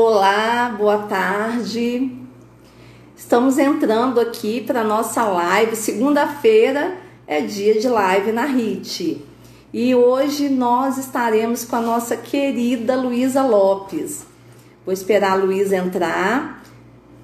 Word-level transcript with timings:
Olá, 0.00 0.76
boa 0.78 0.98
tarde. 1.08 2.08
Estamos 3.16 3.58
entrando 3.58 4.20
aqui 4.20 4.60
para 4.60 4.84
nossa 4.84 5.24
live. 5.24 5.74
Segunda-feira 5.74 6.96
é 7.26 7.40
dia 7.40 7.80
de 7.80 7.88
live 7.88 8.30
na 8.30 8.44
RIT. 8.44 9.20
E 9.72 9.96
hoje 9.96 10.48
nós 10.48 10.98
estaremos 10.98 11.64
com 11.64 11.74
a 11.74 11.80
nossa 11.80 12.16
querida 12.16 12.94
Luísa 12.94 13.42
Lopes. 13.42 14.24
Vou 14.86 14.94
esperar 14.94 15.32
a 15.32 15.42
Luísa 15.42 15.74
entrar. 15.74 16.62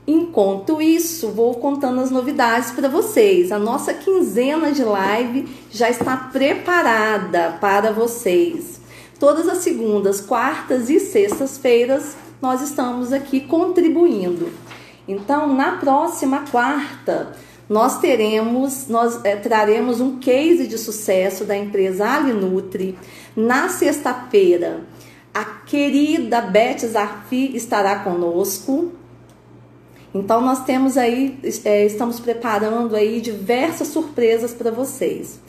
Enquanto 0.05 0.83
isso, 0.83 1.29
vou 1.29 1.55
contando 1.55 2.01
as 2.01 2.11
novidades 2.11 2.73
para 2.73 2.89
vocês. 2.89 3.53
A 3.53 3.59
nossa 3.59 3.95
quinzena 3.95 4.73
de 4.73 4.83
live 4.83 5.49
já 5.71 5.89
está 5.89 6.17
preparada 6.17 7.57
para 7.61 7.93
vocês. 7.93 8.81
Todas 9.21 9.49
as 9.49 9.59
segundas, 9.59 10.21
quartas 10.21 10.91
e 10.91 10.99
sextas-feiras 10.99 12.24
nós 12.45 12.61
estamos 12.61 13.11
aqui 13.11 13.41
contribuindo. 13.41 14.51
Então, 15.09 15.55
na 15.55 15.79
próxima 15.79 16.45
quarta, 16.51 17.33
nós 17.67 18.01
teremos, 18.01 18.87
nós 18.87 19.25
é, 19.25 19.35
traremos 19.35 19.99
um 19.99 20.19
case 20.19 20.67
de 20.67 20.77
sucesso 20.77 21.47
da 21.47 21.57
empresa 21.57 22.07
Alinutri. 22.07 22.99
Na 23.35 23.71
sexta-feira, 23.71 24.83
a 25.33 25.43
querida 25.43 26.43
Beth 26.43 26.87
Zarfi 26.87 27.57
estará 27.57 28.01
conosco. 28.01 28.93
Então, 30.15 30.43
nós 30.43 30.65
temos 30.65 30.99
aí, 30.99 31.39
é, 31.65 31.87
estamos 31.87 32.21
preparando 32.21 32.95
aí 32.95 33.23
diversas 33.23 33.89
surpresas 33.89 34.53
para 34.53 34.71
vocês. 34.71 35.41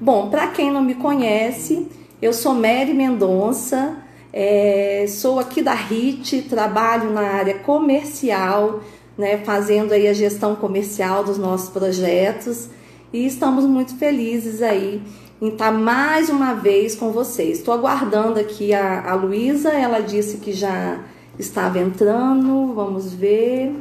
Bom, 0.00 0.30
para 0.30 0.46
quem 0.46 0.70
não 0.70 0.82
me 0.82 0.94
conhece, 0.94 1.86
eu 2.22 2.32
sou 2.32 2.54
Mary 2.54 2.94
Mendonça, 2.94 4.07
é, 4.32 5.06
sou 5.08 5.38
aqui 5.38 5.62
da 5.62 5.74
RIT, 5.74 6.42
trabalho 6.42 7.10
na 7.10 7.22
área 7.22 7.58
comercial, 7.58 8.80
né, 9.16 9.38
fazendo 9.38 9.92
aí 9.92 10.06
a 10.06 10.12
gestão 10.12 10.54
comercial 10.54 11.24
dos 11.24 11.38
nossos 11.38 11.70
projetos 11.70 12.68
e 13.12 13.26
estamos 13.26 13.64
muito 13.64 13.96
felizes 13.96 14.62
aí 14.62 15.02
em 15.40 15.48
estar 15.48 15.72
mais 15.72 16.28
uma 16.28 16.54
vez 16.54 16.94
com 16.94 17.10
vocês. 17.10 17.58
Estou 17.58 17.74
aguardando 17.74 18.38
aqui 18.38 18.74
a, 18.74 19.10
a 19.10 19.14
Luísa, 19.14 19.70
ela 19.70 20.00
disse 20.00 20.38
que 20.38 20.52
já 20.52 21.00
estava 21.38 21.78
entrando, 21.78 22.72
vamos 22.74 23.12
ver. 23.12 23.74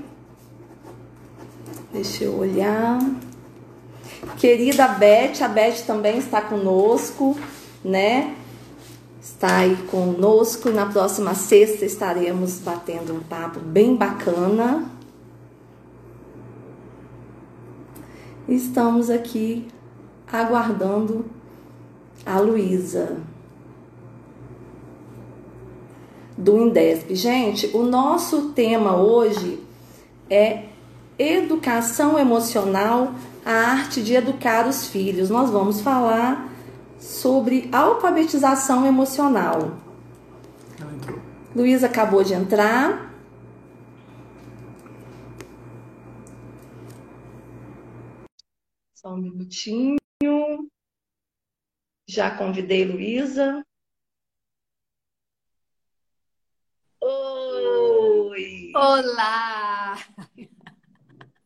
Deixa 1.92 2.26
eu 2.26 2.38
olhar. 2.38 3.00
Querida 4.38 4.88
Beth, 4.88 5.42
a 5.42 5.48
Beth 5.48 5.84
também 5.86 6.17
está 6.17 6.42
conosco 6.42 7.36
né? 7.88 8.36
Está 9.28 9.58
aí 9.58 9.75
conosco. 9.92 10.70
Na 10.70 10.86
próxima 10.86 11.36
sexta 11.36 11.86
estaremos 11.86 12.59
batendo 12.59 13.14
um 13.14 13.20
papo 13.20 13.59
bem 13.59 13.95
bacana. 13.95 14.89
Estamos 18.48 19.09
aqui 19.09 19.67
aguardando 20.31 21.25
a 22.25 22.39
Luísa 22.39 23.17
do 26.38 26.58
Indesp. 26.58 27.14
Gente, 27.14 27.70
o 27.75 27.83
nosso 27.83 28.53
tema 28.53 28.95
hoje 28.95 29.61
é 30.30 30.64
educação 31.20 32.17
emocional, 32.17 33.14
a 33.45 33.52
arte 33.52 34.02
de 34.02 34.14
educar 34.16 34.67
os 34.67 34.87
filhos. 34.87 35.30
Nós 35.30 35.49
vamos 35.49 35.82
falar 35.82 36.57
sobre 37.00 37.70
alfabetização 37.74 38.86
emocional. 38.86 39.78
Ela 40.80 40.94
entrou. 40.94 41.22
Luísa 41.56 41.88
acabou 41.88 42.24
de 42.24 42.34
entrar. 42.34 43.14
Só 48.96 49.14
um 49.14 49.18
minutinho. 49.18 49.98
Já 52.08 52.38
convidei 52.38 52.86
Luísa. 52.86 53.64
Oi! 57.02 58.72
Olá! 58.76 59.96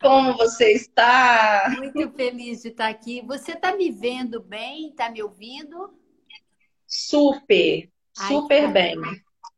Como 0.02 0.36
você 0.36 0.74
está? 0.74 1.70
Muito 1.78 2.10
feliz 2.14 2.64
de 2.64 2.70
estar 2.70 2.90
aqui. 2.90 3.22
Você 3.22 3.52
está 3.52 3.76
me 3.76 3.92
vendo 3.92 4.42
bem? 4.42 4.90
Está 4.90 5.12
me 5.12 5.22
ouvindo? 5.22 5.94
Super, 6.88 7.88
super 8.12 8.66
Ai, 8.66 8.72
bem. 8.72 8.98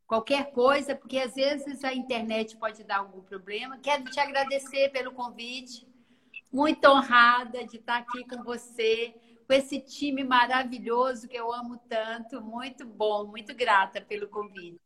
Qualquer 0.06 0.52
coisa, 0.52 0.94
porque 0.94 1.18
às 1.18 1.34
vezes 1.34 1.82
a 1.82 1.94
internet 1.94 2.58
pode 2.58 2.84
dar 2.84 2.98
algum 2.98 3.22
problema. 3.22 3.78
Quero 3.78 4.04
te 4.04 4.20
agradecer 4.20 4.90
pelo 4.90 5.12
convite. 5.12 5.88
Muito 6.52 6.84
honrada 6.86 7.64
de 7.66 7.78
estar 7.78 7.96
aqui 7.96 8.22
com 8.28 8.44
você, 8.44 9.14
com 9.46 9.54
esse 9.54 9.80
time 9.80 10.22
maravilhoso 10.22 11.26
que 11.26 11.36
eu 11.36 11.50
amo 11.50 11.78
tanto. 11.88 12.42
Muito 12.42 12.86
bom, 12.86 13.26
muito 13.26 13.54
grata 13.54 13.98
pelo 14.02 14.28
convite. 14.28 14.83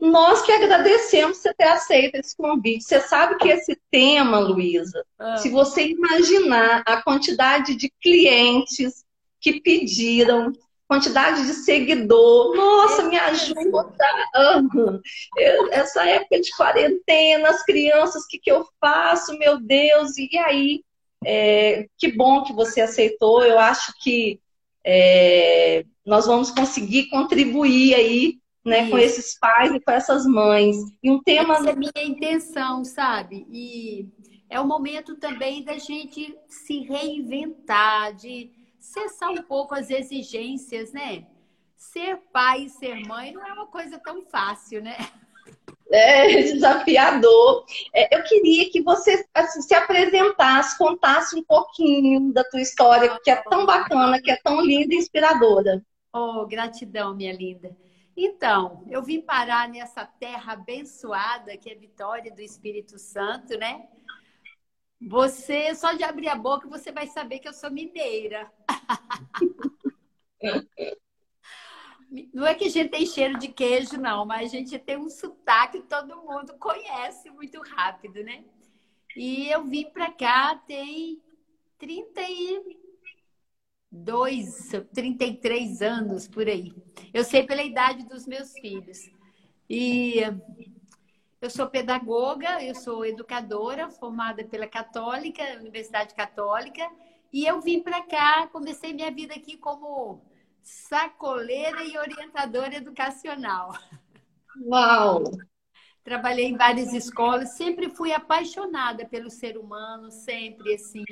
Nós 0.00 0.42
que 0.42 0.52
agradecemos 0.52 1.38
você 1.38 1.54
ter 1.54 1.68
aceito 1.68 2.16
esse 2.16 2.36
convite. 2.36 2.84
Você 2.84 3.00
sabe 3.00 3.36
que 3.36 3.48
esse 3.48 3.78
tema, 3.90 4.38
Luísa, 4.38 5.04
ah. 5.18 5.36
se 5.38 5.48
você 5.48 5.88
imaginar 5.88 6.82
a 6.86 7.02
quantidade 7.02 7.74
de 7.74 7.90
clientes 8.00 9.04
que 9.40 9.60
pediram, 9.60 10.52
quantidade 10.86 11.46
de 11.46 11.54
seguidor, 11.54 12.54
nossa, 12.54 13.04
me 13.04 13.16
ajuda. 13.16 13.94
Eu, 15.36 15.72
essa 15.72 16.04
época 16.04 16.40
de 16.40 16.50
quarentena, 16.54 17.48
as 17.48 17.64
crianças, 17.64 18.24
o 18.24 18.28
que, 18.28 18.38
que 18.38 18.50
eu 18.50 18.66
faço, 18.80 19.36
meu 19.38 19.58
Deus? 19.58 20.16
E 20.18 20.36
aí, 20.38 20.84
é, 21.24 21.86
que 21.98 22.12
bom 22.12 22.44
que 22.44 22.52
você 22.52 22.80
aceitou. 22.80 23.42
Eu 23.42 23.58
acho 23.58 23.92
que 24.00 24.40
é, 24.84 25.84
nós 26.04 26.26
vamos 26.26 26.50
conseguir 26.50 27.08
contribuir 27.08 27.94
aí 27.94 28.38
né, 28.66 28.90
com 28.90 28.98
esses 28.98 29.38
pais 29.38 29.72
e 29.72 29.80
com 29.80 29.90
essas 29.92 30.26
mães. 30.26 30.76
E 31.02 31.10
um 31.10 31.22
tema. 31.22 31.54
Essa 31.54 31.70
é 31.70 31.72
a 31.72 31.76
minha 31.76 31.92
intenção, 32.04 32.84
sabe? 32.84 33.46
E 33.48 34.08
é 34.50 34.60
o 34.60 34.66
momento 34.66 35.16
também 35.16 35.62
da 35.62 35.78
gente 35.78 36.36
se 36.48 36.80
reinventar, 36.80 38.14
de 38.14 38.50
cessar 38.80 39.30
um 39.30 39.42
pouco 39.42 39.74
as 39.74 39.88
exigências, 39.88 40.92
né? 40.92 41.26
Ser 41.76 42.18
pai 42.32 42.64
e 42.64 42.68
ser 42.68 43.06
mãe 43.06 43.32
não 43.32 43.46
é 43.46 43.52
uma 43.52 43.66
coisa 43.68 43.98
tão 43.98 44.22
fácil, 44.22 44.82
né? 44.82 44.96
É 45.92 46.26
desafiador. 46.42 47.64
É, 47.94 48.16
eu 48.16 48.24
queria 48.24 48.68
que 48.70 48.82
você 48.82 49.24
assim, 49.32 49.62
se 49.62 49.74
apresentasse, 49.74 50.76
contasse 50.76 51.36
um 51.36 51.44
pouquinho 51.44 52.32
da 52.32 52.42
tua 52.42 52.60
história, 52.60 53.16
que 53.22 53.30
é 53.30 53.36
tão 53.48 53.64
bacana, 53.64 54.20
que 54.20 54.30
é 54.30 54.36
tão 54.42 54.60
linda 54.60 54.92
e 54.92 54.98
inspiradora. 54.98 55.80
Oh, 56.12 56.46
gratidão, 56.46 57.14
minha 57.14 57.32
linda. 57.32 57.76
Então, 58.16 58.82
eu 58.88 59.02
vim 59.02 59.20
parar 59.20 59.68
nessa 59.68 60.06
terra 60.06 60.54
abençoada 60.54 61.56
que 61.58 61.68
é 61.68 61.74
Vitória 61.74 62.32
do 62.32 62.40
Espírito 62.40 62.98
Santo, 62.98 63.58
né? 63.58 63.86
Você, 65.00 65.74
só 65.74 65.92
de 65.92 66.02
abrir 66.02 66.28
a 66.28 66.34
boca, 66.34 66.66
você 66.66 66.90
vai 66.90 67.06
saber 67.06 67.40
que 67.40 67.48
eu 67.48 67.52
sou 67.52 67.70
mineira. 67.70 68.50
Não 72.32 72.46
é 72.46 72.54
que 72.54 72.64
a 72.64 72.70
gente 72.70 72.88
tem 72.90 73.04
cheiro 73.04 73.38
de 73.38 73.48
queijo, 73.48 74.00
não, 74.00 74.24
mas 74.24 74.50
a 74.50 74.56
gente 74.56 74.78
tem 74.78 74.96
um 74.96 75.10
sotaque 75.10 75.80
que 75.80 75.88
todo 75.88 76.22
mundo 76.22 76.56
conhece 76.56 77.28
muito 77.30 77.60
rápido, 77.60 78.22
né? 78.22 78.44
E 79.16 79.48
eu 79.48 79.64
vim 79.64 79.90
para 79.90 80.12
cá 80.12 80.54
tem 80.54 81.20
30 81.78 82.22
e 82.22 82.78
dois, 84.04 84.70
33 84.94 85.82
anos 85.82 86.28
por 86.28 86.46
aí. 86.46 86.72
Eu 87.12 87.24
sei 87.24 87.44
pela 87.44 87.62
idade 87.62 88.06
dos 88.06 88.26
meus 88.26 88.52
filhos. 88.52 89.10
E 89.68 90.20
eu 91.40 91.50
sou 91.50 91.66
pedagoga, 91.68 92.62
eu 92.62 92.74
sou 92.74 93.04
educadora, 93.04 93.90
formada 93.90 94.44
pela 94.44 94.66
Católica, 94.66 95.42
Universidade 95.58 96.14
Católica, 96.14 96.88
e 97.32 97.44
eu 97.44 97.60
vim 97.60 97.82
para 97.82 98.02
cá, 98.02 98.46
comecei 98.48 98.92
minha 98.92 99.10
vida 99.10 99.34
aqui 99.34 99.56
como 99.56 100.22
sacoleira 100.62 101.84
e 101.84 101.98
orientadora 101.98 102.76
educacional. 102.76 103.72
Uau! 104.64 105.24
Trabalhei 106.02 106.46
em 106.46 106.56
várias 106.56 106.92
escolas, 106.92 107.56
sempre 107.56 107.90
fui 107.90 108.12
apaixonada 108.12 109.04
pelo 109.04 109.28
ser 109.28 109.58
humano, 109.58 110.10
sempre 110.10 110.74
assim. 110.74 111.04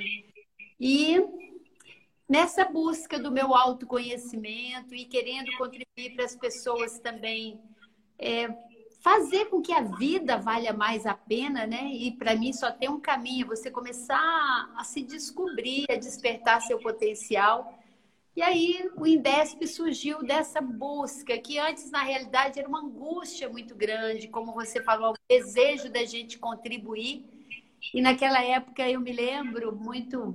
E 0.79 1.21
nessa 2.29 2.65
busca 2.65 3.19
do 3.19 3.31
meu 3.31 3.55
autoconhecimento 3.55 4.95
e 4.95 5.05
querendo 5.05 5.57
contribuir 5.57 6.15
para 6.15 6.25
as 6.25 6.35
pessoas 6.35 6.99
também 6.99 7.61
é, 8.19 8.49
fazer 9.01 9.47
com 9.47 9.61
que 9.61 9.73
a 9.73 9.83
vida 9.83 10.39
valha 10.39 10.73
mais 10.73 11.05
a 11.05 11.13
pena, 11.13 11.67
né? 11.67 11.91
E 11.93 12.13
para 12.13 12.35
mim 12.35 12.55
só 12.55 12.71
tem 12.71 12.89
um 12.89 12.99
caminho, 12.99 13.47
você 13.47 13.71
começar 13.71 14.73
a 14.77 14.83
se 14.83 15.03
descobrir, 15.03 15.85
a 15.91 15.97
despertar 15.97 16.63
seu 16.63 16.79
potencial. 16.79 17.79
E 18.35 18.43
aí 18.43 18.91
o 18.97 19.07
Indesp 19.07 19.65
surgiu 19.67 20.25
dessa 20.25 20.61
busca, 20.61 21.39
que 21.39 21.59
antes, 21.59 21.91
na 21.91 22.03
realidade, 22.03 22.59
era 22.59 22.69
uma 22.69 22.81
angústia 22.81 23.49
muito 23.49 23.75
grande, 23.75 24.27
como 24.27 24.53
você 24.53 24.83
falou, 24.83 25.13
o 25.13 25.17
desejo 25.29 25.89
da 25.91 26.05
gente 26.05 26.39
contribuir. 26.39 27.25
E 27.93 28.01
naquela 28.01 28.43
época 28.43 28.89
eu 28.89 29.01
me 29.01 29.13
lembro 29.13 29.77
muito, 29.77 30.35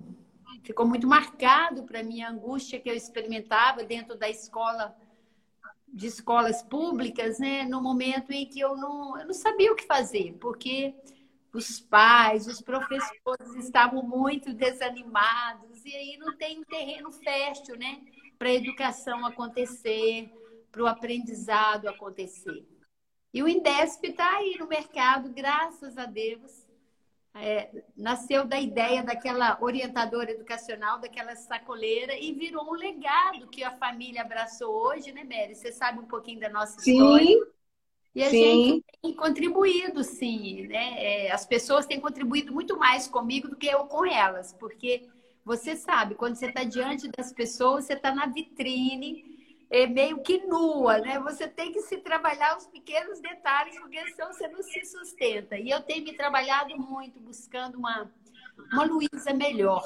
ficou 0.63 0.85
muito 0.85 1.07
marcado 1.07 1.83
para 1.83 2.03
mim 2.03 2.21
a 2.21 2.29
angústia 2.29 2.79
que 2.79 2.89
eu 2.89 2.95
experimentava 2.95 3.83
dentro 3.83 4.17
da 4.17 4.29
escola, 4.29 4.95
de 5.87 6.07
escolas 6.07 6.61
públicas, 6.63 7.39
né? 7.39 7.65
no 7.65 7.81
momento 7.81 8.31
em 8.31 8.45
que 8.45 8.59
eu 8.59 8.75
não, 8.75 9.17
eu 9.17 9.25
não 9.25 9.33
sabia 9.33 9.71
o 9.71 9.75
que 9.75 9.85
fazer, 9.85 10.37
porque 10.39 10.95
os 11.53 11.79
pais, 11.79 12.47
os 12.47 12.61
professores 12.61 13.55
estavam 13.55 14.03
muito 14.03 14.53
desanimados 14.53 15.83
e 15.83 15.95
aí 15.95 16.17
não 16.17 16.37
tem 16.37 16.59
um 16.59 16.63
terreno 16.63 17.11
fértil, 17.11 17.75
né, 17.75 18.01
para 18.37 18.49
a 18.49 18.53
educação 18.53 19.25
acontecer, 19.25 20.31
para 20.71 20.83
o 20.83 20.87
aprendizado 20.87 21.87
acontecer. 21.87 22.65
E 23.33 23.43
o 23.43 23.47
Indesp 23.47 24.03
está 24.05 24.37
aí 24.37 24.57
no 24.59 24.67
mercado, 24.67 25.29
graças 25.29 25.97
a 25.97 26.05
Deus. 26.05 26.58
É, 27.35 27.69
nasceu 27.95 28.43
da 28.43 28.59
ideia 28.59 29.03
daquela 29.03 29.57
orientadora 29.61 30.31
educacional, 30.31 30.99
daquela 30.99 31.35
sacoleira, 31.35 32.13
e 32.17 32.33
virou 32.33 32.65
um 32.69 32.73
legado 32.73 33.47
que 33.47 33.63
a 33.63 33.71
família 33.77 34.21
abraçou 34.21 34.73
hoje, 34.87 35.11
né, 35.11 35.23
Mary? 35.23 35.55
Você 35.55 35.71
sabe 35.71 35.99
um 35.99 36.05
pouquinho 36.05 36.39
da 36.39 36.49
nossa 36.49 36.79
Sim. 36.81 36.93
história. 36.93 37.47
E 38.15 38.23
a 38.23 38.29
Sim. 38.29 38.37
gente 38.37 38.83
tem 39.01 39.13
contribuído, 39.13 40.03
sim, 40.03 40.67
né? 40.67 41.27
É, 41.27 41.31
as 41.31 41.45
pessoas 41.45 41.85
têm 41.85 41.99
contribuído 41.99 42.51
muito 42.51 42.77
mais 42.77 43.07
comigo 43.07 43.47
do 43.47 43.55
que 43.55 43.67
eu 43.67 43.85
com 43.85 44.05
elas, 44.05 44.51
porque 44.53 45.07
você 45.45 45.75
sabe, 45.75 46.15
quando 46.15 46.35
você 46.35 46.47
está 46.47 46.63
diante 46.63 47.09
das 47.15 47.31
pessoas, 47.31 47.85
você 47.85 47.93
está 47.93 48.13
na 48.13 48.25
vitrine, 48.25 49.38
é 49.69 49.85
meio 49.85 50.21
que 50.21 50.45
nua, 50.45 50.99
né? 50.99 51.19
Você 51.19 51.47
tem 51.47 51.71
que 51.71 51.81
se 51.81 51.97
trabalhar 51.97 52.57
os 52.57 52.67
pequenos 52.67 53.19
detalhes, 53.19 53.77
porque 53.79 54.03
senão 54.11 54.33
você 54.33 54.47
não 54.47 54.63
se 54.63 54.83
sustenta. 54.85 55.57
E 55.57 55.69
eu 55.69 55.81
tenho 55.81 56.03
me 56.03 56.13
trabalhado 56.13 56.75
muito, 56.77 57.19
buscando 57.19 57.77
uma, 57.77 58.11
uma 58.71 58.83
Luísa 58.85 59.33
melhor. 59.33 59.83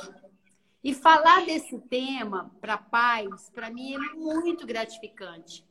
E 0.84 0.94
falar 0.94 1.46
desse 1.46 1.80
tema 1.80 2.52
para 2.60 2.78
pais, 2.78 3.50
para 3.54 3.70
mim, 3.70 3.96
é 3.96 4.00
muito 4.16 4.66
gratificante 4.66 5.66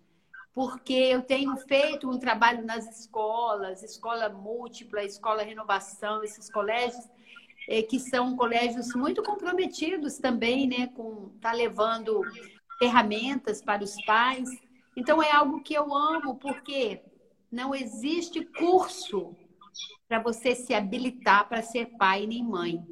porque 0.55 0.93
eu 0.93 1.23
tenho 1.23 1.57
feito 1.57 2.09
um 2.09 2.19
trabalho 2.19 2.65
nas 2.65 2.87
escolas, 3.01 3.83
escola 3.83 4.29
múltipla, 4.29 5.03
escola 5.03 5.43
renovação, 5.43 6.23
esses 6.23 6.51
colégios 6.51 7.09
é, 7.69 7.83
que 7.83 7.99
são 7.99 8.37
colégios 8.37 8.95
muito 8.95 9.23
comprometidos 9.23 10.19
também, 10.19 10.67
né, 10.67 10.89
com 10.89 11.31
tá 11.41 11.53
levando 11.53 12.21
ferramentas 12.83 13.63
para 13.63 13.85
os 13.85 13.95
pais. 14.05 14.49
Então 14.97 15.23
é 15.23 15.31
algo 15.31 15.63
que 15.63 15.73
eu 15.73 15.95
amo, 15.95 16.35
porque 16.35 17.01
não 17.51 17.73
existe 17.73 18.45
curso 18.45 19.37
para 20.09 20.19
você 20.19 20.57
se 20.57 20.75
habilitar 20.75 21.49
para 21.49 21.63
ser 21.63 21.87
pai 21.97 22.27
nem 22.27 22.43
mãe. 22.43 22.85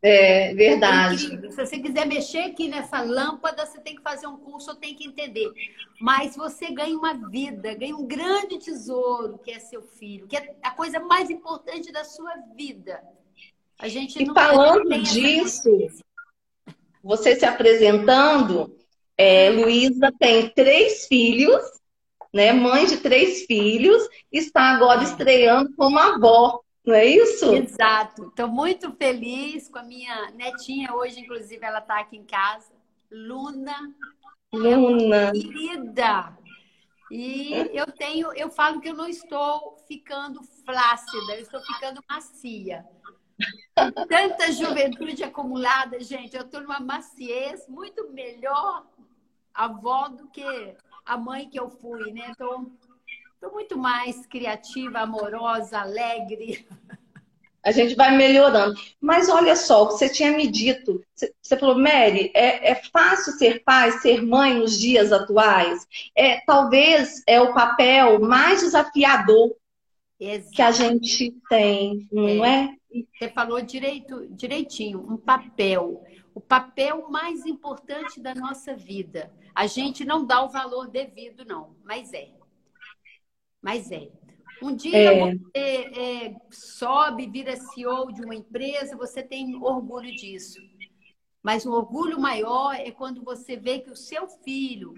É 0.00 0.54
verdade. 0.54 1.50
Se 1.50 1.56
você 1.56 1.78
quiser 1.80 2.06
mexer 2.06 2.42
aqui 2.42 2.68
nessa 2.68 3.00
lâmpada, 3.00 3.66
você 3.66 3.80
tem 3.80 3.96
que 3.96 4.02
fazer 4.02 4.26
um 4.26 4.36
curso, 4.36 4.70
ou 4.70 4.76
tem 4.76 4.94
que 4.94 5.08
entender. 5.08 5.50
Mas 6.00 6.36
você 6.36 6.70
ganha 6.70 6.96
uma 6.96 7.14
vida, 7.14 7.74
ganha 7.74 7.96
um 7.96 8.06
grande 8.06 8.58
tesouro, 8.58 9.38
que 9.38 9.50
é 9.50 9.58
seu 9.58 9.82
filho, 9.82 10.28
que 10.28 10.36
é 10.36 10.54
a 10.62 10.70
coisa 10.70 11.00
mais 11.00 11.28
importante 11.28 11.90
da 11.90 12.04
sua 12.04 12.34
vida. 12.54 13.02
A 13.78 13.88
gente 13.88 14.22
e 14.22 14.26
falando 14.26 15.02
disso, 15.02 15.70
você 17.02 17.34
se 17.34 17.46
apresentando, 17.46 18.76
é, 19.16 19.50
Luísa 19.50 20.12
tem 20.18 20.48
três 20.50 21.06
filhos, 21.06 21.62
né? 22.32 22.52
Mãe 22.52 22.86
de 22.86 22.96
três 22.98 23.44
filhos, 23.46 24.08
está 24.32 24.74
agora 24.74 25.02
estreando 25.02 25.74
como 25.76 25.98
avó. 25.98 26.60
Não 26.84 26.94
é 26.94 27.06
isso? 27.06 27.54
Exato. 27.54 28.28
Estou 28.28 28.48
muito 28.48 28.92
feliz 28.92 29.68
com 29.68 29.78
a 29.78 29.82
minha 29.82 30.30
netinha. 30.32 30.94
Hoje, 30.94 31.20
inclusive, 31.20 31.64
ela 31.64 31.78
está 31.78 32.00
aqui 32.00 32.16
em 32.16 32.24
casa. 32.24 32.72
Luna. 33.10 33.94
Luna. 34.52 35.32
Querida. 35.32 36.36
E 37.10 37.70
eu 37.72 37.86
tenho, 37.92 38.32
eu 38.34 38.50
falo 38.50 38.80
que 38.80 38.88
eu 38.88 38.94
não 38.94 39.06
estou 39.06 39.76
ficando 39.86 40.42
flácida, 40.64 41.34
eu 41.34 41.42
estou 41.42 41.60
ficando 41.60 42.02
macia. 42.10 42.84
Tanta 43.74 44.52
juventude 44.52 45.24
acumulada, 45.24 46.00
gente. 46.00 46.36
Eu 46.36 46.42
estou 46.42 46.60
numa 46.60 46.80
maciez 46.80 47.66
muito 47.68 48.10
melhor 48.12 48.86
avó 49.52 50.08
do 50.08 50.28
que 50.28 50.76
a 51.04 51.16
mãe 51.16 51.48
que 51.48 51.58
eu 51.58 51.68
fui, 51.68 52.12
né? 52.12 52.30
Estou 52.30 52.70
Estou 53.44 53.52
muito 53.52 53.76
mais 53.76 54.24
criativa, 54.24 55.00
amorosa, 55.00 55.78
alegre. 55.78 56.66
A 57.62 57.70
gente 57.72 57.94
vai 57.94 58.16
melhorando. 58.16 58.74
Mas 58.98 59.28
olha 59.28 59.54
só, 59.54 59.84
você 59.84 60.08
tinha 60.08 60.32
me 60.32 60.46
dito, 60.46 61.04
você 61.14 61.56
falou, 61.58 61.78
Mary, 61.78 62.30
é, 62.34 62.70
é 62.70 62.74
fácil 62.90 63.34
ser 63.34 63.62
pai, 63.62 63.92
ser 64.00 64.22
mãe 64.22 64.54
nos 64.54 64.78
dias 64.78 65.12
atuais? 65.12 65.86
É, 66.16 66.40
talvez 66.46 67.22
é 67.26 67.38
o 67.38 67.52
papel 67.52 68.18
mais 68.18 68.60
desafiador 68.60 69.54
Exato. 70.18 70.50
que 70.50 70.62
a 70.62 70.70
gente 70.70 71.34
tem, 71.50 72.08
não 72.10 72.42
é. 72.42 72.64
é? 72.64 72.74
Você 73.18 73.28
falou 73.30 73.60
direito, 73.60 74.26
direitinho, 74.30 75.00
um 75.00 75.16
papel. 75.16 76.04
O 76.34 76.40
papel 76.40 77.08
mais 77.08 77.46
importante 77.46 78.20
da 78.20 78.34
nossa 78.34 78.74
vida. 78.74 79.32
A 79.54 79.66
gente 79.66 80.04
não 80.04 80.24
dá 80.24 80.42
o 80.42 80.48
valor 80.48 80.88
devido, 80.88 81.44
não, 81.44 81.76
mas 81.84 82.12
é 82.12 82.30
mas 83.64 83.90
é. 83.90 84.10
Um 84.62 84.76
dia 84.76 84.96
é. 84.96 85.34
você 85.34 85.56
é, 85.56 86.36
sobe, 86.50 87.26
vira 87.26 87.56
CEO 87.56 88.12
de 88.12 88.22
uma 88.22 88.34
empresa, 88.34 88.94
você 88.94 89.22
tem 89.22 89.56
orgulho 89.56 90.14
disso. 90.14 90.60
Mas 91.42 91.64
o 91.64 91.72
orgulho 91.72 92.20
maior 92.20 92.74
é 92.74 92.90
quando 92.90 93.24
você 93.24 93.56
vê 93.56 93.78
que 93.78 93.90
o 93.90 93.96
seu 93.96 94.28
filho 94.28 94.92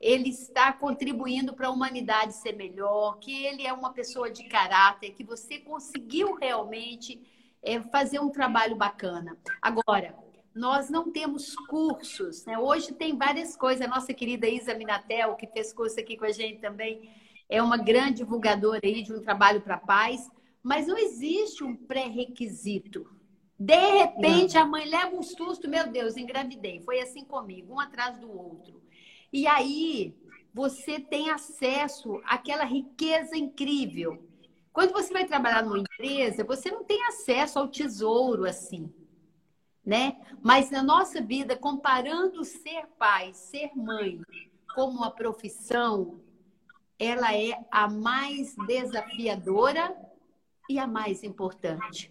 ele 0.00 0.28
está 0.30 0.72
contribuindo 0.72 1.52
para 1.52 1.66
a 1.66 1.70
humanidade 1.70 2.34
ser 2.34 2.52
melhor, 2.54 3.18
que 3.18 3.44
ele 3.44 3.66
é 3.66 3.72
uma 3.72 3.92
pessoa 3.92 4.30
de 4.30 4.44
caráter, 4.44 5.14
que 5.14 5.24
você 5.24 5.58
conseguiu 5.58 6.34
realmente 6.34 7.20
é, 7.62 7.80
fazer 7.80 8.18
um 8.20 8.30
trabalho 8.30 8.76
bacana. 8.76 9.36
Agora, 9.60 10.14
nós 10.54 10.90
não 10.90 11.10
temos 11.10 11.54
cursos, 11.68 12.44
né? 12.44 12.58
Hoje 12.58 12.92
tem 12.92 13.16
várias 13.16 13.56
coisas. 13.56 13.86
A 13.86 13.90
nossa 13.90 14.12
querida 14.12 14.48
Isa 14.48 14.74
Minatel, 14.74 15.34
que 15.36 15.46
fez 15.46 15.72
curso 15.72 15.98
aqui 15.98 16.16
com 16.16 16.24
a 16.24 16.32
gente 16.32 16.60
também, 16.60 17.10
é 17.48 17.62
uma 17.62 17.76
grande 17.76 18.18
divulgadora 18.18 18.80
aí 18.84 19.02
de 19.02 19.12
um 19.12 19.20
trabalho 19.20 19.60
para 19.60 19.78
paz, 19.78 20.30
mas 20.62 20.86
não 20.86 20.98
existe 20.98 21.64
um 21.64 21.74
pré-requisito. 21.74 23.06
De 23.58 23.76
repente, 23.76 24.54
não. 24.54 24.62
a 24.62 24.66
mãe 24.66 24.88
leva 24.88 25.14
um 25.14 25.22
susto, 25.22 25.68
meu 25.68 25.88
Deus, 25.88 26.16
engravidei. 26.16 26.80
Foi 26.80 27.00
assim 27.00 27.24
comigo, 27.24 27.74
um 27.74 27.80
atrás 27.80 28.18
do 28.18 28.30
outro. 28.30 28.82
E 29.32 29.46
aí, 29.46 30.14
você 30.52 31.00
tem 31.00 31.30
acesso 31.30 32.20
àquela 32.24 32.64
riqueza 32.64 33.36
incrível. 33.36 34.22
Quando 34.72 34.92
você 34.92 35.12
vai 35.12 35.26
trabalhar 35.26 35.62
numa 35.62 35.78
empresa, 35.78 36.44
você 36.44 36.70
não 36.70 36.82
tem 36.82 37.04
acesso 37.04 37.58
ao 37.58 37.68
tesouro 37.68 38.46
assim, 38.46 38.92
né? 39.84 40.16
Mas 40.42 40.70
na 40.70 40.82
nossa 40.82 41.20
vida, 41.20 41.56
comparando 41.56 42.44
ser 42.44 42.86
pai, 42.98 43.34
ser 43.34 43.70
mãe, 43.76 44.20
como 44.74 44.98
uma 44.98 45.10
profissão, 45.10 46.20
ela 46.98 47.36
é 47.36 47.62
a 47.70 47.88
mais 47.88 48.54
desafiadora 48.66 49.94
e 50.70 50.78
a 50.78 50.86
mais 50.86 51.22
importante. 51.22 52.10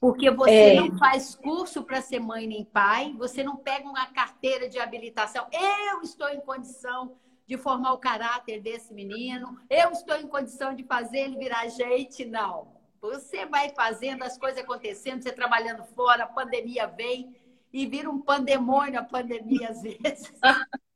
Porque 0.00 0.30
você 0.30 0.74
é. 0.74 0.74
não 0.74 0.96
faz 0.98 1.34
curso 1.34 1.84
para 1.84 2.00
ser 2.00 2.18
mãe 2.18 2.46
nem 2.46 2.64
pai, 2.64 3.14
você 3.18 3.44
não 3.44 3.56
pega 3.56 3.88
uma 3.88 4.06
carteira 4.06 4.68
de 4.68 4.78
habilitação. 4.78 5.46
Eu 5.52 6.00
estou 6.00 6.28
em 6.28 6.40
condição 6.40 7.16
de 7.46 7.56
formar 7.56 7.92
o 7.92 7.98
caráter 7.98 8.60
desse 8.60 8.94
menino, 8.94 9.58
eu 9.68 9.90
estou 9.90 10.16
em 10.16 10.26
condição 10.26 10.74
de 10.74 10.84
fazer 10.84 11.18
ele 11.18 11.36
virar 11.36 11.66
gente. 11.68 12.24
Não. 12.24 12.72
Você 13.00 13.46
vai 13.46 13.70
fazendo 13.70 14.22
as 14.22 14.38
coisas 14.38 14.62
acontecendo, 14.62 15.22
você 15.22 15.32
trabalhando 15.32 15.84
fora, 15.84 16.24
a 16.24 16.28
pandemia 16.28 16.86
vem 16.86 17.34
e 17.72 17.86
vira 17.86 18.08
um 18.08 18.20
pandemônio 18.20 19.00
a 19.00 19.04
pandemia 19.04 19.70
às 19.70 19.82
vezes. 19.82 20.32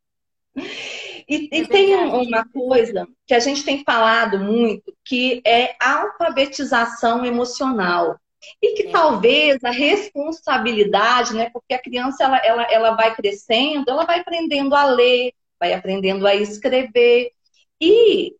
E, 1.28 1.48
é 1.52 1.58
e 1.58 1.66
tem 1.66 1.94
uma 1.94 2.48
coisa 2.48 3.06
que 3.26 3.34
a 3.34 3.38
gente 3.40 3.64
tem 3.64 3.84
falado 3.84 4.38
muito, 4.38 4.94
que 5.04 5.42
é 5.44 5.76
a 5.78 6.02
alfabetização 6.02 7.26
emocional. 7.26 8.18
E 8.62 8.74
que 8.74 8.88
é. 8.88 8.90
talvez 8.90 9.62
a 9.64 9.70
responsabilidade, 9.70 11.34
né? 11.34 11.50
Porque 11.50 11.74
a 11.74 11.82
criança 11.82 12.24
ela, 12.24 12.38
ela, 12.38 12.62
ela 12.70 12.90
vai 12.92 13.14
crescendo, 13.14 13.90
ela 13.90 14.04
vai 14.04 14.20
aprendendo 14.20 14.74
a 14.74 14.84
ler, 14.84 15.32
vai 15.58 15.72
aprendendo 15.72 16.26
a 16.26 16.34
escrever. 16.34 17.32
E 17.80 18.34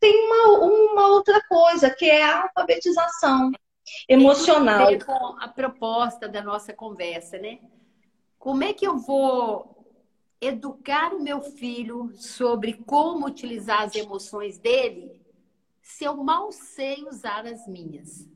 tem 0.00 0.26
uma, 0.26 0.58
uma 0.66 1.08
outra 1.08 1.40
coisa, 1.48 1.90
que 1.90 2.04
é 2.04 2.22
a 2.22 2.42
alfabetização 2.42 3.50
emocional. 4.08 4.88
Com 4.98 5.36
a 5.40 5.48
proposta 5.48 6.28
da 6.28 6.42
nossa 6.42 6.72
conversa, 6.72 7.38
né? 7.38 7.58
Como 8.38 8.62
é 8.62 8.72
que 8.72 8.86
eu 8.86 8.98
vou 8.98 9.74
educar 10.40 11.14
o 11.14 11.22
meu 11.22 11.40
filho 11.40 12.12
sobre 12.14 12.74
como 12.74 13.26
utilizar 13.26 13.82
as 13.82 13.94
emoções 13.94 14.58
dele 14.58 15.22
se 15.80 16.04
eu 16.04 16.16
mal 16.16 16.52
sei 16.52 17.04
usar 17.04 17.46
as 17.46 17.66
minhas? 17.66 18.28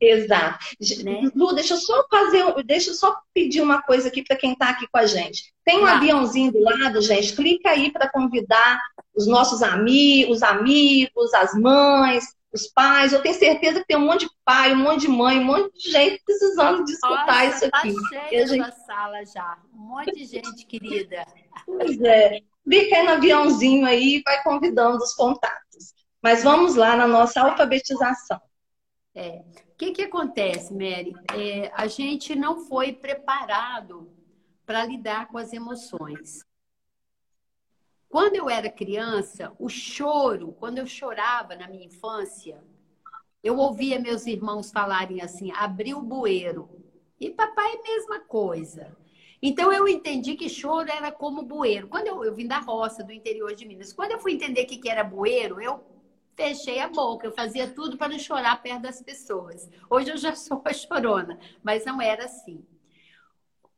Exato. 0.00 0.64
Né? 1.02 1.30
Lu, 1.34 1.52
deixa 1.52 1.74
eu 1.74 1.78
só 1.78 2.04
fazer, 2.08 2.44
deixa 2.64 2.90
eu 2.90 2.94
só 2.94 3.18
pedir 3.34 3.60
uma 3.60 3.82
coisa 3.82 4.08
aqui 4.08 4.22
para 4.22 4.36
quem 4.36 4.52
está 4.52 4.70
aqui 4.70 4.86
com 4.90 4.98
a 4.98 5.06
gente. 5.06 5.52
Tem 5.64 5.80
um 5.80 5.86
ah. 5.86 5.96
aviãozinho 5.96 6.52
do 6.52 6.60
lado, 6.60 7.00
gente. 7.00 7.34
Clica 7.34 7.70
aí 7.70 7.92
para 7.92 8.08
convidar 8.08 8.80
os 9.14 9.26
nossos 9.26 9.62
amigos, 9.62 10.36
os 10.36 10.42
amigos, 10.42 11.34
as 11.34 11.52
mães, 11.54 12.24
os 12.52 12.68
pais. 12.68 13.12
Eu 13.12 13.22
tenho 13.22 13.34
certeza 13.34 13.80
que 13.80 13.86
tem 13.86 13.96
um 13.96 14.06
monte 14.06 14.26
de 14.26 14.30
pai, 14.44 14.72
um 14.72 14.76
monte 14.76 15.02
de 15.02 15.08
mãe, 15.08 15.40
um 15.40 15.44
monte 15.44 15.76
de 15.76 15.90
gente 15.90 16.22
precisando 16.24 16.84
de 16.84 16.92
escutar 16.92 17.44
Nossa, 17.44 17.46
isso 17.46 17.70
tá 17.70 17.78
aqui. 17.78 17.94
Tá 17.94 18.28
cheia 18.28 18.46
gente... 18.46 18.86
sala 18.86 19.24
já. 19.24 19.58
Um 19.74 19.78
monte 19.78 20.12
de 20.12 20.24
gente 20.24 20.64
querida. 20.66 21.26
Pois 21.66 22.00
é. 22.00 22.40
Clica 22.64 22.96
aí 22.96 23.02
no 23.02 23.12
aviãozinho 23.12 23.86
aí 23.86 24.16
e 24.16 24.22
vai 24.22 24.42
convidando 24.42 24.98
os 24.98 25.14
contatos. 25.14 25.94
Mas 26.22 26.44
vamos 26.44 26.76
lá 26.76 26.96
na 26.96 27.06
nossa 27.06 27.40
alfabetização. 27.40 28.40
É. 29.14 29.42
Que, 29.78 29.92
que 29.92 30.02
acontece, 30.02 30.74
Mary? 30.74 31.14
É, 31.32 31.70
a 31.72 31.86
gente 31.86 32.34
não 32.34 32.66
foi 32.66 32.92
preparado 32.92 34.10
para 34.66 34.84
lidar 34.84 35.28
com 35.28 35.38
as 35.38 35.52
emoções. 35.52 36.44
Quando 38.08 38.34
eu 38.34 38.50
era 38.50 38.68
criança, 38.68 39.52
o 39.56 39.68
choro, 39.68 40.52
quando 40.58 40.78
eu 40.78 40.86
chorava 40.86 41.54
na 41.54 41.68
minha 41.68 41.86
infância, 41.86 42.60
eu 43.40 43.56
ouvia 43.56 44.00
meus 44.00 44.26
irmãos 44.26 44.72
falarem 44.72 45.20
assim: 45.22 45.52
abriu 45.52 45.98
o 45.98 46.02
bueiro. 46.02 46.68
E 47.20 47.30
papai, 47.30 47.80
mesma 47.80 48.18
coisa. 48.18 48.96
Então 49.40 49.72
eu 49.72 49.86
entendi 49.86 50.34
que 50.34 50.48
choro 50.48 50.90
era 50.90 51.12
como 51.12 51.42
bueiro. 51.42 51.86
Quando 51.86 52.08
eu, 52.08 52.24
eu 52.24 52.34
vim 52.34 52.48
da 52.48 52.58
roça, 52.58 53.04
do 53.04 53.12
interior 53.12 53.54
de 53.54 53.64
Minas, 53.64 53.92
quando 53.92 54.10
eu 54.10 54.18
fui 54.18 54.32
entender 54.32 54.64
o 54.64 54.66
que, 54.66 54.78
que 54.78 54.88
era 54.88 55.04
bueiro, 55.04 55.60
eu 55.60 55.84
fechei 56.38 56.78
a 56.78 56.88
boca, 56.88 57.26
eu 57.26 57.32
fazia 57.32 57.68
tudo 57.68 57.98
para 57.98 58.10
não 58.10 58.18
chorar 58.18 58.62
perto 58.62 58.82
das 58.82 59.02
pessoas. 59.02 59.68
Hoje 59.90 60.10
eu 60.12 60.16
já 60.16 60.34
sou 60.38 60.62
a 60.64 60.72
chorona, 60.72 61.36
mas 61.64 61.84
não 61.84 62.00
era 62.00 62.26
assim. 62.26 62.64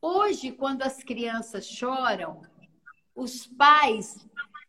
Hoje, 0.03 0.53
quando 0.53 0.83
as 0.83 1.03
crianças 1.03 1.67
choram, 1.67 2.43
os 3.15 3.47
pais 3.47 4.27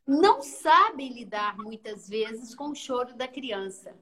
não 0.07 0.41
sabem 0.41 1.12
lidar 1.12 1.57
muitas 1.57 2.07
vezes 2.07 2.55
com 2.55 2.69
o 2.69 2.75
choro 2.75 3.13
da 3.13 3.27
criança. 3.27 3.93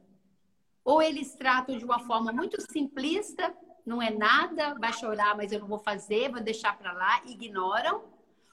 Ou 0.84 1.02
eles 1.02 1.34
tratam 1.34 1.76
de 1.76 1.84
uma 1.84 2.00
forma 2.00 2.32
muito 2.32 2.62
simplista, 2.72 3.56
não 3.86 4.00
é 4.00 4.12
nada, 4.12 4.76
vai 4.76 4.94
chorar, 4.94 5.36
mas 5.36 5.52
eu 5.52 5.60
não 5.60 5.68
vou 5.68 5.80
fazer, 5.80 6.32
vou 6.32 6.42
deixar 6.42 6.78
para 6.78 6.94
lá, 6.94 7.24
ignoram. 7.26 8.04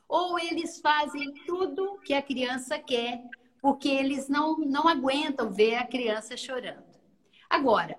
Ou 0.09 0.39
eles 0.39 0.81
fazem 0.81 1.33
tudo 1.45 1.99
que 1.99 2.15
a 2.15 2.23
criança 2.23 2.79
quer 2.79 3.23
porque 3.61 3.89
eles 3.89 4.29
não, 4.29 4.57
não 4.59 4.89
aguentam 4.89 5.51
ver 5.51 5.77
a 5.77 5.87
criança 5.87 6.37
chorando. 6.37 6.85
Agora, 7.49 7.99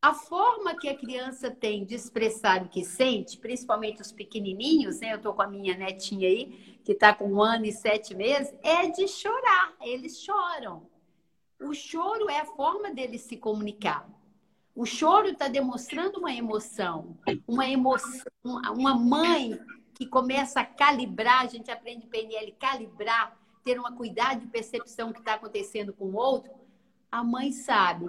a 0.00 0.14
forma 0.14 0.76
que 0.76 0.88
a 0.88 0.96
criança 0.96 1.50
tem 1.50 1.84
de 1.84 1.94
expressar 1.94 2.62
o 2.62 2.68
que 2.68 2.84
sente, 2.84 3.36
principalmente 3.36 4.00
os 4.00 4.12
pequenininhos, 4.12 5.00
né? 5.00 5.12
Eu 5.12 5.16
estou 5.16 5.34
com 5.34 5.42
a 5.42 5.48
minha 5.48 5.76
netinha 5.76 6.28
aí, 6.28 6.78
que 6.84 6.92
está 6.92 7.12
com 7.12 7.32
um 7.32 7.42
ano 7.42 7.66
e 7.66 7.72
sete 7.72 8.14
meses, 8.14 8.54
é 8.62 8.88
de 8.88 9.08
chorar. 9.08 9.74
Eles 9.80 10.20
choram. 10.20 10.88
O 11.60 11.74
choro 11.74 12.30
é 12.30 12.40
a 12.40 12.44
forma 12.44 12.92
deles 12.92 13.22
se 13.22 13.36
comunicar. 13.36 14.08
O 14.74 14.86
choro 14.86 15.28
está 15.28 15.48
demonstrando 15.48 16.20
uma 16.20 16.32
emoção, 16.32 17.18
uma 17.48 17.68
emoção, 17.68 18.22
uma 18.44 18.94
mãe 18.94 19.58
que 19.92 20.06
começa 20.06 20.60
a 20.60 20.64
calibrar, 20.64 21.42
a 21.42 21.46
gente 21.46 21.68
aprende 21.68 22.06
PNL, 22.06 22.52
calibrar 22.52 23.36
ter 23.68 23.78
uma 23.78 23.92
cuidado 23.92 24.40
de 24.40 24.46
percepção 24.46 25.12
que 25.12 25.18
está 25.18 25.34
acontecendo 25.34 25.92
com 25.92 26.06
o 26.06 26.16
outro, 26.16 26.50
a 27.12 27.22
mãe 27.22 27.52
sabe. 27.52 28.08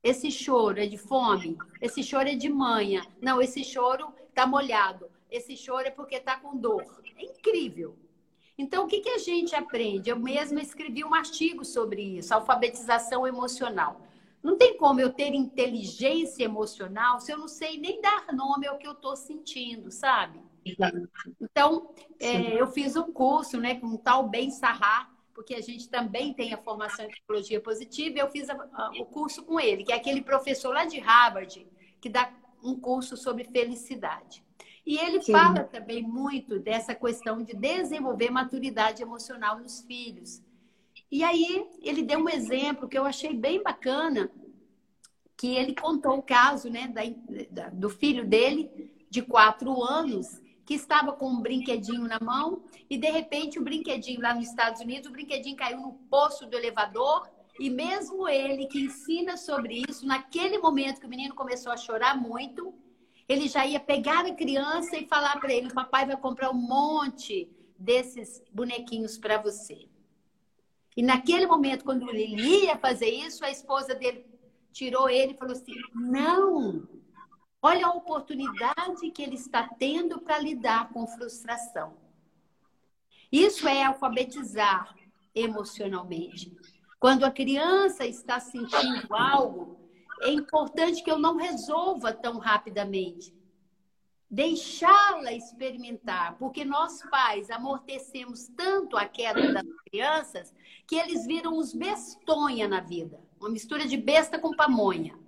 Esse 0.00 0.30
choro 0.30 0.78
é 0.78 0.86
de 0.86 0.96
fome, 0.96 1.58
esse 1.80 2.04
choro 2.04 2.28
é 2.28 2.36
de 2.36 2.48
manha. 2.48 3.04
Não, 3.20 3.42
esse 3.42 3.64
choro 3.64 4.14
está 4.28 4.46
molhado. 4.46 5.10
Esse 5.28 5.56
choro 5.56 5.88
é 5.88 5.90
porque 5.90 6.14
está 6.14 6.36
com 6.38 6.56
dor. 6.56 6.84
É 7.16 7.24
incrível. 7.24 7.96
Então, 8.56 8.84
o 8.84 8.86
que, 8.86 9.00
que 9.00 9.08
a 9.08 9.18
gente 9.18 9.56
aprende? 9.56 10.08
Eu 10.08 10.20
mesma 10.20 10.60
escrevi 10.60 11.02
um 11.02 11.14
artigo 11.14 11.64
sobre 11.64 12.00
isso, 12.18 12.32
alfabetização 12.32 13.26
emocional. 13.26 14.02
Não 14.40 14.56
tem 14.56 14.76
como 14.76 15.00
eu 15.00 15.12
ter 15.12 15.34
inteligência 15.34 16.44
emocional 16.44 17.18
se 17.18 17.32
eu 17.32 17.38
não 17.38 17.48
sei 17.48 17.76
nem 17.76 18.00
dar 18.00 18.32
nome 18.32 18.68
ao 18.68 18.78
que 18.78 18.86
eu 18.86 18.92
estou 18.92 19.16
sentindo, 19.16 19.90
sabe? 19.90 20.38
Então, 21.40 21.94
é, 22.20 22.60
eu 22.60 22.66
fiz 22.68 22.96
um 22.96 23.12
curso 23.12 23.58
né, 23.58 23.76
com 23.76 23.88
o 23.88 23.98
tal 23.98 24.28
Ben 24.28 24.50
Sarrar, 24.50 25.10
porque 25.34 25.54
a 25.54 25.60
gente 25.60 25.88
também 25.88 26.32
tem 26.34 26.52
a 26.52 26.58
formação 26.58 27.04
em 27.04 27.08
psicologia 27.08 27.60
positiva, 27.60 28.16
e 28.16 28.20
eu 28.20 28.30
fiz 28.30 28.48
a, 28.48 28.54
a, 28.54 28.90
o 29.00 29.06
curso 29.06 29.42
com 29.44 29.58
ele, 29.58 29.84
que 29.84 29.92
é 29.92 29.96
aquele 29.96 30.22
professor 30.22 30.72
lá 30.72 30.84
de 30.84 30.98
Harvard, 30.98 31.66
que 32.00 32.08
dá 32.08 32.32
um 32.62 32.78
curso 32.78 33.16
sobre 33.16 33.44
felicidade. 33.44 34.44
E 34.84 34.98
ele 34.98 35.22
Sim. 35.22 35.32
fala 35.32 35.64
também 35.64 36.02
muito 36.02 36.58
dessa 36.58 36.94
questão 36.94 37.42
de 37.42 37.54
desenvolver 37.54 38.30
maturidade 38.30 39.02
emocional 39.02 39.58
nos 39.58 39.80
filhos. 39.82 40.42
E 41.10 41.22
aí 41.22 41.68
ele 41.82 42.02
deu 42.02 42.18
um 42.18 42.28
exemplo 42.28 42.88
que 42.88 42.98
eu 42.98 43.04
achei 43.04 43.34
bem 43.34 43.62
bacana, 43.62 44.30
que 45.36 45.54
ele 45.54 45.74
contou 45.74 46.18
o 46.18 46.22
caso 46.22 46.68
né, 46.68 46.88
da, 46.88 47.02
da, 47.50 47.68
do 47.70 47.88
filho 47.88 48.26
dele, 48.26 48.92
de 49.08 49.22
quatro 49.22 49.82
anos, 49.82 50.40
que 50.64 50.74
estava 50.74 51.12
com 51.12 51.28
um 51.28 51.40
brinquedinho 51.40 52.06
na 52.06 52.18
mão 52.20 52.62
e 52.88 52.96
de 52.96 53.10
repente 53.10 53.58
o 53.58 53.62
brinquedinho 53.62 54.20
lá 54.20 54.34
nos 54.34 54.48
Estados 54.48 54.80
Unidos, 54.80 55.08
o 55.08 55.12
brinquedinho 55.12 55.56
caiu 55.56 55.80
no 55.80 55.92
poço 56.08 56.46
do 56.46 56.56
elevador 56.56 57.28
e 57.58 57.68
mesmo 57.68 58.28
ele 58.28 58.66
que 58.66 58.80
ensina 58.80 59.36
sobre 59.36 59.82
isso, 59.88 60.06
naquele 60.06 60.58
momento 60.58 61.00
que 61.00 61.06
o 61.06 61.10
menino 61.10 61.34
começou 61.34 61.72
a 61.72 61.76
chorar 61.76 62.16
muito, 62.16 62.74
ele 63.28 63.48
já 63.48 63.66
ia 63.66 63.80
pegar 63.80 64.24
a 64.24 64.34
criança 64.34 64.96
e 64.96 65.06
falar 65.06 65.38
para 65.38 65.52
ele: 65.52 65.72
"Papai 65.72 66.06
vai 66.06 66.16
comprar 66.16 66.50
um 66.50 66.54
monte 66.54 67.48
desses 67.78 68.42
bonequinhos 68.52 69.18
para 69.18 69.38
você". 69.38 69.88
E 70.96 71.02
naquele 71.02 71.46
momento, 71.46 71.84
quando 71.84 72.08
ele 72.10 72.34
ia 72.34 72.76
fazer 72.76 73.08
isso, 73.08 73.44
a 73.44 73.50
esposa 73.50 73.94
dele 73.94 74.26
tirou 74.72 75.08
ele 75.08 75.32
e 75.32 75.36
falou 75.36 75.52
assim: 75.52 75.74
"Não, 75.94 76.86
Olha 77.62 77.86
a 77.86 77.92
oportunidade 77.92 79.10
que 79.14 79.22
ele 79.22 79.36
está 79.36 79.68
tendo 79.78 80.20
para 80.20 80.38
lidar 80.38 80.90
com 80.90 81.06
frustração. 81.06 81.94
Isso 83.30 83.68
é 83.68 83.84
alfabetizar 83.84 84.94
emocionalmente. 85.34 86.52
Quando 86.98 87.24
a 87.24 87.30
criança 87.30 88.04
está 88.04 88.40
sentindo 88.40 89.14
algo, 89.14 89.78
é 90.20 90.30
importante 90.30 91.02
que 91.02 91.10
eu 91.10 91.18
não 91.18 91.36
resolva 91.36 92.12
tão 92.12 92.38
rapidamente. 92.38 93.34
Deixá-la 94.28 95.32
experimentar, 95.32 96.36
porque 96.38 96.64
nós 96.64 97.02
pais 97.10 97.50
amortecemos 97.50 98.48
tanto 98.56 98.96
a 98.96 99.06
queda 99.06 99.52
das 99.52 99.66
crianças 99.88 100.54
que 100.86 100.96
eles 100.96 101.26
viram 101.26 101.56
os 101.56 101.72
bestonha 101.72 102.66
na 102.66 102.80
vida 102.80 103.20
uma 103.42 103.50
mistura 103.50 103.86
de 103.86 103.96
besta 103.96 104.38
com 104.38 104.54
pamonha. 104.54 105.18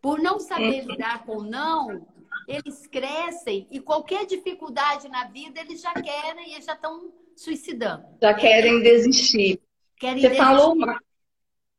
Por 0.00 0.18
não 0.18 0.38
saber 0.38 0.84
lidar 0.84 1.24
com 1.24 1.42
não, 1.42 2.06
eles 2.48 2.86
crescem 2.86 3.66
e 3.70 3.80
qualquer 3.80 4.26
dificuldade 4.26 5.08
na 5.08 5.24
vida 5.24 5.60
eles 5.60 5.80
já 5.80 5.92
querem 5.92 6.56
e 6.56 6.62
já 6.62 6.72
estão 6.74 7.12
suicidando. 7.36 8.04
Já 8.20 8.34
querem 8.34 8.82
desistir. 8.82 9.60
Querem 9.98 10.20
Você 10.20 10.28
desistir. 10.28 10.44
falou 10.44 10.72
uma, 10.72 10.98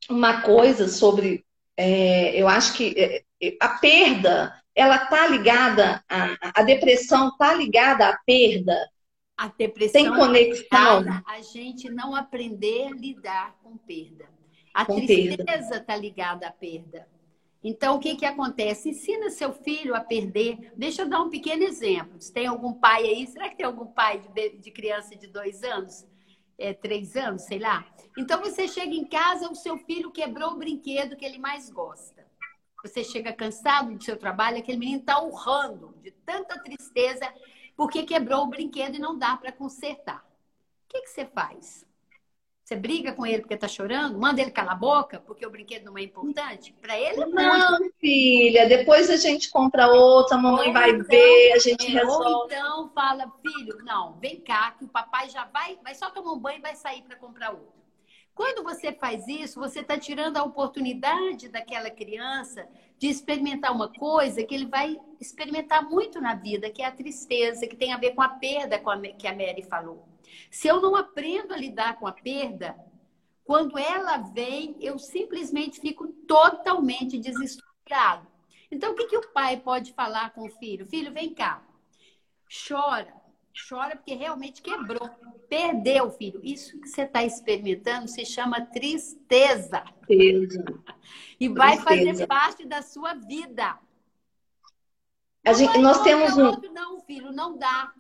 uma 0.10 0.42
coisa 0.42 0.88
sobre, 0.88 1.44
é, 1.76 2.40
eu 2.40 2.48
acho 2.48 2.74
que 2.74 2.94
é, 2.98 3.24
é 3.42 3.58
a 3.60 3.70
perda, 3.70 4.62
ela 4.76 5.00
tá 5.08 5.28
ligada, 5.28 6.04
a, 6.08 6.62
a 6.62 6.64
depressão 6.64 7.36
tá 7.38 7.54
ligada 7.54 8.08
à 8.08 8.18
perda. 8.26 8.78
A 9.38 9.48
depressão 9.48 10.02
tem 10.04 10.14
conexão. 10.14 11.04
Tá 11.04 11.24
a 11.26 11.42
gente 11.42 11.90
não 11.90 12.16
aprender 12.16 12.88
a 12.88 12.92
lidar 12.92 13.56
com 13.64 13.76
perda. 13.76 14.30
A 14.74 14.86
com 14.86 14.96
tristeza 15.04 15.78
está 15.78 15.96
ligada 15.96 16.48
à 16.48 16.52
perda. 16.52 17.08
Então, 17.64 17.96
o 17.96 18.00
que, 18.00 18.16
que 18.16 18.26
acontece? 18.26 18.90
Ensina 18.90 19.30
seu 19.30 19.54
filho 19.54 19.96
a 19.96 20.00
perder. 20.00 20.72
Deixa 20.76 21.04
eu 21.04 21.10
dar 21.10 21.22
um 21.22 21.30
pequeno 21.30 21.64
exemplo. 21.64 22.20
Se 22.20 22.34
tem 22.34 22.48
algum 22.48 22.74
pai 22.74 23.04
aí, 23.04 23.28
será 23.28 23.50
que 23.50 23.58
tem 23.58 23.66
algum 23.66 23.86
pai 23.86 24.20
de, 24.34 24.50
de 24.58 24.72
criança 24.72 25.16
de 25.16 25.28
dois 25.28 25.62
anos? 25.64 26.06
É, 26.58 26.74
três 26.74 27.16
anos, 27.16 27.44
sei 27.44 27.60
lá. 27.60 27.86
Então, 28.18 28.40
você 28.42 28.68
chega 28.68 28.94
em 28.94 29.06
casa, 29.06 29.52
o 29.52 29.56
seu 29.56 29.78
filho 29.78 30.12
quebrou 30.12 30.52
o 30.52 30.58
brinquedo 30.58 31.16
que 31.16 31.26
ele 31.26 31.38
mais 31.38 31.70
gosta. 31.70 32.26
Você 32.84 33.04
chega 33.04 33.32
cansado 33.32 33.96
do 33.96 34.04
seu 34.04 34.18
trabalho, 34.18 34.58
aquele 34.58 34.78
menino 34.80 35.00
está 35.00 35.22
urrando 35.22 35.96
de 36.02 36.12
tanta 36.12 36.60
tristeza 36.62 37.32
porque 37.76 38.04
quebrou 38.04 38.44
o 38.44 38.48
brinquedo 38.48 38.96
e 38.96 39.00
não 39.00 39.18
dá 39.18 39.38
para 39.38 39.52
consertar. 39.52 40.26
O 40.86 40.90
que, 40.90 41.02
que 41.02 41.10
você 41.10 41.26
faz? 41.26 41.86
Você 42.72 42.78
briga 42.78 43.12
com 43.12 43.26
ele 43.26 43.42
porque 43.42 43.58
tá 43.58 43.68
chorando? 43.68 44.18
Manda 44.18 44.40
ele 44.40 44.50
calar 44.50 44.76
a 44.76 44.78
boca 44.78 45.20
porque 45.20 45.46
o 45.46 45.50
brinquedo 45.50 45.84
não 45.84 45.98
é 45.98 46.04
importante? 46.04 46.74
Para 46.82 46.98
ele 46.98 47.22
é 47.22 47.26
Não, 47.26 47.80
muito. 47.80 47.94
filha, 48.00 48.66
depois 48.66 49.10
a 49.10 49.18
gente 49.18 49.50
compra 49.50 49.88
outra, 49.88 50.38
a 50.38 50.42
mamãe 50.42 50.68
ou 50.68 50.74
vai 50.74 50.92
então, 50.92 51.06
ver, 51.06 51.52
a 51.52 51.58
gente 51.58 51.86
é, 51.86 52.00
resolve. 52.00 52.30
Ou 52.30 52.46
então 52.46 52.90
fala, 52.96 53.30
filho, 53.42 53.78
não, 53.84 54.18
vem 54.22 54.40
cá 54.40 54.72
que 54.72 54.86
o 54.86 54.88
papai 54.88 55.28
já 55.28 55.44
vai, 55.44 55.78
vai 55.84 55.94
só 55.94 56.10
tomar 56.12 56.32
um 56.32 56.40
banho 56.40 56.60
e 56.60 56.62
vai 56.62 56.74
sair 56.74 57.02
para 57.02 57.18
comprar 57.18 57.50
outro. 57.50 57.74
Quando 58.34 58.64
você 58.64 58.94
faz 58.94 59.28
isso, 59.28 59.60
você 59.60 59.82
está 59.82 59.98
tirando 59.98 60.38
a 60.38 60.44
oportunidade 60.44 61.50
daquela 61.50 61.90
criança 61.90 62.66
de 62.98 63.10
experimentar 63.10 63.74
uma 63.74 63.92
coisa 63.92 64.46
que 64.46 64.56
ele 64.56 64.68
vai 64.68 64.98
experimentar 65.20 65.84
muito 65.84 66.22
na 66.22 66.36
vida, 66.36 66.70
que 66.70 66.82
é 66.82 66.86
a 66.86 66.92
tristeza, 66.92 67.68
que 67.68 67.76
tem 67.76 67.92
a 67.92 67.98
ver 67.98 68.12
com 68.12 68.22
a 68.22 68.30
perda 68.30 68.82
que 69.20 69.28
a 69.28 69.36
Mary 69.36 69.62
falou. 69.62 70.08
Se 70.50 70.68
eu 70.68 70.82
não 70.82 70.96
aprendo 70.96 71.54
a 71.54 71.58
lidar 71.58 72.00
com 72.00 72.08
a 72.08 72.12
perda, 72.12 72.76
quando 73.44 73.78
ela 73.78 74.18
vem, 74.18 74.76
eu 74.80 74.98
simplesmente 74.98 75.80
fico 75.80 76.08
totalmente 76.08 77.18
desestruturado. 77.18 78.28
Então, 78.72 78.94
o 78.94 78.96
que, 78.96 79.08
que 79.08 79.18
o 79.18 79.32
pai 79.34 79.58
pode 79.58 79.94
falar 79.94 80.34
com 80.34 80.46
o 80.46 80.50
filho? 80.50 80.86
Filho, 80.86 81.12
vem 81.12 81.34
cá. 81.34 81.62
Chora. 82.68 83.14
Chora 83.68 83.98
porque 83.98 84.14
realmente 84.14 84.62
quebrou. 84.62 85.10
Perdeu, 85.50 86.10
filho. 86.12 86.40
Isso 86.42 86.80
que 86.80 86.88
você 86.88 87.02
está 87.02 87.24
experimentando 87.24 88.08
se 88.08 88.26
chama 88.26 88.62
tristeza. 88.62 89.84
Tristeza. 90.08 90.64
E 91.38 91.50
vai 91.50 91.78
tristeza. 91.78 92.12
fazer 92.12 92.28
parte 92.28 92.66
da 92.66 92.82
sua 92.82 93.14
vida. 93.14 93.78
A 95.46 95.54
gente, 95.54 95.78
nós 95.80 96.02
temos 96.04 96.38
um. 96.38 96.72
Não, 96.72 97.02
filho, 97.02 97.32
não 97.32 97.58
dá. 97.58 97.92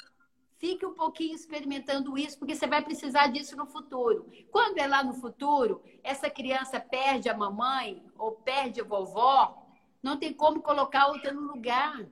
Fique 0.61 0.85
um 0.85 0.93
pouquinho 0.93 1.33
experimentando 1.33 2.15
isso, 2.15 2.37
porque 2.37 2.53
você 2.53 2.67
vai 2.67 2.83
precisar 2.83 3.25
disso 3.25 3.55
no 3.55 3.65
futuro. 3.65 4.27
Quando 4.51 4.77
é 4.77 4.85
lá 4.85 5.03
no 5.03 5.15
futuro, 5.15 5.81
essa 6.03 6.29
criança 6.29 6.79
perde 6.79 7.27
a 7.27 7.35
mamãe 7.35 8.05
ou 8.15 8.33
perde 8.33 8.79
a 8.79 8.83
vovó, 8.83 9.57
não 10.03 10.17
tem 10.17 10.31
como 10.31 10.61
colocar 10.61 11.07
outra 11.07 11.33
no 11.33 11.41
lugar. 11.41 12.07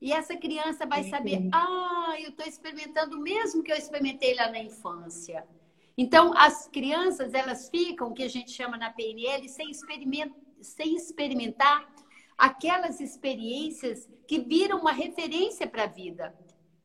E 0.00 0.10
essa 0.10 0.34
criança 0.38 0.86
vai 0.86 1.04
saber, 1.04 1.50
ah, 1.52 2.14
eu 2.18 2.30
estou 2.30 2.46
experimentando 2.46 3.18
o 3.18 3.20
mesmo 3.20 3.62
que 3.62 3.70
eu 3.70 3.76
experimentei 3.76 4.34
lá 4.34 4.50
na 4.50 4.60
infância. 4.60 5.46
Então, 5.98 6.32
as 6.38 6.66
crianças, 6.66 7.34
elas 7.34 7.68
ficam, 7.68 8.08
o 8.08 8.14
que 8.14 8.22
a 8.22 8.30
gente 8.30 8.52
chama 8.52 8.78
na 8.78 8.90
PNL, 8.90 9.46
sem, 9.50 9.70
experiment 9.70 10.32
sem 10.62 10.96
experimentar 10.96 11.86
aquelas 12.38 13.00
experiências 13.00 14.08
que 14.26 14.38
viram 14.38 14.80
uma 14.80 14.92
referência 14.92 15.66
para 15.66 15.82
a 15.82 15.86
vida. 15.86 16.34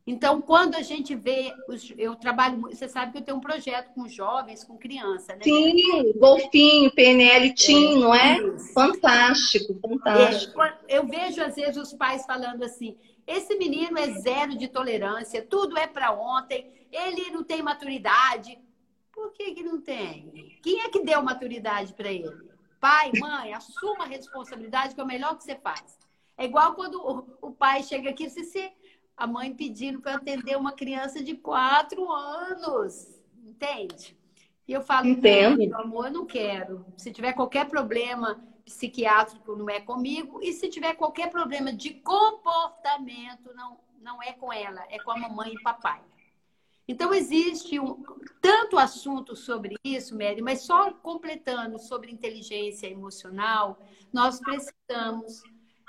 Então, 0.07 0.39
quando 0.39 0.75
a 0.75 0.83
gente 0.83 1.15
vê, 1.15 1.51
eu 1.97 2.15
trabalho, 2.15 2.61
você 2.61 2.87
sabe 2.87 3.11
que 3.11 3.17
eu 3.17 3.23
tenho 3.23 3.37
um 3.37 3.41
projeto 3.41 3.91
com 3.95 4.07
jovens, 4.07 4.63
com 4.63 4.77
criança, 4.77 5.33
né? 5.33 5.41
Sim, 5.43 6.13
golfinho, 6.15 6.91
PNL 6.91 7.47
é, 7.47 7.95
não 7.95 8.13
é? 8.13 8.37
Isso. 8.37 8.71
Fantástico, 8.71 9.79
fantástico. 9.81 10.61
É, 10.61 10.77
eu 10.89 11.07
vejo 11.07 11.41
às 11.41 11.55
vezes 11.55 11.77
os 11.77 11.91
pais 11.93 12.23
falando 12.23 12.63
assim: 12.63 12.95
esse 13.25 13.55
menino 13.55 13.97
é 13.97 14.11
zero 14.19 14.55
de 14.55 14.67
tolerância, 14.67 15.41
tudo 15.41 15.75
é 15.75 15.87
para 15.87 16.11
ontem, 16.11 16.71
ele 16.91 17.31
não 17.31 17.43
tem 17.43 17.63
maturidade. 17.63 18.59
Por 19.11 19.33
que, 19.33 19.55
que 19.55 19.63
não 19.63 19.81
tem? 19.81 20.59
Quem 20.61 20.81
é 20.81 20.89
que 20.89 21.03
deu 21.03 21.23
maturidade 21.23 21.93
para 21.93 22.11
ele? 22.11 22.29
Pai, 22.79 23.11
mãe, 23.19 23.53
assuma 23.53 24.03
a 24.03 24.07
responsabilidade, 24.07 24.93
que 24.93 25.01
é 25.01 25.03
o 25.03 25.07
melhor 25.07 25.35
que 25.35 25.43
você 25.43 25.55
faz. 25.55 25.97
É 26.37 26.45
igual 26.45 26.75
quando 26.75 26.95
o, 26.95 27.47
o 27.47 27.51
pai 27.51 27.81
chega 27.81 28.09
aqui 28.09 28.25
e 28.25 28.27
diz 28.27 28.37
assim, 28.37 28.69
a 29.17 29.25
mãe 29.25 29.53
pedindo 29.53 30.01
para 30.01 30.15
atender 30.15 30.57
uma 30.57 30.73
criança 30.73 31.23
de 31.23 31.35
quatro 31.35 32.11
anos. 32.11 33.21
Entende? 33.43 34.17
E 34.67 34.73
eu 34.73 34.81
falo, 34.81 35.07
Entendo. 35.07 35.57
meu 35.57 35.79
amor, 35.79 36.07
eu 36.07 36.13
não 36.13 36.25
quero. 36.25 36.85
Se 36.97 37.11
tiver 37.11 37.33
qualquer 37.33 37.67
problema 37.67 38.43
psiquiátrico, 38.65 39.55
não 39.55 39.69
é 39.69 39.79
comigo. 39.79 40.39
E 40.41 40.51
se 40.51 40.67
tiver 40.67 40.95
qualquer 40.95 41.29
problema 41.29 41.71
de 41.71 41.93
comportamento, 41.93 43.53
não, 43.53 43.77
não 44.01 44.21
é 44.21 44.33
com 44.33 44.51
ela, 44.51 44.83
é 44.89 44.99
com 44.99 45.11
a 45.11 45.17
mamãe 45.17 45.53
e 45.53 45.61
papai. 45.61 46.01
Então, 46.87 47.13
existe 47.13 47.79
um, 47.79 48.03
tanto 48.41 48.77
assunto 48.77 49.35
sobre 49.35 49.75
isso, 49.83 50.15
Mary, 50.15 50.41
mas 50.41 50.61
só 50.61 50.91
completando 50.91 51.79
sobre 51.79 52.11
inteligência 52.11 52.87
emocional, 52.87 53.79
nós 54.13 54.39
precisamos 54.39 55.41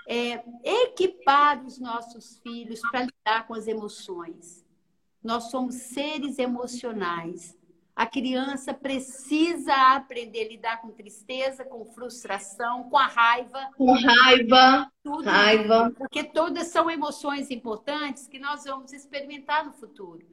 é, 0.06 0.44
equipar 0.62 1.64
os 1.64 1.78
nossos 1.78 2.38
filhos 2.38 2.80
para 2.90 3.02
lidar 3.02 3.46
com 3.46 3.54
as 3.54 3.66
emoções. 3.66 4.64
Nós 5.22 5.50
somos 5.50 5.74
seres 5.74 6.38
emocionais. 6.38 7.56
A 7.94 8.06
criança 8.06 8.74
precisa 8.74 9.74
aprender 9.96 10.44
a 10.44 10.48
lidar 10.48 10.82
com 10.82 10.90
tristeza, 10.90 11.64
com 11.64 11.84
frustração, 11.86 12.84
com 12.84 12.96
a 12.98 13.06
raiva. 13.06 13.70
Com 13.76 13.92
raiva. 13.92 14.92
Tudo 15.02 15.24
raiva. 15.24 15.92
Porque 15.96 16.22
todas 16.22 16.68
são 16.68 16.90
emoções 16.90 17.50
importantes 17.50 18.28
que 18.28 18.38
nós 18.38 18.64
vamos 18.64 18.92
experimentar 18.92 19.64
no 19.64 19.72
futuro. 19.72 20.24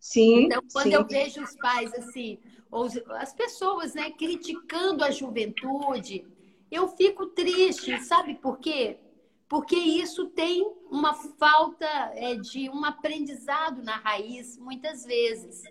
Sim. 0.00 0.44
Então, 0.44 0.62
quando 0.72 0.88
sim. 0.88 0.94
eu 0.94 1.06
vejo 1.06 1.42
os 1.42 1.56
pais 1.56 1.94
assim, 1.94 2.38
ou 2.70 2.88
as 3.10 3.32
pessoas, 3.32 3.94
né, 3.94 4.10
criticando 4.10 5.04
a 5.04 5.10
juventude, 5.10 6.26
eu 6.70 6.88
fico 6.88 7.26
triste, 7.26 7.98
sabe 8.00 8.34
por 8.34 8.58
quê? 8.58 8.98
Porque 9.48 9.76
isso 9.76 10.26
tem 10.28 10.62
uma 10.90 11.14
falta 11.14 11.86
é, 12.14 12.34
de 12.34 12.68
um 12.68 12.84
aprendizado 12.84 13.82
na 13.82 13.96
raiz, 13.96 14.58
muitas 14.58 15.04
vezes. 15.04 15.62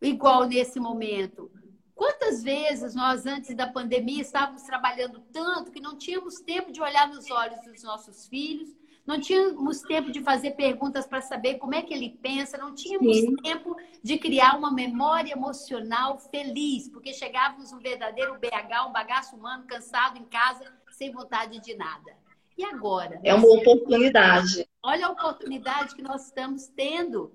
Igual 0.00 0.44
nesse 0.44 0.78
momento. 0.78 1.50
Quantas 1.92 2.44
vezes 2.44 2.94
nós, 2.94 3.26
antes 3.26 3.56
da 3.56 3.66
pandemia, 3.66 4.22
estávamos 4.22 4.62
trabalhando 4.62 5.18
tanto 5.32 5.72
que 5.72 5.80
não 5.80 5.98
tínhamos 5.98 6.36
tempo 6.36 6.70
de 6.70 6.80
olhar 6.80 7.08
nos 7.08 7.28
olhos 7.28 7.60
dos 7.64 7.82
nossos 7.82 8.28
filhos, 8.28 8.72
não 9.08 9.18
tínhamos 9.18 9.80
tempo 9.80 10.12
de 10.12 10.22
fazer 10.22 10.50
perguntas 10.50 11.06
para 11.06 11.22
saber 11.22 11.54
como 11.54 11.74
é 11.74 11.80
que 11.80 11.94
ele 11.94 12.10
pensa, 12.20 12.58
não 12.58 12.74
tínhamos 12.74 13.16
Sim. 13.16 13.36
tempo 13.36 13.74
de 14.02 14.18
criar 14.18 14.54
uma 14.58 14.70
memória 14.70 15.32
emocional 15.32 16.18
feliz, 16.18 16.90
porque 16.90 17.14
chegávamos 17.14 17.72
um 17.72 17.78
verdadeiro 17.78 18.38
BH, 18.38 18.86
um 18.86 18.92
bagaço 18.92 19.34
humano, 19.34 19.64
cansado 19.66 20.18
em 20.18 20.26
casa, 20.26 20.70
sem 20.90 21.10
vontade 21.10 21.58
de 21.58 21.74
nada. 21.74 22.14
E 22.54 22.62
agora? 22.62 23.18
É 23.24 23.32
uma 23.32 23.48
oportunidade. 23.48 24.68
Olha 24.82 25.06
a 25.06 25.10
oportunidade 25.10 25.94
que 25.94 26.02
nós 26.02 26.26
estamos 26.26 26.66
tendo. 26.66 27.32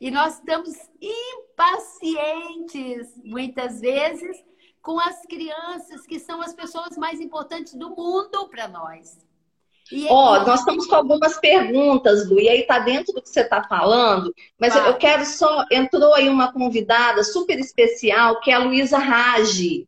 E 0.00 0.12
nós 0.12 0.34
estamos 0.34 0.76
impacientes, 1.50 3.20
muitas 3.24 3.80
vezes, 3.80 4.44
com 4.80 5.00
as 5.00 5.22
crianças, 5.22 6.06
que 6.06 6.20
são 6.20 6.40
as 6.40 6.54
pessoas 6.54 6.96
mais 6.96 7.20
importantes 7.20 7.74
do 7.74 7.90
mundo 7.90 8.48
para 8.48 8.68
nós. 8.68 9.26
Ó, 10.08 10.36
oh, 10.36 10.46
nós 10.46 10.60
estamos 10.60 10.86
com 10.86 10.94
algumas 10.94 11.38
perguntas, 11.38 12.28
Lu, 12.28 12.38
e 12.38 12.48
aí 12.48 12.62
tá 12.64 12.78
dentro 12.78 13.12
do 13.14 13.22
que 13.22 13.28
você 13.28 13.40
está 13.40 13.62
falando, 13.62 14.34
mas 14.58 14.76
eu 14.76 14.94
quero 14.96 15.24
só. 15.24 15.64
Entrou 15.70 16.12
aí 16.14 16.28
uma 16.28 16.52
convidada 16.52 17.24
super 17.24 17.58
especial, 17.58 18.40
que 18.40 18.50
é 18.50 18.54
a 18.54 18.58
Luísa 18.58 18.98
Rage. 18.98 19.86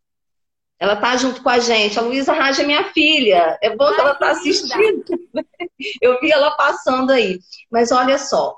Ela 0.79 0.97
tá 0.97 1.15
junto 1.19 1.43
com 1.43 1.51
a 1.51 1.59
gente. 1.59 1.99
A 1.99 2.03
Luísa 2.03 2.33
Rage 2.33 2.63
é 2.63 2.67
minha 2.67 2.85
filha. 2.85 3.59
É 3.61 3.77
bom 3.77 3.85
Ai, 3.85 3.95
que 3.95 4.01
ela 4.01 4.15
tá 4.15 4.31
assistindo. 4.31 5.05
Eu 6.01 6.19
vi 6.21 6.33
ela 6.33 6.53
passando 6.53 7.11
aí. 7.11 7.39
Mas 7.71 7.93
olha 7.93 8.17
só, 8.17 8.57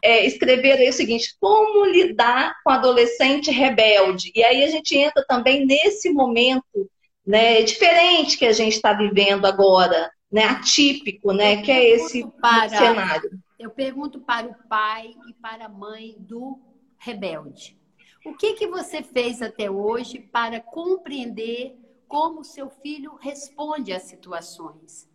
é, 0.00 0.24
escrever 0.24 0.78
aí 0.78 0.88
o 0.88 0.92
seguinte: 0.92 1.34
como 1.40 1.84
lidar 1.86 2.54
com 2.62 2.70
adolescente 2.70 3.50
rebelde? 3.50 4.30
E 4.34 4.44
aí 4.44 4.62
a 4.62 4.68
gente 4.68 4.96
entra 4.96 5.24
também 5.26 5.66
nesse 5.66 6.10
momento 6.10 6.88
né, 7.26 7.62
diferente 7.62 8.38
que 8.38 8.46
a 8.46 8.52
gente 8.52 8.74
está 8.74 8.92
vivendo 8.92 9.46
agora 9.46 10.10
né, 10.34 10.46
atípico, 10.46 11.32
né, 11.32 11.62
que 11.62 11.70
é 11.70 11.90
esse 11.90 12.26
para, 12.40 12.68
cenário. 12.68 13.40
Eu 13.56 13.70
pergunto 13.70 14.20
para 14.20 14.48
o 14.48 14.68
pai 14.68 15.14
e 15.28 15.32
para 15.34 15.66
a 15.66 15.68
mãe 15.68 16.16
do 16.18 16.58
rebelde. 16.98 17.78
O 18.26 18.34
que, 18.34 18.54
que 18.54 18.66
você 18.66 19.00
fez 19.00 19.40
até 19.40 19.70
hoje 19.70 20.18
para 20.18 20.58
compreender 20.60 21.78
como 22.08 22.42
seu 22.42 22.68
filho 22.68 23.14
responde 23.14 23.92
às 23.92 24.02
situações? 24.02 25.08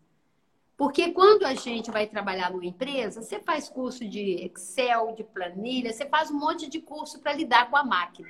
Porque 0.78 1.12
quando 1.12 1.44
a 1.44 1.54
gente 1.54 1.92
vai 1.92 2.08
trabalhar 2.08 2.52
numa 2.52 2.66
empresa, 2.66 3.22
você 3.22 3.42
faz 3.42 3.68
curso 3.68 4.08
de 4.08 4.46
Excel, 4.46 5.16
de 5.18 5.26
planilha, 5.26 5.92
você 5.92 6.06
faz 6.06 6.32
um 6.32 6.40
monte 6.40 6.70
de 6.70 6.80
curso 6.80 7.20
para 7.20 7.34
lidar 7.34 7.70
com 7.70 7.76
a 7.76 7.84
máquina. 7.84 8.30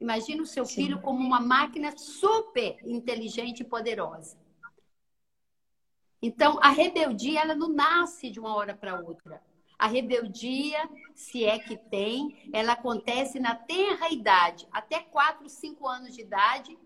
Imagina 0.00 0.42
o 0.42 0.46
seu 0.46 0.66
Sim. 0.66 0.74
filho 0.74 1.00
como 1.00 1.24
uma 1.24 1.38
máquina 1.38 1.96
super 1.96 2.76
inteligente 2.84 3.60
e 3.60 3.64
poderosa. 3.64 4.36
Então, 6.20 6.58
a 6.60 6.70
rebeldia, 6.70 7.40
ela 7.40 7.54
não 7.54 7.68
nasce 7.68 8.30
de 8.30 8.40
uma 8.40 8.54
hora 8.54 8.74
para 8.74 9.00
outra. 9.00 9.40
A 9.78 9.86
rebeldia, 9.86 10.90
se 11.14 11.44
é 11.44 11.58
que 11.58 11.76
tem, 11.76 12.50
ela 12.52 12.72
acontece 12.72 13.38
na 13.38 13.54
tenra 13.54 14.10
idade. 14.10 14.66
Até 14.72 15.00
4, 15.00 15.48
5 15.48 15.86
anos 15.86 16.14
de 16.16 16.22
idade, 16.22 16.76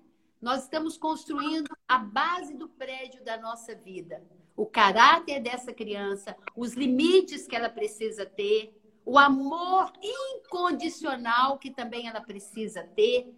nós 0.41 0.65
estamos 0.65 0.99
construindo 0.99 1.75
a 1.89 1.97
base 1.97 2.55
do 2.55 2.69
prédio 2.69 3.25
da 3.25 3.39
nossa 3.39 3.75
vida. 3.75 4.23
O 4.55 4.67
caráter 4.67 5.41
dessa 5.41 5.73
criança, 5.73 6.37
os 6.55 6.75
limites 6.75 7.47
que 7.47 7.57
ela 7.57 7.71
precisa 7.71 8.27
ter, 8.27 8.79
o 9.07 9.19
amor 9.19 9.91
incondicional 10.03 11.59
que 11.59 11.71
também 11.71 12.07
ela 12.07 12.21
precisa 12.21 12.83
ter. 12.95 13.33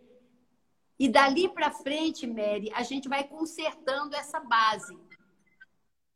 E 0.98 1.08
dali 1.08 1.48
para 1.48 1.70
frente, 1.70 2.26
Mary, 2.26 2.72
a 2.74 2.82
gente 2.82 3.08
vai 3.08 3.22
consertando 3.22 4.16
essa 4.16 4.40
base 4.40 4.98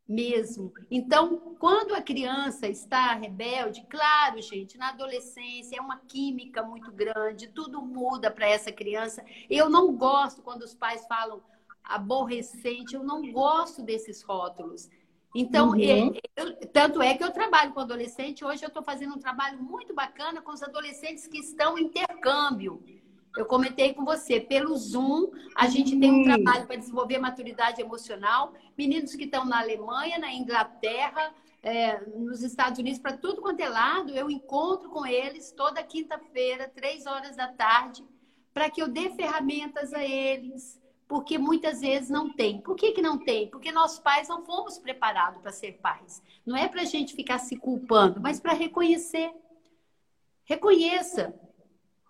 mesmo. 0.09 0.73
Então, 0.91 1.55
quando 1.59 1.95
a 1.95 2.01
criança 2.01 2.67
está 2.67 3.13
rebelde, 3.15 3.85
claro, 3.91 4.41
gente, 4.41 4.79
na 4.79 4.89
adolescência 4.89 5.77
é 5.77 5.81
uma 5.81 5.99
química 5.99 6.63
muito 6.63 6.91
grande, 6.91 7.49
tudo 7.49 7.83
muda 7.83 8.31
para 8.31 8.49
essa 8.49 8.73
criança. 8.73 9.23
Eu 9.51 9.69
não 9.69 9.95
gosto 9.95 10.41
quando 10.41 10.63
os 10.63 10.75
pais 10.75 11.07
falam 11.07 11.43
aborrecente, 11.85 12.95
eu 12.95 13.05
não 13.05 13.31
gosto 13.31 13.83
desses 13.83 14.23
rótulos. 14.23 14.89
Então, 15.35 15.71
uhum. 15.71 16.15
eu, 16.37 16.57
tanto 16.69 17.03
é 17.03 17.15
que 17.15 17.23
eu 17.23 17.31
trabalho 17.31 17.73
com 17.73 17.81
adolescente. 17.81 18.45
Hoje 18.45 18.65
eu 18.65 18.69
estou 18.69 18.83
fazendo 18.83 19.15
um 19.15 19.19
trabalho 19.19 19.63
muito 19.63 19.95
bacana 19.95 20.41
com 20.41 20.53
os 20.53 20.63
adolescentes 20.63 21.27
que 21.27 21.39
estão 21.39 21.77
em 21.77 21.85
intercâmbio. 21.85 22.83
Eu 23.37 23.47
comentei 23.47 23.95
com 23.95 24.05
você, 24.05 24.41
pelo 24.41 24.77
Zoom, 24.77 25.31
a 25.55 25.69
gente 25.69 25.99
tem 25.99 26.11
um 26.11 26.25
trabalho 26.25 26.67
para 26.67 26.77
desenvolver 26.77 27.19
maturidade 27.19 27.81
emocional. 27.81 28.53
Meninos 28.77 29.15
que 29.15 29.25
estão 29.25 29.45
na 29.45 29.61
Alemanha, 29.61 30.19
na 30.19 30.33
Inglaterra, 30.33 31.33
é, 31.63 32.01
nos 32.17 32.43
Estados 32.43 32.79
Unidos, 32.79 32.99
para 32.99 33.17
tudo 33.17 33.41
quanto 33.41 33.61
é 33.61 33.69
lado, 33.69 34.15
eu 34.15 34.31
encontro 34.31 34.89
com 34.91 35.05
eles 35.07 35.53
toda 35.53 35.83
quinta-feira, 35.83 36.71
três 36.75 37.07
horas 37.07 37.37
da 37.37 37.49
tarde, 37.49 38.05
para 38.55 38.71
que 38.71 38.81
eu 38.81 38.89
dê 38.89 39.11
ferramentas 39.11 39.93
a 39.93 40.05
eles, 40.05 40.81
porque 41.07 41.39
muitas 41.39 41.81
vezes 41.81 42.11
não 42.11 42.33
tem. 42.33 42.61
Por 42.61 42.77
que, 42.77 42.93
que 42.93 43.03
não 43.03 43.19
tem? 43.19 43.49
Porque 43.49 43.73
nós 43.73 43.99
pais 43.99 44.29
não 44.29 44.45
fomos 44.45 44.79
preparados 44.79 45.41
para 45.41 45.53
ser 45.53 45.73
pais. 45.75 46.23
Não 46.45 46.57
é 46.57 46.69
para 46.69 46.83
a 46.83 46.85
gente 46.85 47.15
ficar 47.15 47.39
se 47.39 47.57
culpando, 47.57 48.21
mas 48.21 48.39
para 48.41 48.53
reconhecer. 48.53 49.33
Reconheça. 50.45 51.35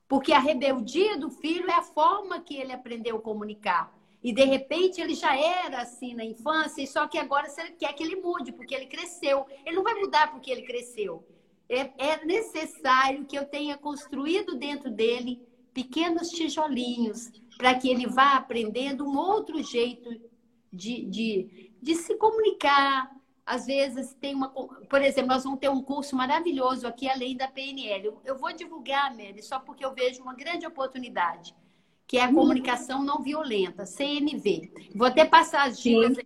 Porque 0.08 0.32
a 0.32 0.38
rebeldia 0.38 1.18
do 1.18 1.30
filho 1.30 1.70
é 1.70 1.74
a 1.74 1.82
forma 1.82 2.40
que 2.40 2.56
ele 2.56 2.72
aprendeu 2.72 3.16
a 3.16 3.20
comunicar. 3.20 3.92
E 4.22 4.32
de 4.32 4.44
repente 4.44 5.00
ele 5.00 5.14
já 5.14 5.36
era 5.36 5.82
assim 5.82 6.14
na 6.14 6.24
infância, 6.24 6.84
só 6.86 7.06
que 7.06 7.18
agora 7.18 7.48
você 7.48 7.70
quer 7.70 7.92
que 7.92 8.02
ele 8.02 8.16
mude, 8.16 8.50
porque 8.50 8.74
ele 8.74 8.86
cresceu. 8.86 9.46
Ele 9.64 9.76
não 9.76 9.82
vai 9.82 9.94
mudar 9.94 10.32
porque 10.32 10.50
ele 10.50 10.62
cresceu. 10.62 11.24
É, 11.68 11.90
é 11.98 12.24
necessário 12.24 13.26
que 13.26 13.38
eu 13.38 13.44
tenha 13.44 13.76
construído 13.76 14.56
dentro 14.56 14.90
dele 14.90 15.46
pequenos 15.72 16.30
tijolinhos 16.30 17.30
para 17.56 17.74
que 17.74 17.88
ele 17.88 18.06
vá 18.06 18.34
aprendendo 18.34 19.04
um 19.04 19.16
outro 19.16 19.62
jeito 19.62 20.10
de, 20.72 21.04
de, 21.04 21.70
de 21.80 21.94
se 21.94 22.16
comunicar. 22.16 23.10
Às 23.48 23.64
vezes 23.64 24.12
tem 24.20 24.34
uma. 24.34 24.50
Por 24.50 25.00
exemplo, 25.00 25.28
nós 25.28 25.42
vamos 25.42 25.58
ter 25.58 25.70
um 25.70 25.82
curso 25.82 26.14
maravilhoso 26.14 26.86
aqui, 26.86 27.08
além 27.08 27.34
da 27.34 27.48
PNL. 27.48 28.18
Eu 28.22 28.36
vou 28.36 28.52
divulgar, 28.52 29.10
Mary, 29.16 29.42
só 29.42 29.58
porque 29.58 29.82
eu 29.82 29.94
vejo 29.94 30.20
uma 30.20 30.34
grande 30.34 30.66
oportunidade, 30.66 31.54
que 32.06 32.18
é 32.18 32.24
a 32.24 32.32
comunicação 32.32 33.02
não 33.02 33.22
violenta, 33.22 33.86
CNV. 33.86 34.90
Vou 34.94 35.06
até 35.06 35.24
passar 35.24 35.66
as 35.66 35.80
dicas 35.80 36.18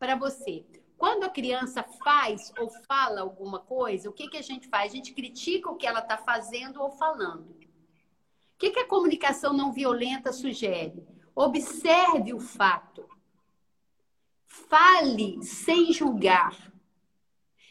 para 0.00 0.16
você. 0.16 0.66
Quando 0.96 1.22
a 1.22 1.28
criança 1.28 1.84
faz 2.02 2.52
ou 2.58 2.68
fala 2.88 3.20
alguma 3.20 3.60
coisa, 3.60 4.10
o 4.10 4.12
que, 4.12 4.26
que 4.26 4.36
a 4.36 4.42
gente 4.42 4.66
faz? 4.66 4.90
A 4.90 4.96
gente 4.96 5.14
critica 5.14 5.70
o 5.70 5.76
que 5.76 5.86
ela 5.86 6.00
está 6.00 6.18
fazendo 6.18 6.82
ou 6.82 6.90
falando. 6.90 7.50
O 7.50 8.58
que, 8.58 8.70
que 8.70 8.80
a 8.80 8.88
comunicação 8.88 9.52
não 9.52 9.72
violenta 9.72 10.32
sugere? 10.32 11.06
Observe 11.36 12.34
o 12.34 12.40
fato. 12.40 13.08
Fale 14.66 15.42
sem 15.42 15.92
julgar. 15.92 16.72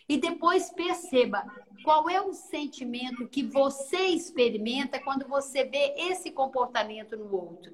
E 0.08 0.17
depois 0.17 0.69
perceba 0.71 1.43
qual 1.84 2.10
é 2.10 2.21
o 2.21 2.34
sentimento 2.34 3.28
que 3.28 3.43
você 3.43 4.08
experimenta 4.08 5.00
quando 5.00 5.28
você 5.28 5.65
vê 5.65 5.93
esse 5.97 6.32
comportamento 6.32 7.17
no 7.17 7.36
outro. 7.36 7.73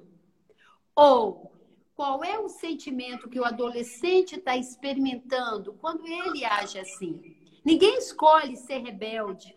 Ou 0.94 1.52
qual 1.94 2.24
é 2.24 2.38
o 2.38 2.48
sentimento 2.48 3.28
que 3.28 3.38
o 3.38 3.44
adolescente 3.44 4.36
está 4.36 4.56
experimentando 4.56 5.74
quando 5.74 6.06
ele 6.06 6.44
age 6.44 6.78
assim. 6.78 7.36
Ninguém 7.64 7.98
escolhe 7.98 8.56
ser 8.56 8.78
rebelde 8.78 9.54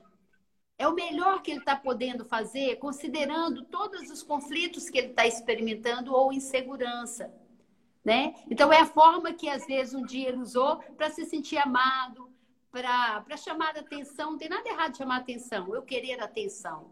é 0.77 0.87
o 0.87 0.93
melhor 0.93 1.41
que 1.41 1.51
ele 1.51 1.59
está 1.59 1.75
podendo 1.75 2.23
fazer, 2.23 2.75
considerando 2.75 3.63
todos 3.65 4.11
os 4.11 4.21
conflitos 4.21 4.89
que 4.89 4.99
ele 4.99 5.07
está 5.07 5.25
experimentando 5.25 6.13
ou 6.13 6.31
insegurança. 6.31 7.33
Né? 8.07 8.35
Então, 8.49 8.71
é 8.71 8.79
a 8.79 8.85
forma 8.85 9.33
que, 9.33 9.49
às 9.49 9.67
vezes, 9.67 9.93
um 9.93 10.05
dia 10.05 10.29
ele 10.29 10.37
usou 10.37 10.77
para 10.95 11.09
se 11.09 11.25
sentir 11.25 11.57
amado, 11.57 12.31
para 12.71 13.35
chamar 13.35 13.77
atenção. 13.77 14.31
Não 14.31 14.37
tem 14.37 14.47
nada 14.47 14.69
errado 14.69 14.93
de 14.93 14.99
chamar 14.99 15.17
atenção, 15.17 15.75
eu 15.75 15.81
querer 15.81 16.21
atenção. 16.21 16.89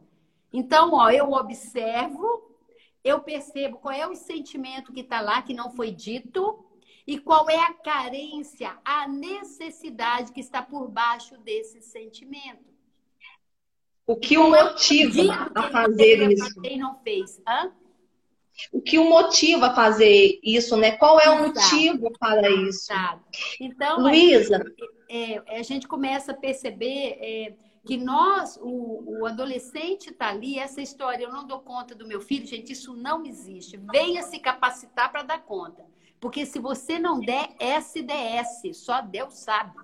Então, 0.51 0.91
ó, 0.91 1.09
eu 1.09 1.31
observo, 1.31 2.57
eu 3.01 3.21
percebo 3.21 3.77
qual 3.77 3.93
é 3.93 4.05
o 4.05 4.13
sentimento 4.13 4.91
que 4.91 4.99
está 4.99 5.21
lá, 5.21 5.41
que 5.41 5.53
não 5.53 5.71
foi 5.71 5.89
dito, 5.89 6.65
e 7.07 7.17
qual 7.17 7.49
é 7.49 7.61
a 7.61 7.73
carência, 7.73 8.77
a 8.83 9.07
necessidade 9.07 10.33
que 10.33 10.41
está 10.41 10.61
por 10.61 10.89
baixo 10.89 11.37
desse 11.37 11.81
sentimento. 11.81 12.75
O 14.05 14.17
que 14.17 14.37
o 14.37 14.49
motiva 14.49 15.49
a 15.55 15.69
fazer 15.69 16.29
isso? 16.29 16.61
Quem 16.61 16.77
não 16.77 16.99
fez? 16.99 17.41
Hã? 17.47 17.71
O 18.71 18.81
que 18.81 18.97
o 18.97 19.09
motiva 19.09 19.67
a 19.67 19.75
fazer 19.75 20.39
isso, 20.43 20.77
né? 20.77 20.91
Qual 20.93 21.19
é 21.19 21.29
o 21.29 21.47
motivo 21.47 22.11
para 22.19 22.49
isso? 22.49 22.87
Então, 23.59 23.99
Luísa, 23.99 24.63
é, 25.09 25.33
é, 25.45 25.59
a 25.59 25.63
gente 25.63 25.87
começa 25.87 26.31
a 26.31 26.35
perceber 26.35 27.17
é, 27.19 27.53
que 27.85 27.97
nós, 27.97 28.57
o, 28.61 29.19
o 29.19 29.25
adolescente 29.25 30.09
está 30.09 30.29
ali, 30.29 30.57
essa 30.57 30.81
história, 30.81 31.23
eu 31.23 31.31
não 31.31 31.45
dou 31.45 31.59
conta 31.59 31.93
do 31.93 32.07
meu 32.07 32.21
filho, 32.21 32.47
gente, 32.47 32.71
isso 32.71 32.95
não 32.95 33.25
existe. 33.25 33.77
Venha 33.91 34.23
se 34.23 34.39
capacitar 34.39 35.11
para 35.11 35.23
dar 35.23 35.43
conta. 35.43 35.85
Porque 36.19 36.45
se 36.45 36.57
você 36.57 36.97
não 36.97 37.19
der 37.19 37.55
SDS, 37.59 38.75
só 38.77 39.01
Deus 39.01 39.35
sabe. 39.35 39.77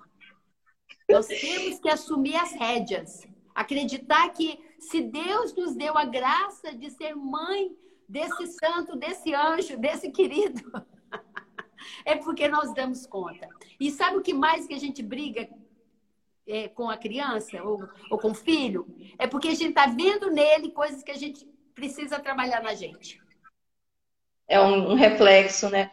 Nós 1.09 1.27
temos 1.27 1.79
que 1.79 1.89
assumir 1.89 2.35
as 2.35 2.53
rédeas. 2.53 3.27
Acreditar 3.53 4.29
que 4.29 4.59
se 4.79 5.01
Deus 5.01 5.53
nos 5.53 5.75
deu 5.75 5.97
a 5.97 6.05
graça 6.05 6.73
de 6.73 6.89
ser 6.89 7.15
mãe 7.15 7.69
desse 8.11 8.45
santo, 8.47 8.97
desse 8.97 9.33
anjo, 9.33 9.77
desse 9.77 10.11
querido, 10.11 10.61
é 12.05 12.15
porque 12.17 12.47
nós 12.49 12.73
damos 12.73 13.07
conta. 13.07 13.47
E 13.79 13.89
sabe 13.89 14.17
o 14.17 14.21
que 14.21 14.33
mais 14.33 14.67
que 14.67 14.73
a 14.73 14.79
gente 14.79 15.01
briga 15.01 15.47
é, 16.45 16.67
com 16.67 16.89
a 16.89 16.97
criança 16.97 17.63
ou, 17.63 17.87
ou 18.09 18.19
com 18.19 18.31
o 18.31 18.35
filho? 18.35 18.85
É 19.17 19.27
porque 19.27 19.47
a 19.47 19.55
gente 19.55 19.69
está 19.69 19.85
vendo 19.85 20.29
nele 20.29 20.71
coisas 20.71 21.01
que 21.01 21.11
a 21.11 21.17
gente 21.17 21.47
precisa 21.73 22.19
trabalhar 22.19 22.61
na 22.61 22.73
gente. 22.73 23.21
É 24.45 24.59
um, 24.59 24.91
um 24.91 24.95
reflexo, 24.95 25.69
né? 25.69 25.89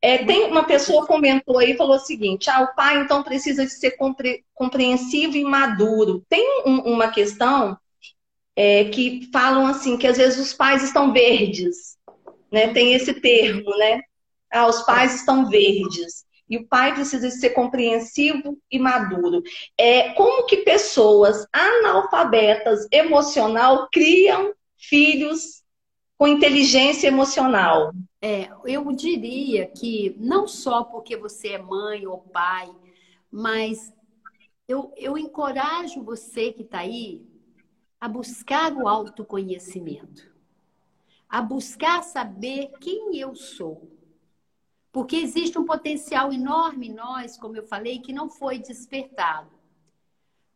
É, 0.00 0.24
tem 0.24 0.44
uma 0.44 0.64
pessoa 0.64 1.06
comentou 1.06 1.58
aí 1.58 1.76
falou 1.76 1.96
o 1.96 2.00
seguinte: 2.00 2.48
ah, 2.48 2.62
o 2.62 2.74
pai 2.74 2.98
então 2.98 3.22
precisa 3.22 3.66
de 3.66 3.72
ser 3.72 3.90
compre, 3.92 4.42
compreensivo 4.54 5.36
e 5.36 5.44
maduro. 5.44 6.24
Tem 6.30 6.62
um, 6.64 6.94
uma 6.94 7.10
questão 7.10 7.76
é, 8.58 8.86
que 8.86 9.30
falam 9.32 9.68
assim 9.68 9.96
que 9.96 10.04
às 10.04 10.16
vezes 10.16 10.48
os 10.48 10.52
pais 10.52 10.82
estão 10.82 11.12
verdes, 11.12 11.96
né? 12.50 12.72
Tem 12.72 12.92
esse 12.92 13.14
termo, 13.14 13.70
né? 13.78 14.02
Ah, 14.52 14.66
os 14.66 14.82
pais 14.82 15.14
estão 15.14 15.48
verdes. 15.48 16.26
E 16.50 16.56
o 16.56 16.66
pai 16.66 16.92
precisa 16.92 17.30
ser 17.30 17.50
compreensivo 17.50 18.58
e 18.68 18.76
maduro. 18.76 19.44
É, 19.78 20.12
como 20.14 20.44
que 20.44 20.56
pessoas 20.56 21.46
analfabetas 21.52 22.88
emocional 22.90 23.86
criam 23.92 24.52
filhos 24.76 25.62
com 26.16 26.26
inteligência 26.26 27.06
emocional? 27.06 27.92
É, 28.20 28.48
eu 28.64 28.90
diria 28.90 29.66
que 29.66 30.16
não 30.18 30.48
só 30.48 30.82
porque 30.82 31.16
você 31.16 31.50
é 31.50 31.58
mãe 31.58 32.08
ou 32.08 32.18
pai, 32.18 32.68
mas 33.30 33.92
eu, 34.66 34.92
eu 34.96 35.16
encorajo 35.16 36.02
você 36.02 36.52
que 36.52 36.62
está 36.62 36.78
aí 36.78 37.22
a 38.00 38.08
buscar 38.08 38.72
o 38.72 38.86
autoconhecimento, 38.86 40.30
a 41.28 41.42
buscar 41.42 42.02
saber 42.02 42.72
quem 42.80 43.16
eu 43.16 43.34
sou. 43.34 43.90
Porque 44.90 45.16
existe 45.16 45.58
um 45.58 45.64
potencial 45.64 46.32
enorme 46.32 46.88
em 46.88 46.94
nós, 46.94 47.36
como 47.36 47.56
eu 47.56 47.66
falei, 47.66 48.00
que 48.00 48.12
não 48.12 48.30
foi 48.30 48.58
despertado. 48.58 49.58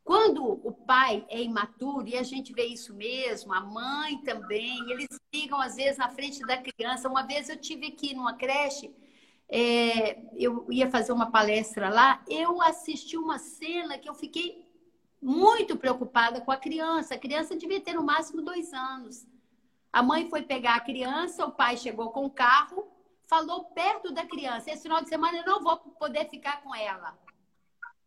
Quando 0.04 0.44
o 0.44 0.72
pai 0.72 1.24
é 1.28 1.40
imaturo, 1.42 2.08
e 2.08 2.16
a 2.16 2.22
gente 2.22 2.52
vê 2.52 2.66
isso 2.66 2.92
mesmo, 2.94 3.52
a 3.52 3.60
mãe 3.60 4.18
também, 4.22 4.90
eles 4.90 5.08
ligam 5.32 5.60
às 5.60 5.76
vezes 5.76 5.98
na 5.98 6.08
frente 6.08 6.40
da 6.40 6.56
criança. 6.56 7.08
Uma 7.08 7.22
vez 7.22 7.48
eu 7.48 7.56
tive 7.56 7.86
aqui 7.86 8.14
numa 8.14 8.34
creche, 8.34 8.92
é, 9.48 10.18
eu 10.34 10.66
ia 10.70 10.90
fazer 10.90 11.12
uma 11.12 11.30
palestra 11.30 11.88
lá, 11.88 12.24
eu 12.28 12.60
assisti 12.62 13.16
uma 13.16 13.38
cena 13.38 13.98
que 13.98 14.08
eu 14.08 14.14
fiquei 14.14 14.66
muito 15.22 15.76
preocupada 15.76 16.40
com 16.40 16.50
a 16.50 16.56
criança. 16.56 17.14
A 17.14 17.18
criança 17.18 17.54
devia 17.54 17.80
ter 17.80 17.94
no 17.94 18.02
máximo 18.02 18.42
dois 18.42 18.72
anos. 18.74 19.24
A 19.92 20.02
mãe 20.02 20.28
foi 20.28 20.42
pegar 20.42 20.74
a 20.74 20.80
criança, 20.80 21.46
o 21.46 21.52
pai 21.52 21.76
chegou 21.76 22.10
com 22.10 22.24
o 22.24 22.30
carro, 22.30 22.90
falou 23.26 23.66
perto 23.66 24.12
da 24.12 24.26
criança: 24.26 24.70
esse 24.70 24.82
final 24.82 25.00
de 25.00 25.08
semana 25.08 25.38
eu 25.38 25.46
não 25.46 25.62
vou 25.62 25.76
poder 25.76 26.28
ficar 26.28 26.60
com 26.62 26.74
ela. 26.74 27.16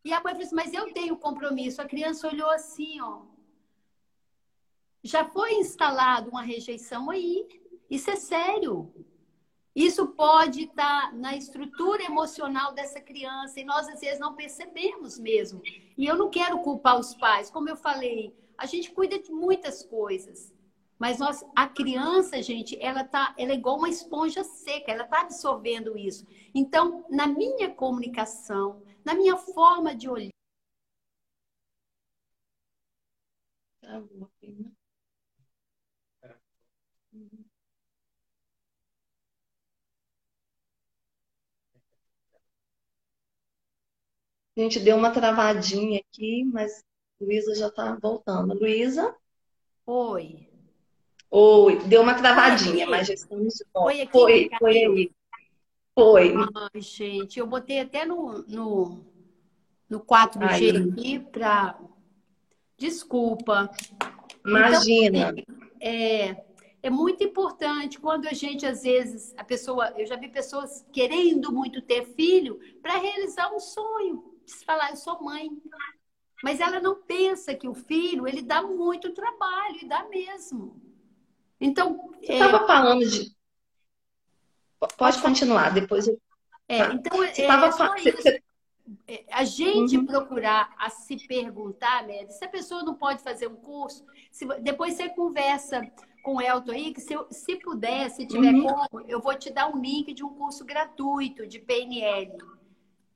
E 0.03 0.11
a 0.11 0.21
mãe 0.21 0.33
falou 0.33 0.45
assim, 0.45 0.55
mas 0.55 0.73
eu 0.73 0.93
tenho 0.93 1.15
compromisso. 1.17 1.81
A 1.81 1.85
criança 1.85 2.27
olhou 2.27 2.49
assim, 2.49 2.99
ó. 3.01 3.21
Já 5.01 5.23
foi 5.25 5.53
instalada 5.53 6.29
uma 6.29 6.41
rejeição 6.41 7.09
aí. 7.09 7.47
Isso 7.89 8.09
é 8.11 8.15
sério. 8.15 8.93
Isso 9.75 10.07
pode 10.07 10.63
estar 10.63 11.13
na 11.13 11.35
estrutura 11.35 12.03
emocional 12.03 12.73
dessa 12.73 13.01
criança 13.01 13.59
e 13.59 13.65
nós 13.65 13.87
às 13.89 13.99
vezes 13.99 14.19
não 14.19 14.33
percebemos 14.33 15.19
mesmo. 15.19 15.61
E 15.97 16.05
eu 16.05 16.15
não 16.15 16.29
quero 16.29 16.59
culpar 16.59 16.97
os 16.97 17.13
pais, 17.13 17.51
como 17.51 17.69
eu 17.69 17.75
falei, 17.75 18.33
a 18.57 18.65
gente 18.65 18.91
cuida 18.91 19.19
de 19.19 19.31
muitas 19.31 19.83
coisas. 19.83 20.53
Mas 20.97 21.19
nós, 21.19 21.43
a 21.55 21.67
criança, 21.67 22.41
gente, 22.41 22.77
ela 22.81 23.03
tá, 23.03 23.35
ela 23.37 23.51
é 23.51 23.55
igual 23.55 23.77
uma 23.77 23.89
esponja 23.89 24.43
seca, 24.45 24.91
ela 24.91 25.03
está 25.03 25.21
absorvendo 25.21 25.97
isso. 25.97 26.25
Então, 26.53 27.05
na 27.09 27.27
minha 27.27 27.69
comunicação, 27.73 28.81
na 29.03 29.13
minha 29.13 29.35
forma 29.35 29.93
de 29.93 30.09
olhar, 30.09 30.31
A 44.57 44.61
gente 44.61 44.79
deu 44.79 44.95
uma 44.95 45.11
travadinha 45.11 45.99
aqui, 45.99 46.45
mas 46.45 46.81
Luísa 47.19 47.53
já 47.55 47.67
está 47.67 47.97
voltando. 48.01 48.53
Luísa? 48.53 49.13
Oi. 49.85 50.47
Oi, 51.29 51.79
deu 51.87 52.01
uma 52.01 52.13
travadinha, 52.13 52.87
mas 52.87 53.07
já 53.07 53.13
estamos 53.13 53.55
de 53.55 53.65
volta. 53.73 53.91
Foi, 53.91 54.01
aqui, 54.01 54.11
foi, 54.11 54.49
foi 54.57 54.77
aí. 54.77 55.11
Foi. 55.93 56.33
Ai, 56.73 56.81
gente, 56.81 57.37
eu 57.37 57.45
botei 57.45 57.81
até 57.81 58.05
no, 58.05 58.43
no, 58.47 59.05
no 59.89 59.99
4G 59.99 60.41
Ai, 60.41 60.69
aqui 60.69 61.19
para. 61.19 61.77
Desculpa. 62.77 63.69
Imagina. 64.45 65.33
Então, 65.37 65.57
é, 65.81 66.45
é 66.81 66.89
muito 66.89 67.21
importante 67.25 67.99
quando 67.99 68.25
a 68.25 68.33
gente, 68.33 68.65
às 68.65 68.83
vezes, 68.83 69.33
a 69.35 69.43
pessoa. 69.43 69.93
Eu 69.97 70.05
já 70.05 70.15
vi 70.15 70.29
pessoas 70.29 70.85
querendo 70.93 71.51
muito 71.51 71.81
ter 71.81 72.05
filho 72.05 72.57
para 72.81 72.97
realizar 72.97 73.53
um 73.53 73.59
sonho 73.59 74.34
falar, 74.65 74.91
eu 74.91 74.97
sou 74.97 75.21
mãe. 75.21 75.49
Mas 76.43 76.59
ela 76.59 76.79
não 76.79 77.01
pensa 77.01 77.55
que 77.55 77.67
o 77.67 77.73
filho, 77.73 78.27
ele 78.27 78.41
dá 78.41 78.61
muito 78.61 79.13
trabalho, 79.13 79.77
e 79.81 79.87
dá 79.87 80.07
mesmo. 80.07 80.81
Então. 81.59 82.11
Você 82.19 82.33
estava 82.33 82.63
é... 82.63 82.67
falando 82.67 83.05
de. 83.09 83.35
Pode 84.97 85.21
continuar, 85.21 85.73
depois 85.73 86.07
eu. 86.07 86.19
É, 86.67 86.85
tá. 86.85 86.93
então, 86.93 87.17
Você 87.17 87.41
é, 87.41 87.47
tava... 87.47 87.71
Você... 87.71 88.43
É, 89.07 89.25
a 89.31 89.43
gente 89.43 89.97
uhum. 89.97 90.05
procurar 90.05 90.71
a 90.77 90.91
se 90.91 91.17
perguntar, 91.27 92.03
né, 92.03 92.27
se 92.27 92.45
a 92.45 92.47
pessoa 92.47 92.83
não 92.83 92.93
pode 92.93 93.23
fazer 93.23 93.47
um 93.47 93.55
curso, 93.55 94.05
se... 94.31 94.45
depois 94.59 94.93
você 94.93 95.09
conversa 95.09 95.81
com 96.23 96.35
o 96.35 96.41
Elton 96.41 96.71
aí, 96.71 96.93
que 96.93 97.01
se, 97.01 97.13
eu, 97.13 97.25
se 97.31 97.55
puder, 97.55 98.09
se 98.11 98.27
tiver 98.27 98.53
uhum. 98.53 98.67
como, 98.67 99.05
eu 99.07 99.19
vou 99.19 99.35
te 99.35 99.49
dar 99.51 99.69
um 99.69 99.79
link 99.79 100.13
de 100.13 100.23
um 100.23 100.29
curso 100.29 100.63
gratuito 100.63 101.47
de 101.47 101.59
PNL 101.59 102.54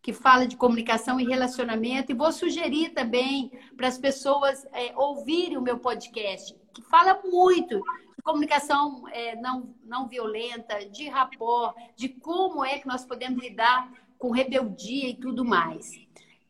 que 0.01 0.13
fala 0.13 0.47
de 0.47 0.55
comunicação 0.55 1.19
e 1.19 1.25
relacionamento, 1.25 2.11
e 2.11 2.15
vou 2.15 2.31
sugerir 2.31 2.89
também 2.89 3.51
para 3.75 3.87
as 3.87 3.97
pessoas 3.97 4.65
é, 4.73 4.93
ouvirem 4.95 5.57
o 5.57 5.61
meu 5.61 5.77
podcast, 5.77 6.55
que 6.73 6.81
fala 6.81 7.19
muito 7.23 7.77
de 7.77 8.23
comunicação 8.23 9.03
é, 9.09 9.35
não, 9.35 9.73
não 9.83 10.07
violenta, 10.07 10.85
de 10.85 11.09
rapport, 11.09 11.75
de 11.95 12.09
como 12.09 12.63
é 12.63 12.79
que 12.79 12.87
nós 12.87 13.05
podemos 13.05 13.41
lidar 13.41 13.91
com 14.17 14.31
rebeldia 14.31 15.09
e 15.09 15.15
tudo 15.15 15.43
mais. 15.45 15.91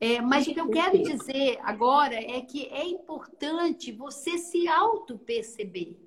É, 0.02 0.22
mas 0.22 0.48
o 0.48 0.54
que 0.54 0.62
eu 0.62 0.70
quero 0.70 1.02
dizer 1.04 1.60
agora 1.62 2.16
é 2.16 2.40
que 2.42 2.68
é 2.68 2.86
importante 2.86 3.92
você 3.92 4.38
se 4.38 4.68
auto-perceber. 4.68 5.98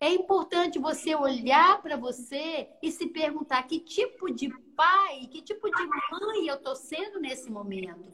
É 0.00 0.10
importante 0.10 0.78
você 0.78 1.14
olhar 1.14 1.80
para 1.82 1.96
você 1.96 2.68
e 2.82 2.90
se 2.90 3.06
perguntar 3.06 3.62
que 3.64 3.78
tipo 3.78 4.30
de 4.32 4.50
pai, 4.76 5.26
que 5.30 5.42
tipo 5.42 5.68
de 5.68 5.86
mãe 5.86 6.46
eu 6.46 6.56
estou 6.56 6.76
sendo 6.76 7.18
nesse 7.18 7.50
momento. 7.50 8.10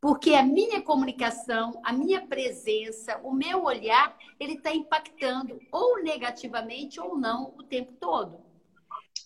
Porque 0.00 0.34
a 0.34 0.42
minha 0.42 0.82
comunicação, 0.82 1.80
a 1.84 1.92
minha 1.92 2.26
presença, 2.26 3.20
o 3.22 3.32
meu 3.32 3.62
olhar, 3.62 4.18
ele 4.40 4.54
está 4.54 4.74
impactando 4.74 5.60
ou 5.70 6.02
negativamente 6.02 6.98
ou 6.98 7.16
não 7.16 7.54
o 7.56 7.62
tempo 7.62 7.92
todo. 8.00 8.40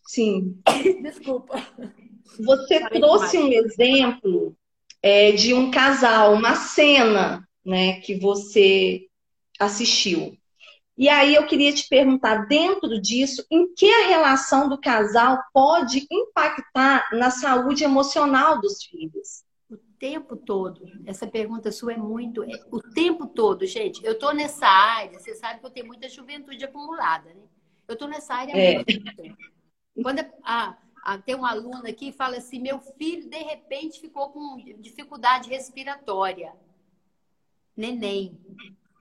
Sim. 0.06 0.60
Desculpa. 1.02 1.56
Você 2.38 2.80
Falei 2.80 3.00
trouxe 3.00 3.38
demais. 3.38 3.48
um 3.48 3.66
exemplo 3.66 4.56
é, 5.02 5.32
de 5.32 5.54
um 5.54 5.70
casal, 5.70 6.34
uma 6.34 6.54
cena, 6.54 7.48
né, 7.64 8.00
que 8.00 8.18
você 8.18 9.06
assistiu. 9.58 10.36
E 10.96 11.10
aí 11.10 11.34
eu 11.34 11.46
queria 11.46 11.72
te 11.74 11.86
perguntar, 11.88 12.46
dentro 12.46 12.98
disso, 13.00 13.44
em 13.50 13.72
que 13.74 13.86
a 13.86 14.06
relação 14.06 14.66
do 14.66 14.80
casal 14.80 15.42
pode 15.52 16.06
impactar 16.10 17.10
na 17.12 17.30
saúde 17.30 17.84
emocional 17.84 18.58
dos 18.60 18.82
filhos? 18.82 19.44
O 19.70 19.76
tempo 19.98 20.36
todo. 20.36 20.80
Essa 21.04 21.26
pergunta 21.26 21.70
sua 21.70 21.92
é 21.92 21.96
muito. 21.98 22.42
É, 22.42 22.64
o 22.70 22.80
tempo 22.80 23.26
todo, 23.26 23.66
gente. 23.66 24.02
Eu 24.02 24.12
estou 24.12 24.32
nessa 24.32 24.66
área, 24.66 25.18
você 25.18 25.34
sabe 25.34 25.60
que 25.60 25.66
eu 25.66 25.70
tenho 25.70 25.86
muita 25.86 26.08
juventude 26.08 26.64
acumulada, 26.64 27.28
né? 27.28 27.42
Eu 27.86 27.92
estou 27.92 28.08
nessa 28.08 28.34
área 28.34 28.54
há 28.54 28.58
é. 28.58 28.74
muito 28.76 29.16
tempo. 29.16 29.36
Quando 30.02 30.20
a, 30.42 30.76
a, 31.04 31.18
tem 31.18 31.34
uma 31.34 31.50
aluna 31.50 31.90
aqui 31.90 32.10
que 32.10 32.16
fala 32.16 32.38
assim: 32.38 32.58
meu 32.58 32.80
filho, 32.80 33.28
de 33.28 33.38
repente, 33.38 34.00
ficou 34.00 34.30
com 34.30 34.56
dificuldade 34.80 35.50
respiratória. 35.50 36.54
Neném, 37.76 38.40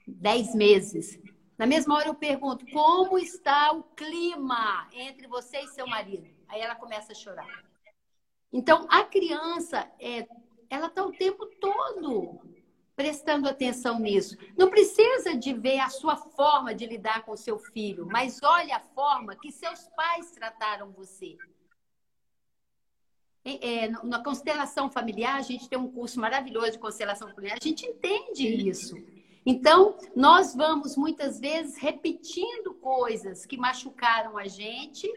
dez 0.06 0.54
meses. 0.54 1.18
Na 1.58 1.66
mesma 1.66 1.96
hora 1.96 2.08
eu 2.08 2.16
pergunto: 2.16 2.66
como 2.72 3.18
está 3.18 3.72
o 3.72 3.84
clima 3.84 4.88
entre 4.94 5.28
você 5.28 5.62
e 5.62 5.68
seu 5.68 5.88
marido? 5.88 6.28
Aí 6.48 6.62
ela 6.62 6.76
começa 6.76 7.12
a 7.12 7.16
chorar. 7.16 7.66
Então, 8.52 8.86
a 8.90 9.04
criança, 9.04 9.90
é, 10.00 10.28
ela 10.70 10.88
está 10.88 11.04
o 11.04 11.12
tempo 11.12 11.46
todo 11.60 12.40
prestando 12.96 13.50
atenção 13.50 14.00
nisso. 14.00 14.38
Não 14.58 14.70
precisa 14.70 15.36
de 15.36 15.54
ver 15.54 15.80
a 15.80 15.90
sua 15.90 16.16
forma 16.16 16.74
de 16.74 16.86
lidar 16.86 17.24
com 17.24 17.36
seu 17.36 17.60
filho, 17.60 18.06
mas 18.06 18.40
olha 18.42 18.78
a 18.78 18.80
forma 18.80 19.36
que 19.36 19.52
seus 19.52 19.90
pais 19.90 20.32
trataram 20.32 20.92
você. 20.92 21.38
É, 23.44 23.90
na 23.90 24.24
constelação 24.24 24.90
familiar, 24.90 25.36
a 25.36 25.42
gente 25.42 25.70
tem 25.70 25.78
um 25.78 25.92
curso 25.92 26.20
maravilhoso 26.20 26.72
de 26.72 26.80
constelação 26.80 27.30
familiar, 27.30 27.58
a 27.62 27.64
gente 27.64 27.86
entende 27.86 28.48
isso. 28.48 28.96
Então, 29.46 29.96
nós 30.16 30.56
vamos 30.56 30.98
muitas 30.98 31.40
vezes 31.40 31.78
repetindo 31.78 32.74
coisas 32.82 33.46
que 33.46 33.58
machucaram 33.58 34.38
a 34.38 34.48
gente, 34.48 35.08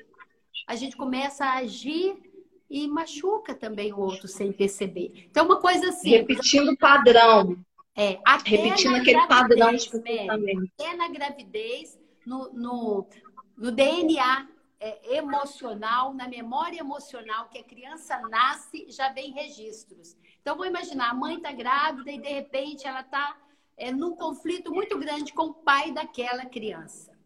a 0.66 0.76
gente 0.76 0.96
começa 0.96 1.46
a 1.46 1.58
agir 1.58 2.20
e 2.68 2.86
machuca 2.86 3.54
também 3.54 3.92
o 3.92 3.98
outro 3.98 4.28
sem 4.28 4.52
perceber. 4.52 5.26
Então, 5.30 5.46
uma 5.46 5.58
coisa 5.60 5.88
assim. 5.88 6.10
Repetindo 6.10 6.76
padrão. 6.76 7.56
É, 7.96 8.20
até 8.24 8.50
repetindo 8.50 8.96
aquele 8.96 9.26
padrão 9.26 9.74
de 9.74 9.90
comportamento. 9.90 10.70
Até 10.78 10.94
na 10.94 11.08
gravidez, 11.08 11.98
no, 12.24 12.52
no, 12.52 13.08
no 13.56 13.72
DNA 13.72 14.46
é, 14.78 15.16
emocional, 15.16 16.12
na 16.12 16.28
memória 16.28 16.78
emocional 16.78 17.48
que 17.48 17.58
a 17.58 17.64
criança 17.64 18.20
nasce, 18.28 18.86
já 18.90 19.08
vem 19.08 19.32
registros. 19.32 20.16
Então, 20.40 20.56
vou 20.56 20.66
imaginar, 20.66 21.10
a 21.10 21.14
mãe 21.14 21.36
está 21.36 21.50
grávida 21.50 22.12
e 22.12 22.20
de 22.20 22.28
repente 22.28 22.86
ela 22.86 23.00
está 23.00 23.36
é, 23.78 23.92
num 23.92 24.14
conflito 24.14 24.72
muito 24.72 24.98
grande 24.98 25.32
com 25.32 25.44
o 25.44 25.54
pai 25.54 25.92
daquela 25.92 26.44
criança. 26.44 27.16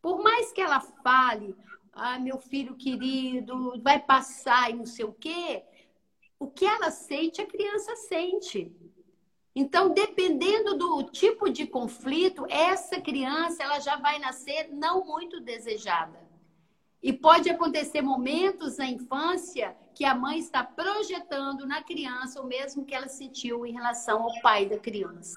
Por 0.00 0.22
mais 0.22 0.52
que 0.52 0.60
ela 0.60 0.80
fale, 0.80 1.56
ah, 1.92 2.18
meu 2.18 2.38
filho 2.38 2.76
querido, 2.76 3.80
vai 3.82 3.98
passar 3.98 4.70
e 4.70 4.74
não 4.74 4.86
sei 4.86 5.04
o 5.04 5.12
quê, 5.12 5.64
o 6.38 6.46
que 6.46 6.66
ela 6.66 6.90
sente, 6.90 7.40
a 7.40 7.46
criança 7.46 7.96
sente. 7.96 8.70
Então, 9.54 9.88
dependendo 9.88 10.76
do 10.76 11.02
tipo 11.04 11.48
de 11.48 11.66
conflito, 11.66 12.46
essa 12.50 13.00
criança 13.00 13.62
ela 13.62 13.80
já 13.80 13.96
vai 13.96 14.18
nascer 14.18 14.68
não 14.70 15.02
muito 15.06 15.40
desejada. 15.40 16.26
E 17.02 17.10
pode 17.10 17.48
acontecer 17.48 18.02
momentos 18.02 18.76
na 18.76 18.86
infância 18.86 19.74
que 19.94 20.04
a 20.04 20.14
mãe 20.14 20.38
está 20.38 20.62
projetando 20.62 21.66
na 21.66 21.82
criança 21.82 22.42
o 22.42 22.46
mesmo 22.46 22.84
que 22.84 22.94
ela 22.94 23.08
sentiu 23.08 23.64
em 23.64 23.72
relação 23.72 24.22
ao 24.22 24.40
pai 24.42 24.66
da 24.66 24.78
criança. 24.78 25.34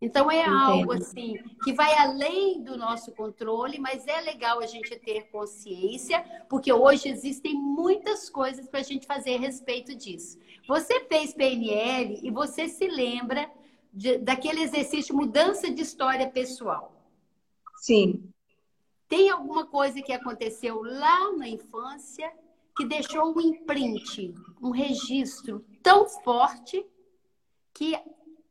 Então 0.00 0.30
é 0.30 0.42
Entendo. 0.42 0.56
algo 0.56 0.92
assim 0.92 1.36
que 1.64 1.72
vai 1.72 1.92
além 1.94 2.62
do 2.62 2.76
nosso 2.76 3.10
controle, 3.12 3.78
mas 3.80 4.06
é 4.06 4.20
legal 4.20 4.60
a 4.60 4.66
gente 4.66 4.94
ter 4.96 5.28
consciência, 5.30 6.24
porque 6.48 6.72
hoje 6.72 7.08
existem 7.08 7.54
muitas 7.54 8.30
coisas 8.30 8.68
para 8.68 8.80
a 8.80 8.84
gente 8.84 9.06
fazer 9.06 9.36
a 9.36 9.40
respeito 9.40 9.94
disso. 9.96 10.38
Você 10.68 11.00
fez 11.06 11.34
PNL 11.34 12.20
e 12.22 12.30
você 12.30 12.68
se 12.68 12.86
lembra 12.86 13.50
de, 13.92 14.18
daquele 14.18 14.62
exercício 14.62 15.16
mudança 15.16 15.68
de 15.68 15.82
história 15.82 16.28
pessoal. 16.30 16.92
Sim. 17.78 18.30
Tem 19.08 19.30
alguma 19.30 19.66
coisa 19.66 20.00
que 20.00 20.12
aconteceu 20.12 20.80
lá 20.82 21.32
na 21.32 21.48
infância 21.48 22.30
que 22.76 22.84
deixou 22.84 23.36
um 23.36 23.40
imprint, 23.40 24.32
um 24.62 24.70
registro 24.70 25.64
tão 25.82 26.06
forte 26.06 26.86
que 27.74 27.98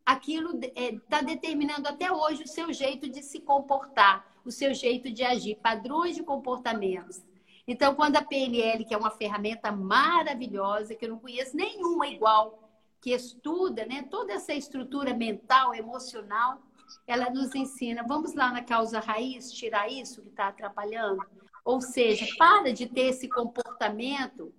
aquilo 0.08 0.58
está 0.58 0.82
é, 0.82 1.00
tá 1.10 1.22
determinando 1.22 1.86
até 1.86 2.10
hoje 2.10 2.44
o 2.44 2.48
seu 2.48 2.72
jeito 2.72 3.10
de 3.10 3.22
se 3.22 3.42
comportar, 3.42 4.26
o 4.46 4.50
seu 4.50 4.74
jeito 4.74 5.12
de 5.12 5.22
agir, 5.22 5.60
padrões 5.62 6.16
de 6.16 6.24
comportamentos. 6.24 7.22
Então, 7.68 7.94
quando 7.94 8.16
a 8.16 8.24
PNL, 8.24 8.86
que 8.86 8.94
é 8.94 8.98
uma 8.98 9.12
ferramenta 9.12 9.70
maravilhosa, 9.70 10.96
que 10.96 11.04
eu 11.04 11.10
não 11.10 11.20
conheço 11.20 11.58
nenhuma 11.58 12.08
igual, 12.08 12.72
que 13.02 13.12
estuda 13.12 13.86
né, 13.86 14.08
toda 14.10 14.32
essa 14.32 14.54
estrutura 14.54 15.14
mental, 15.14 15.76
emocional, 15.76 16.62
ela 17.06 17.30
nos 17.30 17.54
ensina, 17.54 18.02
vamos 18.08 18.34
lá 18.34 18.54
na 18.54 18.64
causa 18.64 19.02
raiz, 19.02 19.52
tirar 19.52 19.92
isso 19.92 20.22
que 20.22 20.30
está 20.30 20.48
atrapalhando. 20.48 21.22
Ou 21.66 21.82
seja, 21.82 22.26
para 22.38 22.72
de 22.72 22.88
ter 22.88 23.08
esse 23.08 23.28
comportamento, 23.28 24.54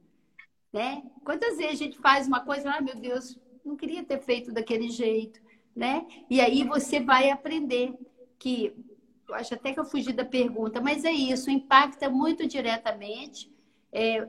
né? 0.71 1.03
Quantas 1.25 1.57
vezes 1.57 1.73
a 1.73 1.85
gente 1.85 1.97
faz 1.97 2.27
uma 2.27 2.41
coisa, 2.41 2.71
ah, 2.71 2.83
meu 2.83 2.97
Deus, 2.97 3.39
não 3.69 3.77
queria 3.77 4.03
ter 4.03 4.19
feito 4.19 4.53
daquele 4.53 4.91
jeito, 4.91 5.41
né? 5.77 6.07
E 6.29 6.41
aí 6.41 6.65
você 6.65 6.99
vai 6.99 7.31
aprender 7.31 7.95
que, 8.39 8.75
eu 9.29 9.35
acho 9.35 9.55
até 9.55 9.73
que 9.73 9.79
eu 9.79 9.85
fugi 9.85 10.13
da 10.13 10.25
pergunta, 10.25 10.81
mas 10.81 11.05
é 11.05 11.13
isso, 11.13 11.51
impacta 11.51 12.09
muito 12.09 12.47
diretamente. 12.47 13.53
É, 13.93 14.27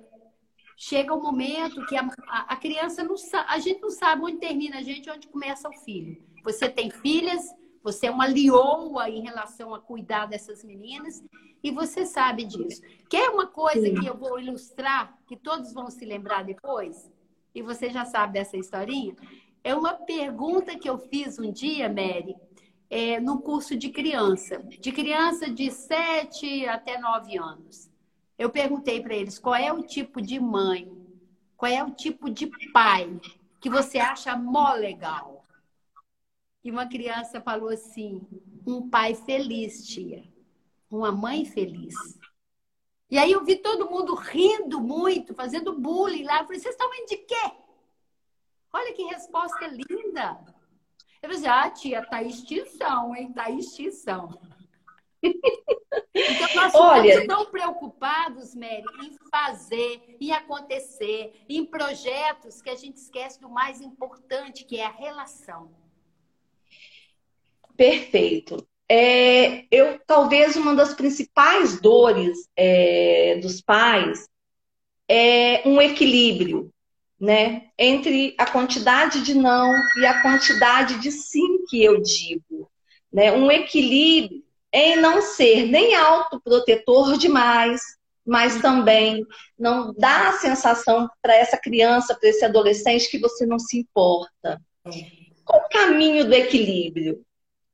chega 0.78 1.14
um 1.14 1.22
momento 1.22 1.86
que 1.88 1.96
a, 1.96 2.08
a, 2.28 2.56
criança 2.56 3.04
não 3.04 3.18
sabe, 3.18 3.46
a 3.50 3.60
gente 3.60 3.82
não 3.82 3.90
sabe 3.90 4.24
onde 4.24 4.38
termina 4.38 4.78
a 4.78 4.84
gente, 4.84 5.10
onde 5.10 5.28
começa 5.28 5.70
o 5.70 5.74
filho. 5.74 6.22
Você 6.44 6.70
tem 6.70 6.90
filhas, 6.90 7.42
você 7.82 8.08
é 8.08 8.12
uma 8.12 8.28
lioa 8.28 9.10
em 9.10 9.22
relação 9.22 9.74
a 9.74 9.80
cuidar 9.80 10.26
dessas 10.26 10.64
meninas 10.64 11.24
e 11.64 11.72
você 11.72 12.06
sabe 12.06 12.44
disso. 12.44 12.82
Quer 13.10 13.30
uma 13.30 13.48
coisa 13.48 13.88
Sim. 13.88 13.96
que 13.96 14.08
eu 14.08 14.18
vou 14.18 14.40
ilustrar, 14.40 15.18
que 15.28 15.36
todos 15.36 15.74
vão 15.74 15.90
se 15.90 16.06
lembrar 16.06 16.44
depois? 16.44 17.10
E 17.60 17.62
você 17.62 17.90
já 17.90 18.06
sabe 18.06 18.32
dessa 18.36 18.56
historinha? 18.56 19.14
É 19.62 19.76
uma 19.76 19.92
pergunta 19.94 20.80
que 20.80 20.90
eu 20.90 20.98
fiz 20.98 21.38
um 21.38 21.52
dia, 21.52 21.90
Mary, 21.90 22.34
é, 22.90 23.20
no 23.20 23.42
curso 23.42 23.76
de 23.76 23.90
criança, 23.90 24.60
de 24.80 24.94
criança 24.94 25.50
de 25.50 25.70
7 25.70 26.66
até 26.70 26.98
9 26.98 27.38
anos. 27.38 27.92
Eu 28.38 28.50
perguntei 28.50 29.02
para 29.02 29.14
eles 29.14 29.38
qual 29.38 29.56
é 29.56 29.74
o 29.74 29.84
tipo 29.84 30.22
de 30.22 30.40
mãe, 30.40 30.90
qual 31.58 31.70
é 31.70 31.84
o 31.84 31.92
tipo 31.92 32.30
de 32.30 32.48
pai 32.72 33.20
que 33.60 33.70
você 33.70 34.00
acha 34.00 34.38
mó 34.38 34.72
legal. 34.72 35.44
E 36.64 36.72
uma 36.72 36.88
criança 36.88 37.42
falou 37.42 37.72
assim: 37.72 38.22
um 38.66 38.90
pai 38.90 39.16
feliz, 39.16 39.86
tia. 39.86 40.24
Uma 40.90 41.12
mãe 41.12 41.44
feliz. 41.44 42.18
E 43.10 43.18
aí 43.18 43.32
eu 43.32 43.44
vi 43.44 43.56
todo 43.56 43.90
mundo 43.90 44.14
rindo 44.14 44.80
muito, 44.80 45.34
fazendo 45.34 45.80
bullying 45.80 46.24
lá. 46.24 46.40
Eu 46.40 46.46
falei: 46.46 46.60
vocês 46.60 46.76
estão 46.76 46.92
rindo 46.92 47.08
de 47.08 47.18
quê? 47.18 47.52
Olha 48.72 48.94
que 48.94 49.04
resposta 49.04 49.68
linda. 49.68 50.40
Eu 51.22 51.30
falei: 51.30 51.48
ah, 51.48 51.70
tia, 51.72 52.06
tá 52.06 52.22
extinção, 52.22 53.16
hein? 53.16 53.34
Tá 53.34 53.50
extinção. 53.50 54.40
Então, 55.22 56.56
nós 56.56 56.76
Olha... 56.76 57.10
estamos 57.10 57.28
tão 57.28 57.52
preocupados, 57.52 58.56
Mary, 58.56 58.84
em 59.04 59.18
fazer, 59.30 60.18
em 60.20 60.32
acontecer, 60.32 61.44
em 61.48 61.66
projetos, 61.66 62.62
que 62.62 62.70
a 62.70 62.76
gente 62.76 62.98
esquece 62.98 63.40
do 63.40 63.50
mais 63.50 63.82
importante, 63.82 64.66
que 64.66 64.80
é 64.80 64.86
a 64.86 64.92
relação. 64.92 65.72
Perfeito. 67.76 68.68
É, 68.92 69.66
eu 69.70 70.00
talvez 70.08 70.56
uma 70.56 70.76
das 70.76 70.96
principais 70.96 71.80
dores 71.80 72.50
é, 72.56 73.40
dos 73.42 73.62
pais 73.62 74.28
é 75.08 75.62
um 75.66 75.80
equilíbrio, 75.80 76.72
né, 77.20 77.68
entre 77.78 78.34
a 78.38 78.46
quantidade 78.46 79.22
de 79.22 79.34
não 79.34 79.74
e 79.98 80.06
a 80.06 80.22
quantidade 80.22 81.00
de 81.00 81.12
sim 81.12 81.66
que 81.68 81.84
eu 81.84 82.02
digo, 82.02 82.70
né, 83.12 83.32
um 83.32 83.52
equilíbrio 83.52 84.44
em 84.72 84.96
não 84.96 85.22
ser 85.22 85.66
nem 85.66 85.96
autoprotetor 85.96 87.18
demais, 87.18 87.82
mas 88.26 88.62
também 88.62 89.26
não 89.58 89.94
dá 89.94 90.30
a 90.30 90.34
sensação 90.34 91.10
para 91.22 91.36
essa 91.36 91.58
criança, 91.58 92.16
para 92.16 92.30
esse 92.30 92.46
adolescente 92.46 93.10
que 93.10 93.20
você 93.20 93.46
não 93.46 93.58
se 93.58 93.80
importa. 93.80 94.62
Qual 95.44 95.62
o 95.62 95.70
caminho 95.70 96.26
do 96.26 96.34
equilíbrio? 96.34 97.26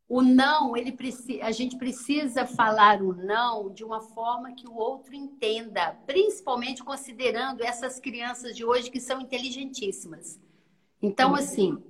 O 0.07 0.21
não, 0.21 0.77
ele 0.77 0.91
precisa, 0.91 1.43
a 1.43 1.51
gente 1.51 1.77
precisa 1.77 2.45
falar 2.45 3.01
o 3.01 3.13
não 3.13 3.73
de 3.73 3.83
uma 3.83 4.01
forma 4.01 4.53
que 4.53 4.67
o 4.67 4.75
outro 4.75 5.15
entenda, 5.15 5.97
principalmente 6.05 6.83
considerando 6.83 7.63
essas 7.63 7.99
crianças 7.99 8.55
de 8.55 8.63
hoje 8.63 8.91
que 8.91 8.99
são 8.99 9.19
inteligentíssimas. 9.19 10.39
Então, 11.01 11.29
uhum. 11.31 11.35
assim, 11.35 11.83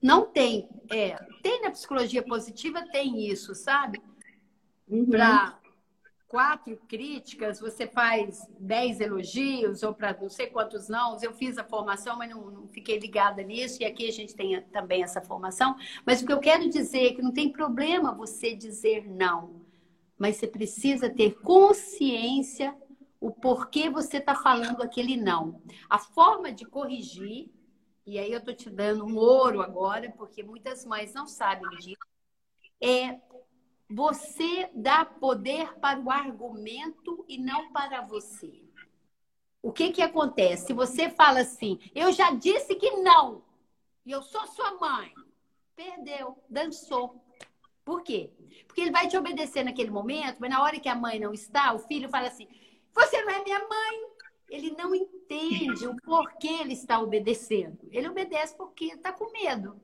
não 0.00 0.24
tem, 0.24 0.68
é, 0.90 1.16
tem 1.42 1.60
na 1.60 1.70
psicologia 1.70 2.22
positiva, 2.22 2.86
tem 2.90 3.28
isso, 3.28 3.54
sabe? 3.54 4.00
Uhum. 4.88 5.06
Para 5.10 5.58
quatro 6.28 6.76
críticas, 6.88 7.60
você 7.60 7.86
faz 7.86 8.46
dez 8.58 9.00
elogios, 9.00 9.82
ou 9.82 9.94
para 9.94 10.16
não 10.20 10.28
sei 10.28 10.48
quantos 10.48 10.88
não. 10.88 11.16
Eu 11.22 11.32
fiz 11.32 11.56
a 11.58 11.64
formação, 11.64 12.16
mas 12.16 12.30
não, 12.30 12.50
não, 12.50 12.68
fiquei 12.68 12.98
ligada 12.98 13.42
nisso, 13.42 13.82
e 13.82 13.84
aqui 13.84 14.08
a 14.08 14.12
gente 14.12 14.34
tem 14.34 14.60
também 14.72 15.02
essa 15.02 15.20
formação. 15.20 15.76
Mas 16.04 16.22
o 16.22 16.26
que 16.26 16.32
eu 16.32 16.40
quero 16.40 16.68
dizer 16.68 17.06
é 17.06 17.12
que 17.14 17.22
não 17.22 17.32
tem 17.32 17.50
problema 17.50 18.14
você 18.14 18.54
dizer 18.54 19.08
não, 19.08 19.62
mas 20.18 20.36
você 20.36 20.46
precisa 20.46 21.08
ter 21.08 21.34
consciência 21.40 22.76
o 23.20 23.30
porquê 23.30 23.88
você 23.88 24.18
está 24.18 24.34
falando 24.34 24.82
aquele 24.82 25.16
não. 25.16 25.60
A 25.88 25.98
forma 25.98 26.52
de 26.52 26.64
corrigir, 26.64 27.50
e 28.04 28.18
aí 28.18 28.30
eu 28.30 28.38
estou 28.38 28.54
te 28.54 28.68
dando 28.70 29.04
um 29.04 29.16
ouro 29.16 29.62
agora, 29.62 30.12
porque 30.16 30.42
muitas 30.42 30.84
mães 30.84 31.14
não 31.14 31.26
sabem 31.26 31.68
disso, 31.78 31.96
é 32.80 33.14
você 33.88 34.70
dá 34.74 35.04
poder 35.04 35.78
para 35.78 36.00
o 36.00 36.10
argumento 36.10 37.24
e 37.28 37.38
não 37.38 37.72
para 37.72 38.00
você. 38.00 38.62
O 39.62 39.72
que 39.72 39.90
que 39.90 40.02
acontece? 40.02 40.66
Se 40.66 40.72
você 40.72 41.08
fala 41.08 41.40
assim, 41.40 41.78
eu 41.94 42.12
já 42.12 42.30
disse 42.32 42.74
que 42.74 42.90
não, 42.98 43.42
e 44.04 44.10
eu 44.10 44.22
sou 44.22 44.46
sua 44.46 44.72
mãe, 44.78 45.12
perdeu, 45.74 46.36
dançou. 46.48 47.20
Por 47.84 48.02
quê? 48.02 48.32
Porque 48.66 48.80
ele 48.80 48.90
vai 48.90 49.08
te 49.08 49.16
obedecer 49.16 49.64
naquele 49.64 49.90
momento, 49.90 50.38
mas 50.40 50.50
na 50.50 50.62
hora 50.62 50.80
que 50.80 50.88
a 50.88 50.94
mãe 50.94 51.18
não 51.18 51.32
está, 51.32 51.72
o 51.72 51.78
filho 51.78 52.08
fala 52.08 52.28
assim: 52.28 52.48
você 52.94 53.22
não 53.22 53.30
é 53.30 53.44
minha 53.44 53.58
mãe. 53.58 54.16
Ele 54.48 54.70
não 54.70 54.94
entende 54.94 55.86
o 55.86 55.96
porquê 55.96 56.46
ele 56.46 56.72
está 56.72 57.00
obedecendo. 57.00 57.78
Ele 57.90 58.08
obedece 58.08 58.56
porque 58.56 58.86
está 58.86 59.12
com 59.12 59.30
medo. 59.32 59.80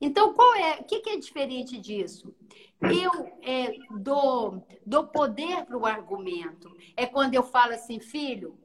Então, 0.00 0.32
qual 0.32 0.54
é? 0.54 0.76
O 0.76 0.84
que, 0.84 1.00
que 1.00 1.10
é 1.10 1.16
diferente 1.16 1.76
disso? 1.76 2.34
Eu 2.80 3.38
é, 3.42 3.72
dou, 3.98 4.66
dou 4.86 5.06
poder 5.08 5.64
para 5.64 5.76
o 5.76 5.86
argumento. 5.86 6.70
É 6.96 7.06
quando 7.06 7.34
eu 7.34 7.42
falo 7.42 7.74
assim, 7.74 7.98
filho, 7.98 8.58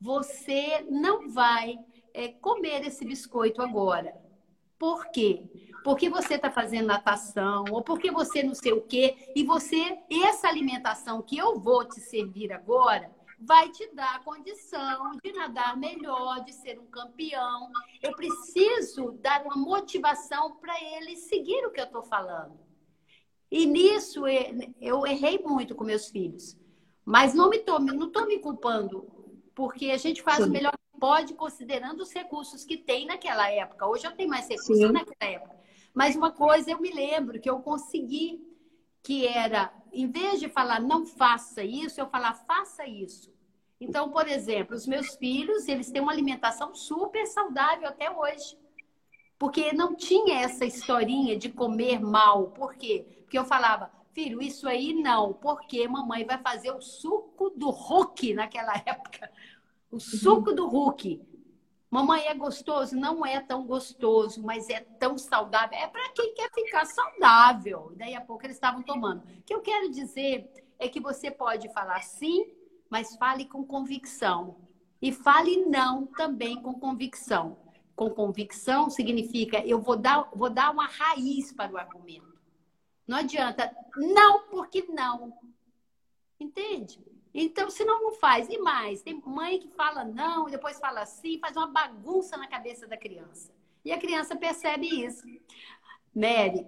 você 0.00 0.84
não 0.90 1.28
vai 1.28 1.78
é, 2.14 2.28
comer 2.28 2.86
esse 2.86 3.04
biscoito 3.04 3.60
agora. 3.60 4.14
Por 4.78 5.06
quê? 5.10 5.44
Porque 5.84 6.08
você 6.08 6.34
está 6.34 6.50
fazendo 6.50 6.86
natação, 6.86 7.64
ou 7.70 7.82
porque 7.82 8.10
você 8.10 8.42
não 8.42 8.54
sei 8.54 8.72
o 8.72 8.82
quê, 8.82 9.32
e 9.34 9.44
você, 9.44 9.98
essa 10.24 10.48
alimentação 10.48 11.22
que 11.22 11.36
eu 11.36 11.58
vou 11.58 11.84
te 11.84 12.00
servir 12.00 12.52
agora, 12.52 13.10
vai 13.38 13.68
te 13.70 13.92
dar 13.94 14.16
a 14.16 14.18
condição 14.20 15.12
de 15.22 15.32
nadar 15.32 15.76
melhor, 15.76 16.44
de 16.44 16.52
ser 16.52 16.78
um 16.78 16.86
campeão. 16.86 17.70
Eu 18.00 18.14
preciso 18.14 19.12
dar 19.20 19.44
uma 19.44 19.56
motivação 19.56 20.56
para 20.56 20.74
ele 20.96 21.16
seguir 21.16 21.66
o 21.66 21.70
que 21.70 21.80
eu 21.80 21.84
estou 21.84 22.02
falando. 22.02 22.58
E 23.52 23.66
nisso 23.66 24.22
eu 24.80 25.06
errei 25.06 25.38
muito 25.40 25.74
com 25.74 25.84
meus 25.84 26.08
filhos. 26.08 26.56
Mas 27.04 27.34
não 27.34 27.50
me 27.50 27.58
tô, 27.58 27.78
não 27.78 28.06
estou 28.06 28.26
me 28.26 28.38
culpando, 28.38 29.06
porque 29.54 29.90
a 29.90 29.98
gente 29.98 30.22
faz 30.22 30.42
Sim. 30.42 30.48
o 30.48 30.52
melhor 30.52 30.72
que 30.72 30.98
pode, 30.98 31.34
considerando 31.34 32.00
os 32.00 32.10
recursos 32.14 32.64
que 32.64 32.78
tem 32.78 33.04
naquela 33.04 33.50
época. 33.50 33.86
Hoje 33.86 34.06
eu 34.06 34.12
tenho 34.12 34.30
mais 34.30 34.48
recursos 34.48 34.78
Sim. 34.78 34.92
naquela 34.92 35.30
época. 35.30 35.54
Mas 35.92 36.16
uma 36.16 36.32
coisa 36.32 36.70
eu 36.70 36.80
me 36.80 36.90
lembro 36.90 37.38
que 37.38 37.50
eu 37.50 37.58
consegui, 37.60 38.42
que 39.02 39.26
era, 39.26 39.70
em 39.92 40.10
vez 40.10 40.40
de 40.40 40.48
falar 40.48 40.80
não 40.80 41.04
faça 41.04 41.62
isso, 41.62 42.00
eu 42.00 42.08
falar 42.08 42.32
faça 42.32 42.86
isso. 42.86 43.30
Então, 43.78 44.08
por 44.08 44.28
exemplo, 44.28 44.74
os 44.74 44.86
meus 44.86 45.14
filhos, 45.16 45.68
eles 45.68 45.90
têm 45.90 46.00
uma 46.00 46.12
alimentação 46.12 46.74
super 46.74 47.26
saudável 47.26 47.86
até 47.86 48.10
hoje. 48.10 48.56
Porque 49.38 49.74
não 49.74 49.94
tinha 49.94 50.40
essa 50.40 50.64
historinha 50.64 51.36
de 51.36 51.50
comer 51.50 52.00
mal. 52.00 52.46
Por 52.52 52.76
quê? 52.76 53.04
Porque 53.32 53.38
eu 53.38 53.46
falava, 53.46 53.90
filho, 54.12 54.42
isso 54.42 54.68
aí 54.68 54.92
não, 54.92 55.32
porque 55.32 55.88
mamãe 55.88 56.22
vai 56.22 56.36
fazer 56.36 56.70
o 56.70 56.82
suco 56.82 57.48
do 57.48 57.70
Hulk 57.70 58.34
naquela 58.34 58.74
época. 58.84 59.32
O 59.90 59.98
suco 59.98 60.52
do 60.52 60.68
Hulk. 60.68 61.18
Mamãe 61.90 62.26
é 62.26 62.34
gostoso? 62.34 62.94
Não 62.94 63.24
é 63.24 63.40
tão 63.40 63.66
gostoso, 63.66 64.42
mas 64.42 64.68
é 64.68 64.80
tão 64.80 65.16
saudável. 65.16 65.78
É 65.78 65.86
para 65.86 66.10
quem 66.10 66.34
quer 66.34 66.50
ficar 66.52 66.84
saudável. 66.84 67.94
Daí 67.96 68.14
a 68.14 68.20
pouco 68.20 68.44
eles 68.44 68.56
estavam 68.56 68.82
tomando. 68.82 69.22
O 69.22 69.42
que 69.46 69.54
eu 69.54 69.62
quero 69.62 69.90
dizer 69.90 70.46
é 70.78 70.90
que 70.90 71.00
você 71.00 71.30
pode 71.30 71.72
falar 71.72 72.02
sim 72.02 72.52
mas 72.90 73.16
fale 73.16 73.46
com 73.46 73.64
convicção. 73.64 74.58
E 75.00 75.10
fale 75.10 75.64
não 75.64 76.04
também 76.04 76.60
com 76.60 76.74
convicção. 76.74 77.56
com 77.96 78.10
convicção 78.10 78.90
significa 78.90 79.64
eu 79.66 79.80
vou 79.80 79.96
dar, 79.96 80.28
vou 80.34 80.50
dar 80.50 80.70
uma 80.70 80.86
raiz 80.86 81.50
para 81.50 81.72
o 81.72 81.78
argumento. 81.78 82.31
Não 83.12 83.18
adianta, 83.18 83.70
não, 83.94 84.48
porque 84.48 84.86
não. 84.88 85.36
Entende? 86.40 86.98
Então, 87.34 87.68
se 87.68 87.84
não, 87.84 88.04
não 88.04 88.12
faz. 88.12 88.48
E 88.48 88.56
mais, 88.56 89.02
tem 89.02 89.20
mãe 89.26 89.60
que 89.60 89.68
fala 89.68 90.02
não, 90.02 90.48
e 90.48 90.52
depois 90.52 90.80
fala 90.80 91.04
sim, 91.04 91.38
faz 91.38 91.54
uma 91.54 91.66
bagunça 91.66 92.38
na 92.38 92.48
cabeça 92.48 92.86
da 92.86 92.96
criança. 92.96 93.52
E 93.84 93.92
a 93.92 93.98
criança 93.98 94.34
percebe 94.34 94.86
isso. 95.04 95.26
Mary, 96.14 96.66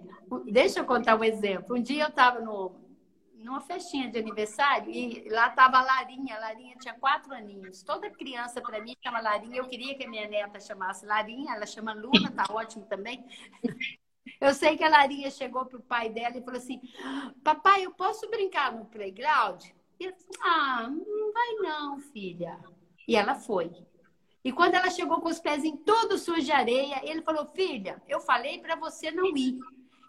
deixa 0.51 0.81
eu 0.81 0.85
contar 0.85 1.19
um 1.19 1.23
exemplo. 1.23 1.75
Um 1.75 1.81
dia 1.81 2.03
eu 2.03 2.09
estava 2.09 2.39
numa 2.39 3.61
festinha 3.61 4.07
de 4.07 4.19
aniversário 4.19 4.91
e 4.91 5.27
lá 5.29 5.47
estava 5.47 5.79
a 5.79 5.83
Larinha. 5.83 6.35
A 6.35 6.41
Larinha 6.41 6.75
tinha 6.77 6.93
quatro 6.93 7.33
aninhos. 7.33 7.81
Toda 7.81 8.07
criança, 8.11 8.61
para 8.61 8.79
mim, 8.81 8.95
chama 9.03 9.19
Larinha. 9.19 9.57
Eu 9.57 9.67
queria 9.67 9.95
que 9.95 10.05
a 10.05 10.07
minha 10.07 10.27
neta 10.27 10.59
chamasse 10.59 11.07
Larinha. 11.07 11.55
Ela 11.55 11.65
chama 11.65 11.91
Luna, 11.91 12.29
tá 12.31 12.45
ótimo 12.51 12.85
também. 12.85 13.25
Eu 14.39 14.53
sei 14.53 14.75
que 14.75 14.83
a 14.83 14.89
Larinha 14.89 15.29
chegou 15.29 15.65
pro 15.65 15.81
pai 15.81 16.09
dela 16.09 16.37
e 16.37 16.41
falou 16.41 16.57
assim: 16.57 16.81
Papai, 17.43 17.85
eu 17.85 17.91
posso 17.91 18.29
brincar 18.29 18.73
no 18.73 18.85
playground? 18.85 19.63
E 19.99 20.05
ele 20.05 20.13
disse, 20.13 20.29
Ah, 20.41 20.89
não 20.89 21.31
vai 21.31 21.53
não, 21.55 21.99
filha. 21.99 22.59
E 23.07 23.15
ela 23.15 23.35
foi. 23.35 23.71
E 24.43 24.51
quando 24.51 24.75
ela 24.75 24.89
chegou 24.89 25.19
com 25.21 25.29
os 25.29 25.39
pés 25.39 25.63
em 25.63 25.75
todo 25.75 26.17
sujo 26.17 26.41
de 26.41 26.51
areia, 26.51 27.01
ele 27.03 27.21
falou: 27.21 27.45
Filha, 27.47 28.01
eu 28.07 28.19
falei 28.19 28.59
para 28.59 28.75
você 28.75 29.11
não 29.11 29.35
ir. 29.35 29.57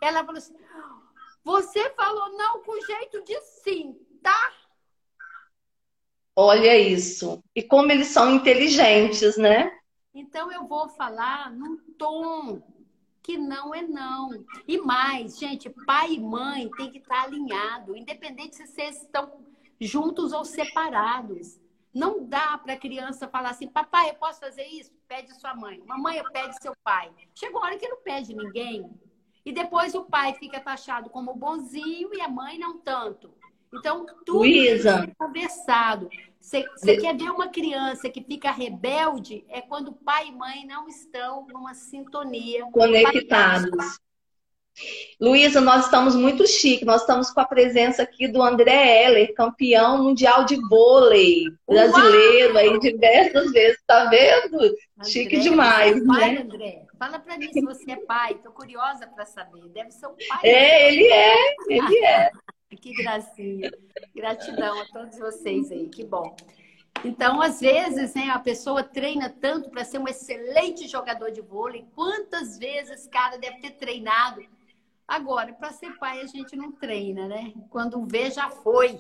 Ela 0.01 0.25
falou 0.25 0.39
assim: 0.39 0.55
Você 1.45 1.91
falou 1.91 2.37
não 2.37 2.63
com 2.63 2.81
jeito 2.81 3.23
de 3.25 3.41
sim, 3.41 3.99
tá? 4.23 4.53
Olha 6.35 6.79
isso. 6.79 7.43
E 7.55 7.63
como 7.63 7.91
eles 7.91 8.09
são 8.09 8.35
inteligentes, 8.35 9.39
né? 9.39 9.73
Então 10.13 10.53
eu 10.53 10.67
vou 10.67 10.89
falar 10.91 11.51
num 11.51 11.79
tom 11.97 12.63
que 13.27 13.37
não 13.37 13.75
é 13.75 13.83
não. 13.83 14.31
E 14.69 14.79
mais, 14.79 15.37
gente, 15.37 15.69
pai 15.85 16.13
e 16.13 16.21
mãe 16.21 16.71
tem 16.77 16.93
que 16.93 16.99
estar 16.99 17.25
alinhado, 17.25 17.97
independente 17.97 18.55
se 18.55 18.69
vocês 18.69 19.03
estão 19.03 19.41
juntos 19.81 20.33
ou 20.33 20.45
separados. 20.45 21.61
Não 21.93 22.25
dá 22.25 22.57
para 22.57 22.75
a 22.75 22.79
criança 22.79 23.27
falar 23.27 23.51
assim, 23.51 23.67
papai, 23.67 24.11
eu 24.11 24.15
posso 24.15 24.39
fazer 24.39 24.65
isso? 24.67 24.93
Pede 25.09 25.35
sua 25.41 25.57
mãe. 25.57 25.83
Mamãe, 25.85 26.19
eu 26.19 26.31
pede 26.31 26.63
seu 26.63 26.73
pai. 26.85 27.11
Chega 27.35 27.59
uma 27.59 27.67
hora 27.67 27.77
que 27.77 27.89
não 27.89 28.01
pede 28.01 28.33
ninguém. 28.33 28.89
E 29.45 29.53
depois 29.53 29.93
o 29.97 30.05
pai 30.05 30.35
fica 30.35 30.61
taxado 30.61 31.11
como 31.11 31.35
bonzinho 31.35 32.15
e 32.15 32.21
a 32.21 32.29
mãe 32.29 32.57
não 32.59 32.79
tanto. 32.79 33.35
Então, 33.75 34.07
tudo 34.25 34.39
Luísa. 34.39 35.05
é 35.05 35.15
conversado. 35.19 36.09
Você, 36.47 36.65
você 36.77 36.97
quer 36.99 37.17
ver 37.17 37.29
uma 37.29 37.49
criança 37.49 38.09
que 38.09 38.23
fica 38.23 38.53
rebelde? 38.53 39.45
É 39.49 39.61
quando 39.61 39.93
pai 39.93 40.29
e 40.29 40.33
mãe 40.33 40.65
não 40.65 40.87
estão 40.87 41.45
numa 41.49 41.75
sintonia. 41.75 42.65
Conectados. 42.71 43.99
Luísa, 45.21 45.61
nós 45.61 45.87
estamos 45.87 46.15
muito 46.15 46.47
chique. 46.47 46.85
Nós 46.85 47.01
estamos 47.01 47.33
com 47.33 47.41
a 47.41 47.45
presença 47.45 48.05
aqui 48.05 48.29
do 48.29 48.41
André 48.41 49.03
Heller, 49.03 49.35
campeão 49.35 50.05
mundial 50.05 50.45
de 50.45 50.55
vôlei 50.69 51.47
brasileiro 51.67 52.55
Uau! 52.55 52.63
aí 52.63 52.79
diversas 52.79 53.51
vezes. 53.51 53.83
Tá 53.85 54.05
vendo? 54.05 54.55
André, 54.55 54.77
chique 55.05 55.41
demais, 55.41 55.97
é 55.97 56.07
pai, 56.07 56.33
né? 56.33 56.43
André? 56.43 56.87
Fala 56.97 57.19
para 57.19 57.39
mim 57.39 57.53
se 57.53 57.61
você 57.61 57.91
é 57.91 57.97
pai. 57.97 58.35
Tô 58.41 58.53
curiosa 58.53 59.05
para 59.09 59.27
saber. 59.27 59.69
Deve 59.71 59.91
ser 59.91 60.07
um 60.07 60.15
pai. 60.29 60.41
É, 60.45 60.93
ele 60.93 61.09
é. 61.09 61.55
Ele 61.69 62.05
é. 62.05 62.31
Que 62.71 62.93
gracinha. 62.95 63.71
Gratidão 64.15 64.81
a 64.81 64.87
todos 64.87 65.19
vocês 65.19 65.71
aí, 65.71 65.89
que 65.89 66.05
bom. 66.05 66.35
Então, 67.05 67.41
às 67.41 67.61
vezes, 67.61 68.15
né, 68.15 68.31
a 68.31 68.39
pessoa 68.39 68.83
treina 68.83 69.31
tanto 69.31 69.71
para 69.71 69.85
ser 69.85 69.99
um 69.99 70.09
excelente 70.09 70.89
jogador 70.89 71.31
de 71.31 71.41
vôlei. 71.41 71.87
Quantas 71.95 72.59
vezes, 72.59 73.07
cara, 73.07 73.39
deve 73.39 73.61
ter 73.61 73.73
treinado? 73.73 74.45
Agora, 75.07 75.53
para 75.53 75.73
ser 75.73 75.97
pai, 75.99 76.21
a 76.21 76.27
gente 76.27 76.57
não 76.57 76.73
treina, 76.73 77.29
né? 77.29 77.53
Quando 77.71 78.05
vê, 78.05 78.31
já 78.31 78.51
foi. 78.51 78.99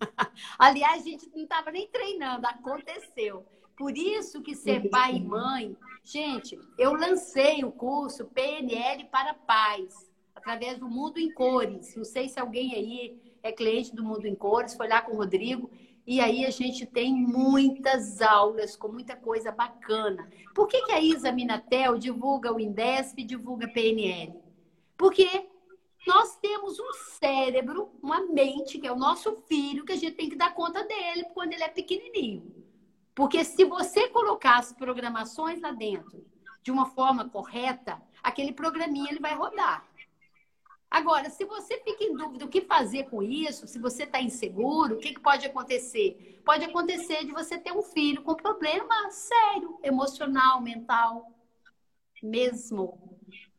Aliás, 0.58 1.02
a 1.02 1.08
gente 1.08 1.30
não 1.34 1.44
estava 1.44 1.70
nem 1.70 1.88
treinando, 1.88 2.46
aconteceu. 2.46 3.46
Por 3.76 3.96
isso 3.96 4.42
que 4.42 4.54
ser 4.54 4.90
pai 4.90 5.16
e 5.16 5.24
mãe, 5.24 5.76
gente, 6.04 6.58
eu 6.78 6.92
lancei 6.92 7.64
o 7.64 7.72
curso 7.72 8.26
PNL 8.26 9.04
para 9.04 9.32
pais 9.32 10.06
através 10.36 10.78
do 10.78 10.88
Mundo 10.88 11.18
em 11.18 11.32
Cores. 11.32 11.96
Não 11.96 12.04
sei 12.04 12.28
se 12.28 12.38
alguém 12.38 12.74
aí 12.74 13.20
é 13.42 13.50
cliente 13.50 13.96
do 13.96 14.04
Mundo 14.04 14.26
em 14.26 14.34
Cores, 14.34 14.74
foi 14.74 14.86
lá 14.86 15.00
com 15.00 15.12
o 15.12 15.16
Rodrigo. 15.16 15.70
E 16.06 16.20
aí 16.20 16.44
a 16.44 16.50
gente 16.50 16.86
tem 16.86 17.12
muitas 17.12 18.22
aulas 18.22 18.76
com 18.76 18.86
muita 18.86 19.16
coisa 19.16 19.50
bacana. 19.50 20.30
Por 20.54 20.68
que, 20.68 20.82
que 20.82 20.92
a 20.92 21.00
Isa 21.00 21.32
Minatel 21.32 21.98
divulga 21.98 22.52
o 22.52 22.60
Indesp 22.60 23.18
e 23.18 23.24
divulga 23.24 23.66
PNL? 23.66 24.32
Porque 24.96 25.48
nós 26.06 26.36
temos 26.36 26.78
um 26.78 26.92
cérebro, 27.18 27.90
uma 28.00 28.20
mente, 28.20 28.78
que 28.78 28.86
é 28.86 28.92
o 28.92 28.96
nosso 28.96 29.34
filho, 29.48 29.84
que 29.84 29.92
a 29.92 29.96
gente 29.96 30.14
tem 30.14 30.28
que 30.28 30.36
dar 30.36 30.54
conta 30.54 30.84
dele 30.84 31.24
quando 31.34 31.54
ele 31.54 31.64
é 31.64 31.68
pequenininho. 31.68 32.54
Porque 33.12 33.42
se 33.44 33.64
você 33.64 34.08
colocar 34.08 34.58
as 34.58 34.72
programações 34.72 35.60
lá 35.60 35.72
dentro 35.72 36.24
de 36.62 36.70
uma 36.70 36.86
forma 36.86 37.28
correta, 37.28 38.00
aquele 38.22 38.52
programinha 38.52 39.10
ele 39.10 39.18
vai 39.18 39.34
rodar. 39.34 39.84
Agora, 40.96 41.28
se 41.28 41.44
você 41.44 41.78
fica 41.80 42.04
em 42.04 42.16
dúvida 42.16 42.46
o 42.46 42.48
que 42.48 42.62
fazer 42.62 43.04
com 43.10 43.22
isso, 43.22 43.66
se 43.66 43.78
você 43.78 44.04
está 44.04 44.18
inseguro, 44.18 44.94
o 44.94 44.98
que, 44.98 45.12
que 45.12 45.20
pode 45.20 45.44
acontecer? 45.44 46.40
Pode 46.42 46.64
acontecer 46.64 47.22
de 47.22 47.32
você 47.32 47.58
ter 47.58 47.70
um 47.70 47.82
filho 47.82 48.22
com 48.22 48.34
problema 48.34 49.10
sério, 49.10 49.78
emocional, 49.82 50.62
mental, 50.62 51.30
mesmo. 52.22 52.98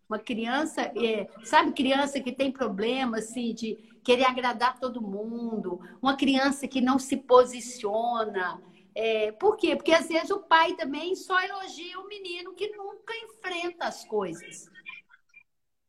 Uma 0.10 0.18
criança, 0.18 0.82
é, 0.82 1.28
sabe, 1.44 1.74
criança 1.74 2.20
que 2.20 2.32
tem 2.32 2.52
problema 2.52 3.18
assim, 3.20 3.54
de 3.54 3.78
querer 4.04 4.26
agradar 4.26 4.80
todo 4.80 5.00
mundo, 5.00 5.80
uma 6.02 6.18
criança 6.18 6.68
que 6.68 6.82
não 6.82 6.98
se 6.98 7.18
posiciona. 7.18 8.60
É, 8.96 9.32
por 9.34 9.58
quê? 9.58 9.76
Porque 9.76 9.92
às 9.92 10.08
vezes 10.08 10.32
o 10.32 10.40
pai 10.40 10.74
também 10.74 11.16
só 11.16 11.40
elogia 11.40 12.00
o 12.00 12.08
menino 12.08 12.56
que 12.56 12.76
nunca 12.76 13.14
enfrenta 13.16 13.86
as 13.86 14.04
coisas. 14.04 14.72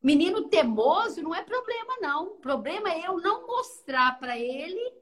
Menino 0.02 0.48
temoso 0.48 1.22
não 1.22 1.34
é 1.34 1.42
problema, 1.42 1.96
não. 2.00 2.26
O 2.26 2.36
problema 2.36 2.90
é 2.92 3.06
eu 3.06 3.20
não 3.20 3.46
mostrar 3.46 4.18
para 4.18 4.38
ele, 4.38 4.92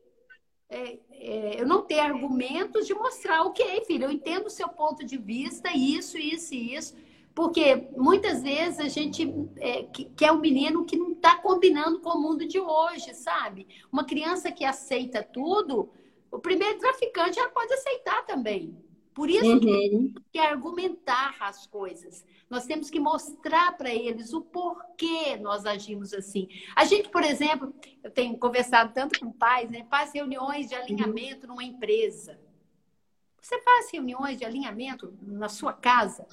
é, 0.68 0.98
é, 1.12 1.60
eu 1.60 1.66
não 1.66 1.82
ter 1.82 2.00
argumentos 2.00 2.86
de 2.86 2.94
mostrar, 2.94 3.42
ok, 3.42 3.84
filho, 3.84 4.04
eu 4.04 4.10
entendo 4.10 4.46
o 4.46 4.50
seu 4.50 4.68
ponto 4.68 5.04
de 5.04 5.18
vista, 5.18 5.70
isso, 5.76 6.16
isso 6.16 6.54
e 6.54 6.74
isso. 6.74 6.96
Porque 7.34 7.88
muitas 7.94 8.42
vezes 8.42 8.80
a 8.80 8.88
gente 8.88 9.30
é, 9.58 9.82
quer 10.16 10.32
um 10.32 10.40
menino 10.40 10.86
que 10.86 10.96
não 10.96 11.12
está 11.12 11.36
combinando 11.36 12.00
com 12.00 12.10
o 12.10 12.20
mundo 12.20 12.48
de 12.48 12.58
hoje, 12.58 13.12
sabe? 13.12 13.68
Uma 13.92 14.04
criança 14.04 14.50
que 14.50 14.64
aceita 14.64 15.22
tudo, 15.22 15.90
o 16.30 16.38
primeiro 16.38 16.78
traficante 16.78 17.38
ela 17.38 17.50
pode 17.50 17.74
aceitar 17.74 18.24
também. 18.24 18.74
Por 19.16 19.30
isso 19.30 19.50
uhum. 19.50 19.60
que 19.60 20.14
que 20.30 20.38
argumentar 20.38 21.34
as 21.40 21.66
coisas. 21.66 22.22
Nós 22.50 22.66
temos 22.66 22.90
que 22.90 23.00
mostrar 23.00 23.74
para 23.74 23.88
eles 23.88 24.34
o 24.34 24.42
porquê 24.42 25.38
nós 25.38 25.64
agimos 25.64 26.12
assim. 26.12 26.46
A 26.76 26.84
gente, 26.84 27.08
por 27.08 27.22
exemplo, 27.22 27.74
eu 28.04 28.10
tenho 28.10 28.36
conversado 28.36 28.92
tanto 28.92 29.18
com 29.18 29.32
pais, 29.32 29.70
né? 29.70 29.86
Faz 29.88 30.12
reuniões 30.12 30.68
de 30.68 30.74
uhum. 30.74 30.82
alinhamento 30.82 31.46
numa 31.46 31.64
empresa. 31.64 32.38
Você 33.40 33.58
faz 33.62 33.90
reuniões 33.90 34.36
de 34.36 34.44
alinhamento 34.44 35.16
na 35.22 35.48
sua 35.48 35.72
casa 35.72 36.26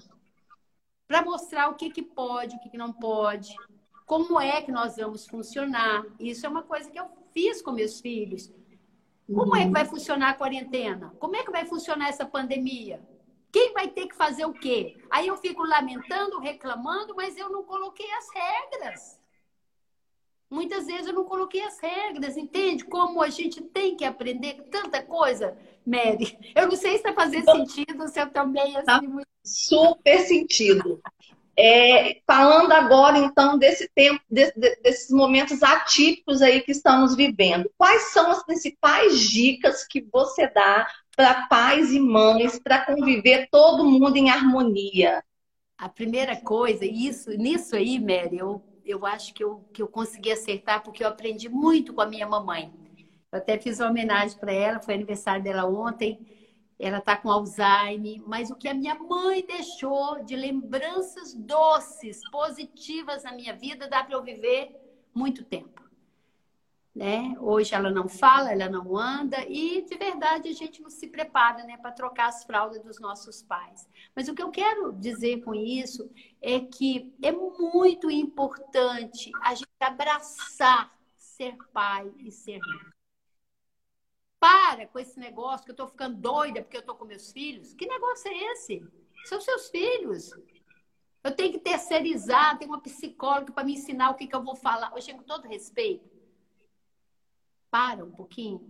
para 1.08 1.24
mostrar 1.24 1.70
o 1.70 1.76
que, 1.76 1.90
que 1.90 2.02
pode, 2.02 2.58
o 2.58 2.60
que, 2.60 2.70
que 2.70 2.78
não 2.78 2.92
pode, 2.92 3.56
como 4.06 4.42
é 4.42 4.62
que 4.62 4.74
nós 4.74 4.98
vamos 4.98 5.26
funcionar. 5.26 6.04
Isso 6.20 6.46
é 6.46 6.50
uma 6.50 6.64
coisa 6.64 6.92
que 6.92 7.00
eu 7.00 7.08
fiz 7.34 7.62
com 7.62 7.72
meus 7.72 8.02
filhos. 8.02 8.52
Como 9.28 9.56
é 9.56 9.62
que 9.62 9.66
uhum. 9.68 9.74
vai 9.74 9.86
funcionar 9.86 10.30
a 10.30 10.34
quarentena? 10.34 11.14
Como 11.20 11.36
é 11.36 11.44
que 11.44 11.52
vai 11.52 11.66
funcionar 11.66 12.10
essa 12.10 12.26
pandemia? 12.26 13.02
Quem 13.52 13.72
vai 13.72 13.88
ter 13.88 14.08
que 14.08 14.16
fazer 14.16 14.46
o 14.46 14.54
quê? 14.54 14.98
Aí 15.12 15.28
eu 15.28 15.38
fico 15.38 15.64
lamentando, 15.64 16.40
reclamando, 16.40 17.14
mas 17.16 17.38
eu 17.38 17.50
não 17.50 17.64
coloquei 17.64 18.12
as 18.14 18.28
regras. 18.34 19.20
Muitas 20.50 20.86
vezes 20.86 21.08
eu 21.08 21.14
não 21.14 21.24
coloquei 21.24 21.62
as 21.62 21.80
regras, 21.80 22.38
entende? 22.38 22.84
Como 22.84 23.22
a 23.22 23.30
gente 23.30 23.62
tem 23.62 23.96
que 23.96 24.06
aprender 24.06 24.56
tanta 24.70 25.02
coisa, 25.02 25.58
Mary. 25.86 26.38
Eu 26.56 26.68
não 26.68 26.76
sei 26.76 26.92
se 26.92 26.98
está 26.98 27.14
fazendo 27.14 27.46
sentido, 27.52 28.08
se 28.08 28.20
eu 28.20 28.30
também 28.30 28.76
assim. 28.76 28.86
Tá 28.86 29.02
muito... 29.02 29.28
Super 29.44 30.20
sentido. 30.20 31.02
É, 31.56 32.20
falando 32.26 32.72
agora, 32.72 33.18
então, 33.20 33.58
desse 33.60 33.88
tempo, 33.94 34.22
desse, 34.30 34.60
desses 34.60 35.12
momentos 35.12 35.62
atípicos 35.62 36.42
aí 36.42 36.62
que 36.62 36.72
estamos 36.72 37.16
vivendo, 37.16 37.70
quais 37.78 38.12
são 38.12 38.32
as 38.32 38.44
principais 38.44 39.20
dicas 39.20 39.86
que 39.86 40.02
você 40.12 40.48
dá 40.48 40.88
para 41.16 41.48
pais 41.48 41.94
e 41.94 42.00
mães 42.00 42.58
para 42.58 42.84
conviver 42.86 43.48
todo 43.52 43.86
mundo 43.86 44.18
em 44.18 44.32
harmonia? 44.32 45.24
A 45.78 45.88
primeira 45.88 46.36
coisa, 46.36 46.86
isso, 46.86 47.30
nisso 47.32 47.76
aí, 47.76 48.00
Mary, 48.00 48.38
eu, 48.38 48.64
eu 48.84 49.06
acho 49.06 49.34
que 49.34 49.44
eu, 49.44 49.64
que 49.72 49.82
eu 49.82 49.88
consegui 49.88 50.32
acertar 50.32 50.82
porque 50.82 51.04
eu 51.04 51.08
aprendi 51.08 51.50
muito 51.50 51.94
com 51.94 52.02
a 52.02 52.06
minha 52.08 52.28
mamãe. 52.28 52.72
Eu 53.32 53.38
até 53.38 53.60
fiz 53.60 53.80
uma 53.80 53.90
homenagem 53.90 54.38
para 54.40 54.54
ela, 54.54 54.80
foi 54.80 54.94
aniversário 54.94 55.44
dela 55.44 55.66
ontem. 55.66 56.20
Ela 56.80 56.98
está 56.98 57.16
com 57.16 57.30
Alzheimer, 57.30 58.22
mas 58.26 58.50
o 58.50 58.56
que 58.56 58.68
a 58.68 58.74
minha 58.74 58.96
mãe 58.96 59.46
deixou 59.46 60.24
de 60.24 60.36
lembranças 60.36 61.34
doces, 61.34 62.20
positivas 62.32 63.24
na 63.24 63.34
minha 63.34 63.54
vida, 63.56 63.88
dá 63.88 64.04
para 64.04 64.16
eu 64.16 64.24
viver 64.24 64.76
muito 65.14 65.44
tempo. 65.44 65.82
Né? 66.96 67.36
Hoje 67.40 67.74
ela 67.74 67.90
não 67.90 68.08
fala, 68.08 68.52
ela 68.52 68.70
não 68.70 68.96
anda 68.96 69.44
e 69.48 69.82
de 69.82 69.98
verdade 69.98 70.48
a 70.50 70.54
gente 70.54 70.80
não 70.80 70.92
se 70.92 71.08
prepara, 71.08 71.64
né, 71.64 71.76
para 71.78 71.92
trocar 71.92 72.28
as 72.28 72.44
fraldas 72.44 72.84
dos 72.84 73.00
nossos 73.00 73.42
pais. 73.42 73.90
Mas 74.16 74.28
o 74.28 74.36
que 74.36 74.44
eu 74.44 74.52
quero 74.52 74.94
dizer 74.94 75.42
com 75.44 75.56
isso 75.56 76.08
é 76.40 76.60
que 76.60 77.12
é 77.20 77.32
muito 77.32 78.12
importante 78.12 79.32
a 79.42 79.56
gente 79.56 79.70
abraçar 79.80 80.94
ser 81.18 81.58
pai 81.74 82.12
e 82.20 82.32
ser 82.32 82.60
mãe. 82.60 82.93
Para 84.44 84.86
com 84.88 85.00
esse 85.00 85.18
negócio 85.18 85.64
que 85.64 85.72
eu 85.72 85.76
tô 85.76 85.88
ficando 85.88 86.18
doida 86.18 86.62
porque 86.62 86.76
eu 86.76 86.82
tô 86.82 86.94
com 86.96 87.06
meus 87.06 87.32
filhos. 87.32 87.74
Que 87.74 87.86
negócio 87.86 88.30
é 88.30 88.52
esse? 88.52 88.86
São 89.24 89.40
seus 89.40 89.70
filhos. 89.70 90.32
Eu 91.24 91.34
tenho 91.34 91.54
que 91.54 91.60
terceirizar, 91.60 92.58
tem 92.58 92.68
uma 92.68 92.82
psicóloga 92.82 93.54
para 93.54 93.64
me 93.64 93.76
ensinar 93.76 94.10
o 94.10 94.16
que, 94.16 94.28
que 94.28 94.36
eu 94.36 94.44
vou 94.44 94.58
falar. 94.58 94.92
Eu 94.94 95.02
chego 95.02 95.20
com 95.20 95.24
todo 95.24 95.48
respeito 95.48 96.12
para 97.72 98.04
um 98.04 98.12
pouquinho, 98.12 98.68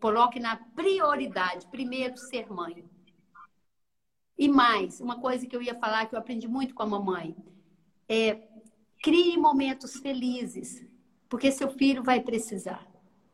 coloque 0.00 0.40
na 0.40 0.56
prioridade, 0.56 1.68
primeiro 1.68 2.16
ser 2.16 2.52
mãe. 2.52 2.84
E 4.36 4.48
mais, 4.48 5.00
uma 5.00 5.20
coisa 5.20 5.46
que 5.46 5.54
eu 5.54 5.62
ia 5.62 5.78
falar 5.78 6.06
que 6.06 6.16
eu 6.16 6.18
aprendi 6.18 6.48
muito 6.48 6.74
com 6.74 6.82
a 6.82 6.86
mamãe, 6.86 7.36
é 8.08 8.42
crie 9.00 9.36
momentos 9.36 9.98
felizes, 9.98 10.84
porque 11.28 11.52
seu 11.52 11.70
filho 11.70 12.02
vai 12.02 12.20
precisar 12.20 12.84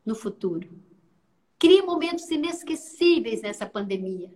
no 0.05 0.13
futuro. 0.13 0.92
Crie 1.63 1.81
momentos 1.81 2.29
inesquecíveis 2.29 3.41
nessa 3.41 3.65
pandemia. 3.65 4.29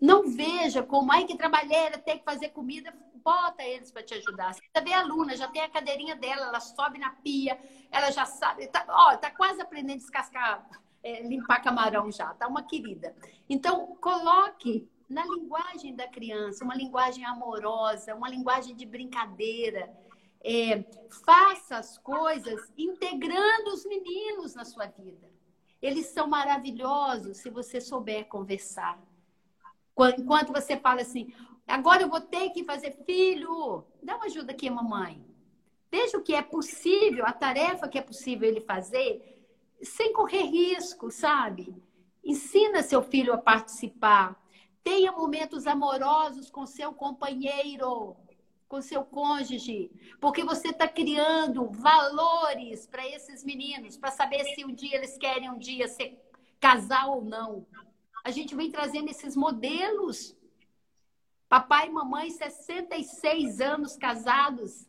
Não 0.00 0.26
veja 0.26 0.82
como, 0.82 1.12
ai, 1.12 1.26
que 1.26 1.36
trabalheira, 1.36 1.98
tem 1.98 2.16
que 2.16 2.24
fazer 2.24 2.48
comida 2.48 2.90
bota 3.22 3.62
eles 3.62 3.90
para 3.90 4.02
te 4.02 4.14
ajudar. 4.14 4.54
Você 4.54 4.80
vê 4.82 4.94
a 4.94 5.00
aluna, 5.00 5.36
já 5.36 5.46
tem 5.48 5.60
a 5.60 5.68
cadeirinha 5.68 6.16
dela, 6.16 6.46
ela 6.46 6.60
sobe 6.60 6.98
na 6.98 7.10
pia, 7.10 7.60
ela 7.90 8.10
já 8.10 8.24
sabe. 8.24 8.68
Tá, 8.68 8.86
ó, 8.88 9.18
tá 9.18 9.30
quase 9.30 9.60
aprendendo 9.60 9.96
a 9.96 9.98
descascar, 9.98 10.70
é, 11.02 11.20
limpar 11.20 11.62
camarão 11.62 12.10
já, 12.10 12.32
tá 12.32 12.48
uma 12.48 12.62
querida. 12.62 13.14
Então, 13.46 13.94
coloque 13.96 14.88
na 15.06 15.26
linguagem 15.26 15.94
da 15.94 16.08
criança, 16.08 16.64
uma 16.64 16.74
linguagem 16.74 17.22
amorosa, 17.26 18.14
uma 18.14 18.30
linguagem 18.30 18.74
de 18.74 18.86
brincadeira. 18.86 19.94
É, 20.42 20.84
faça 21.22 21.76
as 21.76 21.98
coisas 21.98 22.72
integrando 22.78 23.74
os 23.74 23.84
meninos 23.84 24.54
na 24.54 24.64
sua 24.64 24.86
vida. 24.86 25.37
Eles 25.80 26.06
são 26.06 26.26
maravilhosos 26.26 27.38
se 27.38 27.50
você 27.50 27.80
souber 27.80 28.26
conversar. 28.26 28.98
Enquanto 30.16 30.52
você 30.52 30.76
fala 30.76 31.02
assim, 31.02 31.32
Agora 31.68 32.00
eu 32.00 32.08
vou 32.08 32.22
ter 32.22 32.48
que 32.48 32.64
fazer 32.64 32.92
filho. 33.04 33.84
Dá 34.02 34.16
uma 34.16 34.24
ajuda 34.24 34.52
aqui, 34.52 34.70
mamãe. 34.70 35.22
Veja 35.90 36.16
o 36.16 36.22
que 36.22 36.34
é 36.34 36.40
possível, 36.40 37.26
a 37.26 37.32
tarefa 37.32 37.86
que 37.86 37.98
é 37.98 38.02
possível 38.02 38.48
ele 38.48 38.62
fazer, 38.62 39.38
sem 39.82 40.12
correr 40.14 40.44
risco, 40.44 41.10
sabe? 41.10 41.76
Ensina 42.24 42.82
seu 42.82 43.02
filho 43.02 43.34
a 43.34 43.38
participar. 43.38 44.42
Tenha 44.82 45.12
momentos 45.12 45.66
amorosos 45.66 46.50
com 46.50 46.64
seu 46.64 46.92
companheiro, 46.92 48.16
com 48.68 48.82
seu 48.82 49.04
cônjuge, 49.04 49.90
porque 50.20 50.44
você 50.44 50.68
está 50.68 50.86
criando 50.86 51.70
valores 51.70 52.86
para 52.86 53.06
esses 53.06 53.42
meninos, 53.42 53.96
para 53.96 54.10
saber 54.10 54.44
se 54.44 54.64
um 54.64 54.74
dia 54.74 54.96
eles 54.96 55.16
querem 55.16 55.50
um 55.50 55.58
dia 55.58 55.88
ser 55.88 56.20
casal 56.60 57.16
ou 57.16 57.24
não. 57.24 57.66
A 58.24 58.30
gente 58.30 58.54
vem 58.54 58.70
trazendo 58.70 59.08
esses 59.08 59.34
modelos 59.34 60.36
Papai 61.48 61.86
e 61.86 61.90
mamãe, 61.90 62.30
66 62.30 63.60
anos 63.60 63.96
casados. 63.96 64.86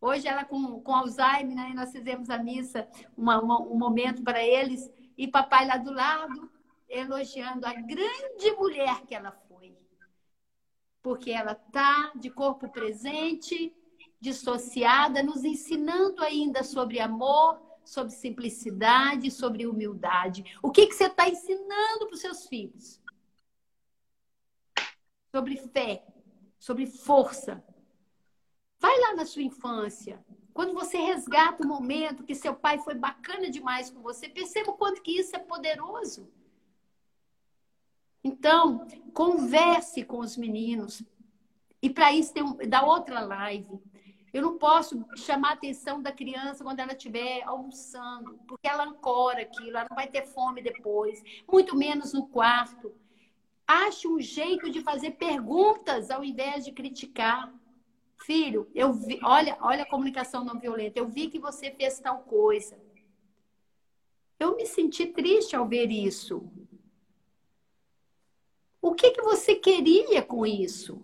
Hoje 0.00 0.26
ela 0.26 0.44
com, 0.44 0.80
com 0.80 0.94
Alzheimer, 0.94 1.54
né? 1.54 1.72
nós 1.74 1.92
fizemos 1.92 2.28
a 2.28 2.38
missa, 2.38 2.88
uma, 3.16 3.40
uma, 3.40 3.60
um 3.60 3.78
momento 3.78 4.22
para 4.22 4.42
eles, 4.42 4.90
e 5.16 5.28
papai 5.28 5.66
lá 5.66 5.76
do 5.76 5.92
lado, 5.92 6.50
elogiando 6.88 7.66
a 7.66 7.72
grande 7.74 8.50
mulher 8.58 9.02
que 9.02 9.14
ela 9.14 9.30
foi. 9.30 9.49
Porque 11.02 11.30
ela 11.30 11.52
está 11.52 12.12
de 12.14 12.30
corpo 12.30 12.68
presente, 12.68 13.74
dissociada, 14.20 15.22
nos 15.22 15.44
ensinando 15.44 16.22
ainda 16.22 16.62
sobre 16.62 17.00
amor, 17.00 17.60
sobre 17.84 18.12
simplicidade, 18.12 19.30
sobre 19.30 19.66
humildade. 19.66 20.44
O 20.62 20.70
que, 20.70 20.86
que 20.86 20.94
você 20.94 21.06
está 21.06 21.28
ensinando 21.28 22.06
para 22.06 22.14
os 22.14 22.20
seus 22.20 22.46
filhos? 22.46 23.00
sobre 25.30 25.56
fé, 25.56 26.04
sobre 26.58 26.86
força. 26.86 27.64
Vai 28.78 28.98
lá 28.98 29.14
na 29.14 29.24
sua 29.24 29.42
infância. 29.42 30.22
Quando 30.52 30.74
você 30.74 30.98
resgata 30.98 31.62
o 31.62 31.68
momento 31.68 32.24
que 32.24 32.34
seu 32.34 32.54
pai 32.54 32.78
foi 32.78 32.94
bacana 32.94 33.48
demais 33.48 33.90
com 33.90 34.02
você, 34.02 34.28
perceba 34.28 34.72
o 34.72 34.76
quanto 34.76 35.02
que 35.02 35.18
isso 35.18 35.34
é 35.36 35.38
poderoso. 35.38 36.28
Então, 38.22 38.86
converse 39.14 40.04
com 40.04 40.18
os 40.18 40.36
meninos. 40.36 41.02
E 41.82 41.88
para 41.88 42.12
isso 42.12 42.32
tem 42.32 42.42
um, 42.42 42.56
da 42.68 42.84
outra 42.84 43.20
live. 43.20 43.80
Eu 44.32 44.42
não 44.42 44.58
posso 44.58 45.04
chamar 45.16 45.50
a 45.50 45.54
atenção 45.54 46.00
da 46.00 46.12
criança 46.12 46.62
quando 46.62 46.78
ela 46.78 46.92
estiver 46.92 47.42
almoçando, 47.42 48.38
porque 48.46 48.68
ela 48.68 48.84
ancora 48.84 49.42
aquilo, 49.42 49.76
ela 49.76 49.86
não 49.88 49.96
vai 49.96 50.06
ter 50.06 50.24
fome 50.24 50.62
depois, 50.62 51.20
muito 51.50 51.76
menos 51.76 52.12
no 52.12 52.28
quarto. 52.28 52.92
Ache 53.66 54.06
um 54.06 54.20
jeito 54.20 54.70
de 54.70 54.82
fazer 54.82 55.12
perguntas 55.12 56.10
ao 56.10 56.22
invés 56.22 56.64
de 56.64 56.72
criticar. 56.72 57.52
Filho, 58.24 58.68
eu 58.74 58.92
vi, 58.92 59.18
olha, 59.22 59.56
olha 59.60 59.82
a 59.82 59.88
comunicação 59.88 60.44
não 60.44 60.58
violenta. 60.60 60.98
Eu 60.98 61.08
vi 61.08 61.28
que 61.28 61.38
você 61.38 61.70
fez 61.70 61.98
tal 61.98 62.18
coisa. 62.18 62.78
Eu 64.38 64.56
me 64.56 64.66
senti 64.66 65.06
triste 65.06 65.56
ao 65.56 65.66
ver 65.66 65.90
isso. 65.90 66.50
O 68.82 68.94
que, 68.94 69.10
que 69.10 69.22
você 69.22 69.54
queria 69.54 70.22
com 70.22 70.46
isso? 70.46 71.02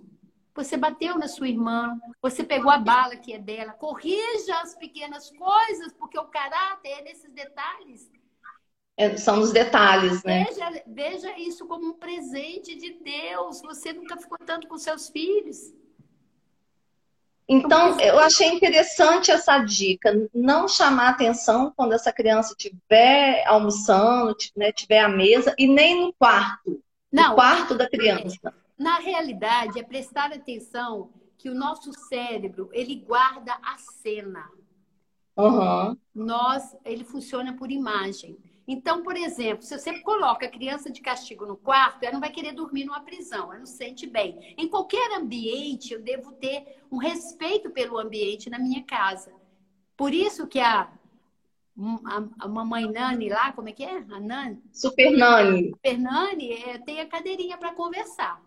Você 0.54 0.76
bateu 0.76 1.18
na 1.18 1.28
sua 1.28 1.48
irmã, 1.48 2.00
você 2.22 2.42
pegou 2.42 2.70
a 2.70 2.78
bala 2.78 3.16
que 3.16 3.34
é 3.34 3.38
dela. 3.38 3.74
Corrija 3.74 4.58
as 4.62 4.74
pequenas 4.74 5.30
coisas, 5.30 5.92
porque 5.92 6.18
o 6.18 6.24
caráter 6.24 6.88
é 6.88 7.02
nesses 7.02 7.30
detalhes. 7.32 8.10
É, 8.96 9.14
são 9.18 9.40
os 9.40 9.52
detalhes, 9.52 10.24
né? 10.24 10.44
Veja, 10.44 10.82
veja 10.86 11.38
isso 11.38 11.66
como 11.66 11.88
um 11.88 11.92
presente 11.92 12.74
de 12.74 12.92
Deus. 12.94 13.60
Você 13.60 13.92
nunca 13.92 14.16
ficou 14.16 14.38
tanto 14.38 14.66
com 14.66 14.78
seus 14.78 15.10
filhos. 15.10 15.74
Então, 17.46 18.00
eu 18.00 18.18
achei 18.18 18.48
interessante 18.48 19.30
essa 19.30 19.58
dica, 19.58 20.28
não 20.34 20.66
chamar 20.66 21.10
atenção 21.10 21.72
quando 21.76 21.92
essa 21.92 22.10
criança 22.10 22.56
estiver 22.58 23.44
almoçando, 23.46 24.34
né, 24.56 24.72
tiver 24.72 24.98
à 24.98 25.08
mesa, 25.08 25.54
e 25.56 25.68
nem 25.68 26.00
no 26.00 26.12
quarto. 26.14 26.82
Não, 27.12 27.34
quarto 27.34 27.74
da 27.74 27.88
criança. 27.88 28.52
Na 28.78 28.98
realidade, 28.98 29.78
é 29.78 29.82
prestar 29.82 30.32
atenção 30.32 31.10
que 31.38 31.48
o 31.48 31.54
nosso 31.54 31.92
cérebro, 32.08 32.68
ele 32.72 32.96
guarda 32.96 33.56
a 33.62 33.78
cena. 33.78 34.48
Uhum. 35.36 35.96
Nós, 36.14 36.76
ele 36.84 37.04
funciona 37.04 37.54
por 37.54 37.70
imagem. 37.70 38.38
Então, 38.68 39.02
por 39.02 39.16
exemplo, 39.16 39.62
se 39.62 39.78
você 39.78 40.00
coloca 40.00 40.46
a 40.46 40.50
criança 40.50 40.90
de 40.90 41.00
castigo 41.00 41.46
no 41.46 41.56
quarto, 41.56 42.02
ela 42.02 42.14
não 42.14 42.20
vai 42.20 42.30
querer 42.30 42.52
dormir 42.52 42.84
numa 42.84 43.00
prisão, 43.00 43.52
ela 43.52 43.58
não 43.58 43.66
se 43.66 43.76
sente 43.76 44.06
bem. 44.06 44.54
Em 44.58 44.68
qualquer 44.68 45.12
ambiente, 45.12 45.92
eu 45.92 46.02
devo 46.02 46.32
ter 46.32 46.82
um 46.90 46.96
respeito 46.96 47.70
pelo 47.70 47.98
ambiente 47.98 48.50
na 48.50 48.58
minha 48.58 48.82
casa. 48.82 49.32
Por 49.96 50.12
isso 50.12 50.48
que 50.48 50.58
a, 50.58 50.90
a, 51.78 52.44
a 52.44 52.48
mamãe 52.48 52.90
Nani 52.90 53.28
lá, 53.28 53.52
como 53.52 53.68
é 53.68 53.72
que 53.72 53.84
é? 53.84 53.98
A 53.98 54.20
Nani? 54.20 54.62
Super 54.72 55.10
Nani. 55.10 55.70
Super 55.70 55.98
Nani 55.98 56.52
é, 56.52 56.78
tem 56.78 57.00
a 57.00 57.06
cadeirinha 57.06 57.58
para 57.58 57.74
conversar. 57.74 58.42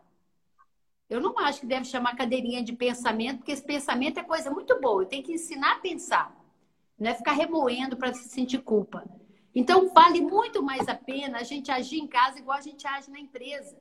Eu 1.10 1.20
não 1.20 1.38
acho 1.40 1.62
que 1.62 1.66
deve 1.66 1.86
chamar 1.86 2.16
cadeirinha 2.16 2.64
de 2.64 2.74
pensamento, 2.74 3.38
porque 3.38 3.52
esse 3.52 3.64
pensamento 3.64 4.20
é 4.20 4.24
coisa 4.24 4.52
muito 4.52 4.80
boa. 4.80 5.06
Tenho 5.06 5.24
que 5.24 5.34
ensinar 5.34 5.74
a 5.74 5.80
pensar. 5.80 6.36
Não 6.98 7.10
é 7.10 7.14
ficar 7.16 7.32
remoendo 7.32 7.98
para 7.98 8.14
se 8.14 8.30
sentir 8.30 8.60
culpa. 8.60 9.04
Então, 9.56 9.90
vale 9.90 10.22
muito 10.22 10.62
mais 10.62 10.88
a 10.88 10.96
pena 10.96 11.40
a 11.40 11.44
gente 11.44 11.72
agir 11.72 12.00
em 12.00 12.08
casa 12.08 12.40
igual 12.40 12.58
a 12.58 12.62
gente 12.62 12.86
age 12.86 13.10
na 13.10 13.20
empresa. 13.20 13.78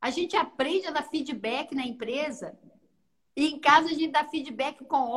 A 0.00 0.10
gente 0.10 0.36
aprende 0.36 0.86
a 0.86 0.90
dar 0.90 1.04
feedback 1.04 1.74
na 1.74 1.86
empresa 1.86 2.58
e 3.34 3.46
em 3.46 3.58
casa 3.58 3.86
a 3.86 3.92
gente 3.92 4.08
dá 4.08 4.24
feedback 4.24 4.84
com 4.84 5.08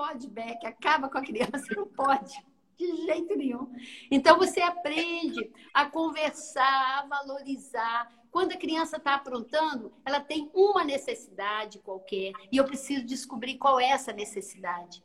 ó. 0.00 0.08
Feedback, 0.08 0.66
acaba 0.66 1.08
com 1.08 1.18
a 1.18 1.22
criança, 1.22 1.66
não 1.76 1.86
pode. 1.86 2.34
De 2.76 3.04
jeito 3.04 3.36
nenhum. 3.36 3.74
Então, 4.10 4.38
você 4.38 4.60
aprende 4.60 5.52
a 5.74 5.86
conversar, 5.86 7.00
a 7.00 7.06
valorizar. 7.06 8.08
Quando 8.30 8.52
a 8.52 8.56
criança 8.56 8.98
está 8.98 9.14
aprontando, 9.14 9.92
ela 10.04 10.20
tem 10.20 10.48
uma 10.54 10.84
necessidade 10.84 11.80
qualquer 11.80 12.32
e 12.52 12.56
eu 12.56 12.64
preciso 12.64 13.04
descobrir 13.04 13.58
qual 13.58 13.80
é 13.80 13.88
essa 13.88 14.12
necessidade. 14.12 15.02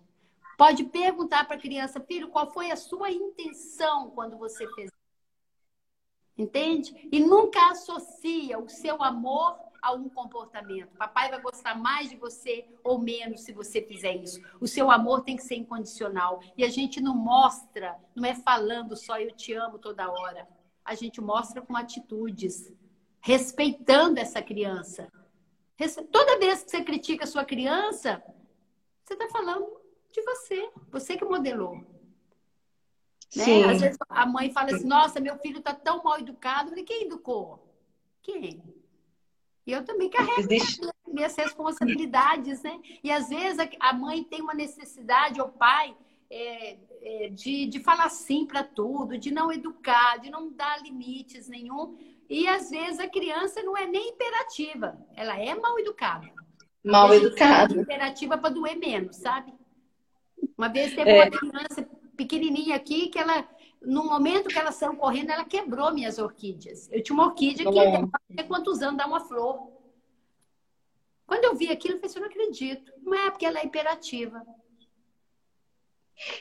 Pode 0.56 0.84
perguntar 0.84 1.46
para 1.46 1.56
a 1.56 1.60
criança, 1.60 2.00
filho, 2.00 2.30
qual 2.30 2.52
foi 2.52 2.70
a 2.70 2.76
sua 2.76 3.10
intenção 3.10 4.12
quando 4.12 4.38
você 4.38 4.68
fez? 4.76 4.92
Entende? 6.38 7.08
E 7.12 7.20
nunca 7.20 7.72
associa 7.72 8.58
o 8.58 8.68
seu 8.68 9.04
amor 9.04 9.56
a 9.82 9.92
um 9.94 10.08
comportamento. 10.10 10.96
Papai 10.98 11.30
vai 11.30 11.42
gostar 11.42 11.76
mais 11.76 12.10
de 12.10 12.16
você 12.16 12.66
ou 12.84 12.98
menos 12.98 13.42
se 13.42 13.52
você 13.52 13.82
fizer 13.82 14.16
isso. 14.16 14.42
O 14.60 14.68
seu 14.68 14.90
amor 14.90 15.24
tem 15.24 15.36
que 15.36 15.44
ser 15.44 15.56
incondicional. 15.56 16.42
E 16.58 16.64
a 16.64 16.70
gente 16.70 17.02
não 17.02 17.14
mostra, 17.16 17.96
não 18.16 18.28
é 18.28 18.34
falando 18.34 18.96
só 18.96 19.20
eu 19.20 19.32
te 19.36 19.54
amo 19.54 19.78
toda 19.78 20.10
hora. 20.10 20.48
A 20.84 20.96
gente 20.96 21.22
mostra 21.22 21.62
com 21.62 21.76
atitudes, 21.76 22.72
respeitando 23.20 24.20
essa 24.20 24.42
criança. 24.42 25.12
Toda 26.12 26.40
vez 26.40 26.64
que 26.64 26.72
você 26.72 26.84
critica 26.84 27.26
a 27.26 27.28
sua 27.28 27.44
criança, 27.44 28.24
você 29.04 29.14
está 29.14 29.28
falando 29.28 29.68
de 30.12 30.22
você, 30.22 30.72
você 30.90 31.18
que 31.18 31.26
modelou. 31.26 31.93
Né? 33.36 33.64
Às 33.66 33.82
vezes 33.82 33.98
a 34.10 34.26
mãe 34.26 34.52
fala 34.52 34.76
assim: 34.76 34.88
Nossa, 34.88 35.20
meu 35.20 35.38
filho 35.38 35.60
está 35.60 35.74
tão 35.74 36.04
mal 36.04 36.20
educado. 36.20 36.66
Eu 36.66 36.70
falei, 36.70 36.84
quem 36.84 37.06
educou? 37.06 37.68
Quem? 38.22 38.64
E 39.66 39.72
eu 39.72 39.84
também 39.84 40.10
carrego 40.10 40.40
Existe... 40.40 40.82
minhas 41.08 41.36
responsabilidades, 41.36 42.62
né? 42.64 42.80
E 43.04 43.12
às 43.12 43.30
vezes 43.30 43.60
a 43.80 43.94
mãe 43.94 44.24
tem 44.24 44.42
uma 44.42 44.54
necessidade, 44.54 45.40
ou 45.40 45.48
o 45.48 45.52
pai, 45.52 45.96
é, 46.30 46.78
é, 47.02 47.30
de, 47.30 47.66
de 47.68 47.80
falar 47.80 48.10
sim 48.10 48.46
para 48.46 48.64
tudo, 48.64 49.18
de 49.18 49.32
não 49.32 49.52
educar, 49.52 50.18
de 50.18 50.30
não 50.30 50.52
dar 50.52 50.82
limites 50.82 51.48
nenhum. 51.48 51.98
E 52.30 52.48
às 52.48 52.70
vezes 52.70 53.00
a 53.00 53.08
criança 53.08 53.62
não 53.64 53.78
é 53.78 53.86
nem 53.86 54.10
imperativa, 54.10 54.98
ela 55.16 55.40
é 55.40 55.54
mal 55.56 55.78
educada. 55.80 56.28
Mal 56.84 57.14
educada. 57.14 57.80
Imperativa 57.80 58.38
para 58.38 58.50
doer 58.54 58.76
menos, 58.76 59.18
sabe? 59.18 59.54
Uma 60.58 60.68
vez 60.68 60.94
teve 60.94 61.10
é. 61.10 61.24
uma 61.24 61.32
criança 61.32 61.88
pequenininha 62.16 62.76
aqui 62.76 63.08
que 63.08 63.20
ela 63.20 63.48
no 63.86 64.06
momento 64.06 64.48
que 64.48 64.58
elas 64.58 64.76
saiu 64.76 64.96
correndo, 64.96 65.32
ela 65.32 65.46
quebrou 65.46 65.94
minhas 65.94 66.18
orquídeas. 66.18 66.90
Eu 66.92 67.04
tinha 67.04 67.14
uma 67.14 67.28
orquídea 67.28 67.70
que 67.70 67.86
não 67.86 68.10
sei 68.36 68.48
quantos 68.48 68.82
anos 68.82 68.98
dá 68.98 69.06
uma 69.06 69.20
flor. 69.20 69.72
Quando 71.26 71.46
eu 71.46 71.56
vi 71.56 71.70
aquilo, 71.70 71.96
eu 71.96 72.00
falei, 72.00 72.10
assim, 72.10 72.20
eu 72.20 72.22
não 72.22 72.30
acredito. 72.30 72.94
Não 73.02 73.14
é 73.14 73.30
porque 73.30 73.46
ela 73.46 73.60
é 73.60 73.66
imperativa. 73.66 74.42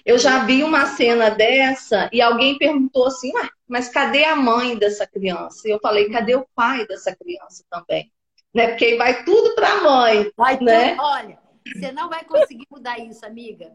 Eu 0.05 0.19
já 0.19 0.45
vi 0.45 0.63
uma 0.63 0.87
cena 0.87 1.31
dessa 1.31 2.09
e 2.13 2.21
alguém 2.21 2.59
perguntou 2.59 3.07
assim, 3.07 3.33
mas 3.67 3.89
cadê 3.89 4.25
a 4.25 4.37
mãe 4.37 4.77
dessa 4.77 5.07
criança? 5.07 5.67
E 5.67 5.71
eu 5.71 5.81
falei, 5.81 6.11
cadê 6.11 6.37
o 6.37 6.47
pai 6.55 6.87
dessa 6.87 7.15
criança 7.17 7.65
também? 7.71 8.13
Né? 8.55 8.69
Porque 8.69 8.97
vai 8.97 9.25
tudo 9.25 9.55
para 9.55 9.73
a 9.73 9.83
mãe. 9.83 10.31
Vai 10.37 10.61
né? 10.61 10.91
Tudo. 10.91 11.03
Olha, 11.03 11.39
você 11.67 11.91
não 11.91 12.09
vai 12.09 12.25
conseguir 12.25 12.67
mudar 12.71 12.99
isso, 12.99 13.25
amiga. 13.25 13.73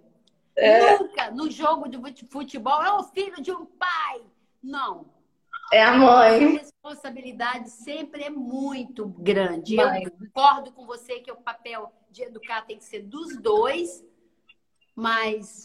É. 0.57 0.97
Nunca 0.97 1.31
no 1.31 1.51
jogo 1.51 1.87
de 1.87 2.25
futebol 2.25 2.83
é 2.83 2.91
o 2.91 3.03
filho 3.03 3.41
de 3.41 3.51
um 3.51 3.65
pai. 3.65 4.21
Não. 4.61 5.05
É 5.71 5.83
a 5.83 5.93
mãe. 5.93 6.57
A 6.57 6.59
responsabilidade 6.59 7.69
sempre 7.69 8.23
é 8.23 8.29
muito 8.29 9.05
grande. 9.05 9.75
Mãe. 9.75 10.03
Eu 10.03 10.11
concordo 10.11 10.71
com 10.71 10.85
você 10.85 11.19
que 11.19 11.31
o 11.31 11.35
papel 11.35 11.91
de 12.09 12.23
educar 12.23 12.63
tem 12.63 12.77
que 12.77 12.85
ser 12.85 13.01
dos 13.03 13.37
dois, 13.37 14.03
mas 14.95 15.63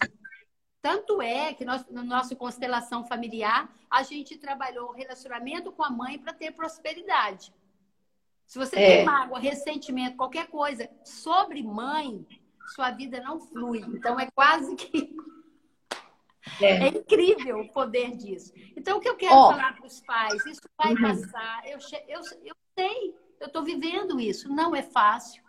tanto 0.83 1.23
é 1.23 1.55
que 1.55 1.65
nós, 1.65 1.87
na 1.89 2.03
nossa 2.03 2.35
constelação 2.35 3.05
familiar, 3.05 3.73
a 3.89 4.03
gente 4.03 4.37
trabalhou 4.37 4.89
o 4.91 4.93
relacionamento 4.93 5.71
com 5.71 5.85
a 5.85 5.91
mãe 5.91 6.19
para 6.19 6.33
ter 6.33 6.51
prosperidade. 6.51 7.55
Se 8.45 8.59
você 8.59 8.77
é. 8.77 8.97
tem 8.97 9.05
mágoa, 9.05 9.39
ressentimento, 9.39 10.17
qualquer 10.17 10.49
coisa 10.49 10.91
sobre 11.05 11.63
mãe, 11.63 12.27
sua 12.69 12.91
vida 12.91 13.21
não 13.21 13.41
flui. 13.41 13.81
Então 13.81 14.19
é 14.19 14.31
quase 14.31 14.75
que. 14.77 15.15
É, 16.61 16.87
é 16.87 16.89
incrível 16.89 17.61
o 17.61 17.73
poder 17.73 18.17
disso. 18.17 18.53
Então, 18.77 18.99
o 18.99 19.01
que 19.01 19.09
eu 19.09 19.17
quero 19.17 19.35
oh. 19.35 19.51
falar 19.51 19.77
para 19.77 19.87
os 19.87 20.01
pais? 20.01 20.45
Isso 20.45 20.63
vai 20.77 20.93
uhum. 20.93 21.01
passar. 21.01 21.63
Eu, 21.67 21.79
eu, 22.09 22.21
eu 22.45 22.55
sei, 22.77 23.15
eu 23.41 23.47
estou 23.47 23.63
vivendo 23.63 24.19
isso. 24.19 24.49
Não 24.49 24.75
é 24.75 24.83
fácil. 24.83 25.43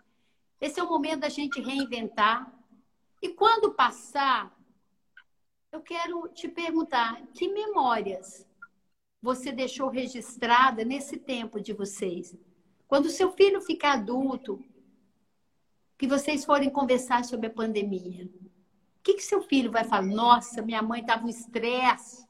Esse 0.61 0.79
é 0.79 0.83
o 0.83 0.89
momento 0.89 1.21
da 1.21 1.29
gente 1.29 1.59
reinventar. 1.59 2.51
E 3.21 3.29
quando 3.29 3.73
passar, 3.73 4.55
eu 5.71 5.81
quero 5.81 6.27
te 6.29 6.47
perguntar: 6.47 7.21
que 7.33 7.47
memórias 7.47 8.47
você 9.21 9.51
deixou 9.51 9.89
registrada 9.89 10.85
nesse 10.85 11.17
tempo 11.17 11.59
de 11.59 11.73
vocês? 11.73 12.37
Quando 12.87 13.09
seu 13.09 13.31
filho 13.31 13.59
ficar 13.59 13.93
adulto, 13.93 14.63
que 16.03 16.07
vocês 16.07 16.43
forem 16.43 16.69
conversar 16.69 17.23
sobre 17.23 17.47
a 17.47 17.49
pandemia, 17.49 18.25
o 18.25 19.01
que, 19.01 19.13
que 19.13 19.23
seu 19.23 19.41
filho 19.41 19.71
vai 19.71 19.85
falar? 19.85 20.01
Nossa, 20.01 20.61
minha 20.61 20.81
mãe 20.81 20.99
estava 20.99 21.25
um 21.25 21.29
estresse. 21.29 22.27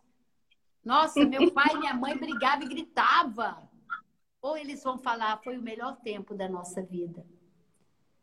Nossa, 0.86 1.26
meu 1.26 1.52
pai 1.52 1.74
e 1.74 1.80
minha 1.80 1.96
mãe 1.96 2.16
brigavam 2.16 2.68
e 2.68 2.70
gritavam. 2.70 3.68
Ou 4.44 4.56
eles 4.56 4.84
vão 4.84 5.00
falar, 5.00 5.42
foi 5.44 5.58
o 5.58 5.62
melhor 5.62 5.96
tempo 6.04 6.36
da 6.36 6.48
nossa 6.48 6.84
vida. 6.84 7.26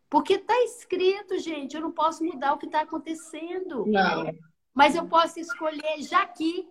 Porque 0.09 0.35
está 0.35 0.57
escrito, 0.63 1.37
gente, 1.37 1.75
eu 1.75 1.81
não 1.81 1.91
posso 1.91 2.23
mudar 2.23 2.53
o 2.53 2.57
que 2.57 2.67
está 2.67 2.83
acontecendo. 2.83 3.85
Não. 3.85 4.33
Mas 4.73 4.95
eu 4.95 5.05
posso 5.05 5.37
escolher, 5.37 6.01
já 6.01 6.25
que 6.25 6.65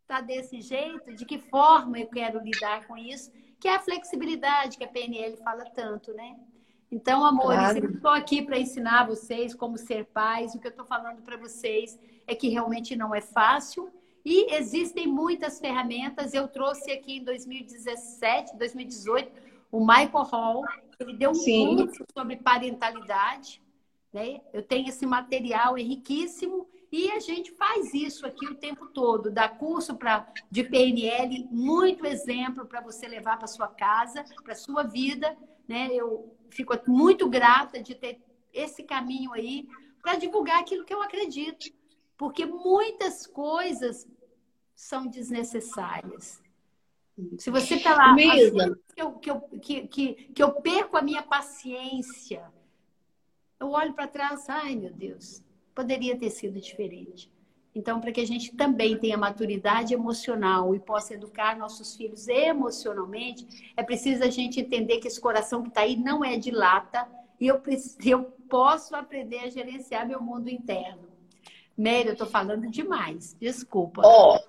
está 0.00 0.20
desse 0.20 0.60
jeito, 0.60 1.14
de 1.14 1.24
que 1.24 1.38
forma 1.38 2.00
eu 2.00 2.08
quero 2.08 2.42
lidar 2.42 2.84
com 2.88 2.96
isso, 2.96 3.30
que 3.60 3.68
é 3.68 3.76
a 3.76 3.80
flexibilidade 3.80 4.76
que 4.76 4.82
a 4.82 4.88
PNL 4.88 5.36
fala 5.36 5.64
tanto, 5.66 6.12
né? 6.14 6.36
Então, 6.92 7.24
amores, 7.24 7.58
claro. 7.58 7.78
eu 7.78 7.90
estou 7.90 8.10
aqui 8.10 8.42
para 8.42 8.58
ensinar 8.58 9.06
vocês 9.06 9.54
como 9.54 9.78
ser 9.78 10.04
pais. 10.04 10.54
O 10.54 10.60
que 10.60 10.66
eu 10.66 10.70
estou 10.70 10.84
falando 10.84 11.22
para 11.22 11.38
vocês 11.38 11.98
é 12.26 12.34
que 12.34 12.50
realmente 12.50 12.94
não 12.94 13.14
é 13.14 13.22
fácil. 13.22 13.90
E 14.22 14.54
existem 14.54 15.06
muitas 15.06 15.58
ferramentas. 15.58 16.34
Eu 16.34 16.46
trouxe 16.46 16.92
aqui 16.92 17.16
em 17.16 17.24
2017, 17.24 18.58
2018, 18.58 19.32
o 19.72 19.80
Michael 19.80 20.24
Hall. 20.24 20.64
Ele 21.00 21.16
deu 21.16 21.30
um 21.30 21.34
Sim. 21.34 21.76
curso 21.76 22.04
sobre 22.14 22.36
parentalidade. 22.36 23.62
Né? 24.12 24.42
Eu 24.52 24.62
tenho 24.62 24.90
esse 24.90 25.06
material, 25.06 25.78
é 25.78 25.82
riquíssimo. 25.82 26.68
E 26.92 27.10
a 27.10 27.20
gente 27.20 27.52
faz 27.52 27.94
isso 27.94 28.26
aqui 28.26 28.44
o 28.44 28.54
tempo 28.54 28.88
todo. 28.88 29.30
Dá 29.30 29.48
curso 29.48 29.96
pra, 29.96 30.30
de 30.50 30.62
PNL, 30.62 31.48
muito 31.50 32.04
exemplo 32.04 32.66
para 32.66 32.82
você 32.82 33.08
levar 33.08 33.38
para 33.38 33.46
sua 33.46 33.68
casa, 33.68 34.22
para 34.44 34.54
sua 34.54 34.82
vida. 34.82 35.34
Né? 35.72 35.88
Eu 35.90 36.36
fico 36.50 36.74
muito 36.86 37.30
grata 37.30 37.82
de 37.82 37.94
ter 37.94 38.20
esse 38.52 38.82
caminho 38.82 39.32
aí 39.32 39.66
para 40.02 40.16
divulgar 40.16 40.60
aquilo 40.60 40.84
que 40.84 40.92
eu 40.92 41.00
acredito. 41.00 41.72
Porque 42.14 42.44
muitas 42.44 43.26
coisas 43.26 44.06
são 44.74 45.06
desnecessárias. 45.06 46.42
Se 47.38 47.50
você 47.50 47.76
está 47.76 47.94
lá, 47.94 48.14
que 48.14 49.00
eu, 49.00 49.12
que, 49.12 49.30
eu, 49.30 49.40
que, 49.40 49.88
que, 49.88 50.14
que 50.34 50.42
eu 50.42 50.52
perco 50.60 50.98
a 50.98 51.02
minha 51.02 51.22
paciência, 51.22 52.52
eu 53.58 53.70
olho 53.70 53.94
para 53.94 54.06
trás, 54.06 54.50
ai 54.50 54.76
meu 54.76 54.92
Deus, 54.92 55.42
poderia 55.74 56.18
ter 56.18 56.28
sido 56.28 56.60
diferente. 56.60 57.31
Então, 57.74 58.00
para 58.00 58.12
que 58.12 58.20
a 58.20 58.26
gente 58.26 58.54
também 58.54 58.98
tenha 58.98 59.16
maturidade 59.16 59.94
emocional 59.94 60.74
e 60.74 60.80
possa 60.80 61.14
educar 61.14 61.56
nossos 61.56 61.96
filhos 61.96 62.28
emocionalmente, 62.28 63.72
é 63.76 63.82
preciso 63.82 64.22
a 64.22 64.30
gente 64.30 64.60
entender 64.60 64.98
que 64.98 65.08
esse 65.08 65.20
coração 65.20 65.62
que 65.62 65.68
está 65.68 65.80
aí 65.80 65.96
não 65.96 66.22
é 66.22 66.36
de 66.36 66.50
lata 66.50 67.08
e 67.40 67.46
eu, 67.46 67.60
eu 68.04 68.24
posso 68.48 68.94
aprender 68.94 69.38
a 69.38 69.50
gerenciar 69.50 70.06
meu 70.06 70.20
mundo 70.20 70.50
interno. 70.50 71.08
Mary, 71.76 72.06
eu 72.06 72.12
estou 72.12 72.26
falando 72.26 72.70
demais, 72.70 73.34
desculpa. 73.40 74.02
Ó, 74.04 74.36
oh, 74.36 74.40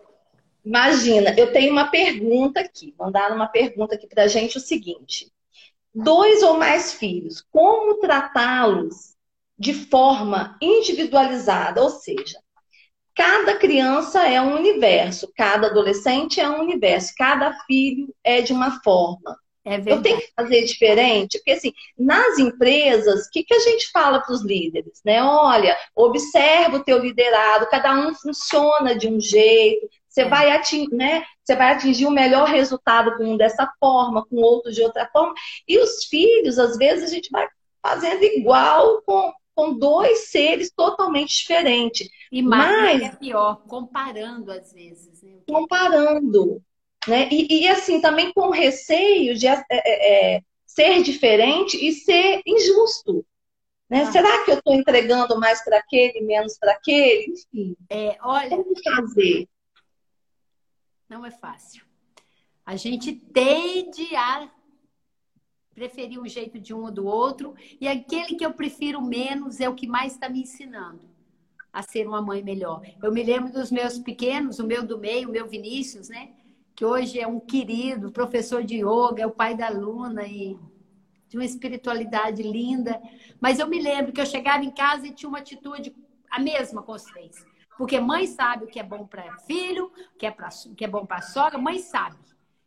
imagina, 0.66 1.34
eu 1.38 1.54
tenho 1.54 1.72
uma 1.72 1.90
pergunta 1.90 2.60
aqui, 2.60 2.94
mandaram 3.00 3.36
uma 3.36 3.48
pergunta 3.48 3.96
aqui 3.96 4.06
para 4.06 4.24
a 4.24 4.28
gente 4.28 4.58
o 4.58 4.62
seguinte: 4.62 5.32
dois 5.96 6.44
ou 6.44 6.58
mais 6.58 6.94
filhos, 6.94 7.42
como 7.50 8.00
tratá-los 8.00 9.16
de 9.58 9.74
forma 9.74 10.58
individualizada? 10.62 11.82
Ou 11.82 11.90
seja, 11.90 12.43
Cada 13.16 13.56
criança 13.56 14.28
é 14.28 14.42
um 14.42 14.56
universo, 14.56 15.32
cada 15.36 15.68
adolescente 15.68 16.40
é 16.40 16.50
um 16.50 16.62
universo, 16.62 17.14
cada 17.16 17.54
filho 17.66 18.14
é 18.24 18.42
de 18.42 18.52
uma 18.52 18.82
forma. 18.82 19.38
É 19.66 19.78
eu 19.86 20.02
tenho 20.02 20.20
que 20.20 20.32
fazer 20.36 20.64
diferente, 20.66 21.38
porque 21.38 21.52
assim, 21.52 21.72
nas 21.98 22.38
empresas, 22.38 23.28
o 23.28 23.30
que, 23.32 23.44
que 23.46 23.54
a 23.54 23.60
gente 23.60 23.90
fala 23.92 24.20
para 24.20 24.34
os 24.34 24.44
líderes? 24.44 25.00
Né? 25.06 25.24
Olha, 25.24 25.78
observa 25.96 26.78
o 26.78 26.84
teu 26.84 26.98
liderado, 26.98 27.70
cada 27.70 27.94
um 27.94 28.14
funciona 28.14 28.94
de 28.94 29.08
um 29.08 29.22
jeito, 29.22 29.88
você, 30.10 30.24
é. 30.24 30.28
vai 30.28 30.52
atingir, 30.52 30.94
né? 30.94 31.24
você 31.44 31.56
vai 31.56 31.72
atingir 31.72 32.06
o 32.06 32.12
melhor 32.12 32.50
resultado 32.50 33.16
com 33.16 33.24
um 33.24 33.38
dessa 33.38 33.72
forma, 33.80 34.26
com 34.26 34.36
outro 34.36 34.72
de 34.72 34.82
outra 34.82 35.10
forma. 35.14 35.34
E 35.66 35.80
os 35.80 36.06
filhos, 36.06 36.60
às 36.60 36.78
vezes, 36.78 37.10
a 37.10 37.14
gente 37.14 37.30
vai 37.32 37.48
fazendo 37.82 38.22
igual 38.24 39.02
com, 39.04 39.32
com 39.56 39.78
dois 39.78 40.30
seres 40.30 40.72
totalmente 40.72 41.36
diferentes. 41.36 42.08
E 42.32 42.42
mais 42.42 43.02
Mas, 43.02 43.14
é 43.14 43.16
pior, 43.16 43.64
comparando 43.68 44.52
às 44.52 44.74
vezes. 44.74 45.22
Né? 45.22 45.40
Comparando. 45.48 46.62
Né? 47.08 47.30
E, 47.32 47.64
e, 47.64 47.68
assim, 47.68 48.02
também 48.02 48.32
com 48.34 48.50
receio 48.50 49.36
de 49.36 49.48
é, 49.48 49.64
é, 49.70 50.36
é 50.36 50.42
ser 50.66 51.04
diferente 51.04 51.78
e 51.78 51.92
ser 51.92 52.42
injusto. 52.46 53.26
Né? 53.90 54.04
Ah. 54.04 54.12
Será 54.12 54.44
que 54.44 54.52
eu 54.52 54.58
estou 54.58 54.74
entregando 54.74 55.40
mais 55.40 55.64
para 55.64 55.78
aquele, 55.78 56.22
menos 56.22 56.58
para 56.58 56.72
aquele? 56.72 57.34
Enfim. 57.34 57.76
É, 57.90 58.18
olha. 58.22 58.50
Como 58.50 58.74
fazer? 58.84 59.48
Não 61.10 61.26
é 61.26 61.32
fácil. 61.32 61.86
A 62.66 62.76
gente 62.76 63.12
tende 63.14 64.16
a 64.16 64.50
preferir 65.74 66.20
um 66.20 66.28
jeito 66.28 66.60
de 66.60 66.74
um 66.74 66.84
ou 66.84 66.92
do 66.92 67.06
outro, 67.06 67.56
e 67.80 67.88
aquele 67.88 68.36
que 68.36 68.46
eu 68.46 68.54
prefiro 68.54 69.02
menos 69.02 69.60
é 69.60 69.68
o 69.68 69.76
que 69.76 69.88
mais 69.88 70.14
está 70.14 70.30
me 70.30 70.42
ensinando 70.42 71.14
a 71.72 71.82
ser 71.82 72.08
uma 72.08 72.22
mãe 72.22 72.44
melhor. 72.44 72.82
Eu 73.02 73.12
me 73.12 73.24
lembro 73.24 73.52
dos 73.52 73.72
meus 73.72 73.98
pequenos, 73.98 74.60
o 74.60 74.68
meu 74.68 74.86
do 74.86 75.00
meio, 75.00 75.28
o 75.28 75.32
meu 75.32 75.48
Vinícius, 75.48 76.08
né? 76.08 76.30
Que 76.76 76.86
hoje 76.86 77.20
é 77.20 77.28
um 77.28 77.40
querido, 77.40 78.12
professor 78.12 78.64
de 78.64 78.78
yoga, 78.78 79.24
é 79.24 79.26
o 79.26 79.32
pai 79.32 79.56
da 79.56 79.70
Luna 79.70 80.24
e 80.28 80.56
de 81.28 81.38
uma 81.38 81.46
espiritualidade 81.46 82.44
linda. 82.44 83.02
Mas 83.42 83.58
eu 83.58 83.68
me 83.68 83.82
lembro 83.82 84.14
que 84.14 84.22
eu 84.22 84.26
chegava 84.26 84.64
em 84.64 84.70
casa 84.70 85.08
e 85.08 85.12
tinha 85.12 85.28
uma 85.28 85.40
atitude, 85.40 85.96
a 86.30 86.40
mesma 86.40 86.84
consciência. 86.84 87.44
Porque 87.76 88.00
mãe 88.00 88.28
sabe 88.28 88.66
o 88.66 88.68
que 88.68 88.80
é 88.80 88.84
bom 88.84 89.08
para 89.08 89.36
filho, 89.40 89.92
o 90.14 90.18
que 90.18 90.28
é, 90.28 90.32
pra, 90.32 90.50
o 90.68 90.76
que 90.76 90.86
é 90.86 90.88
bom 90.88 91.08
para 91.08 91.22
sogra, 91.24 91.58
mãe 91.58 91.80
sabe. 91.80 92.18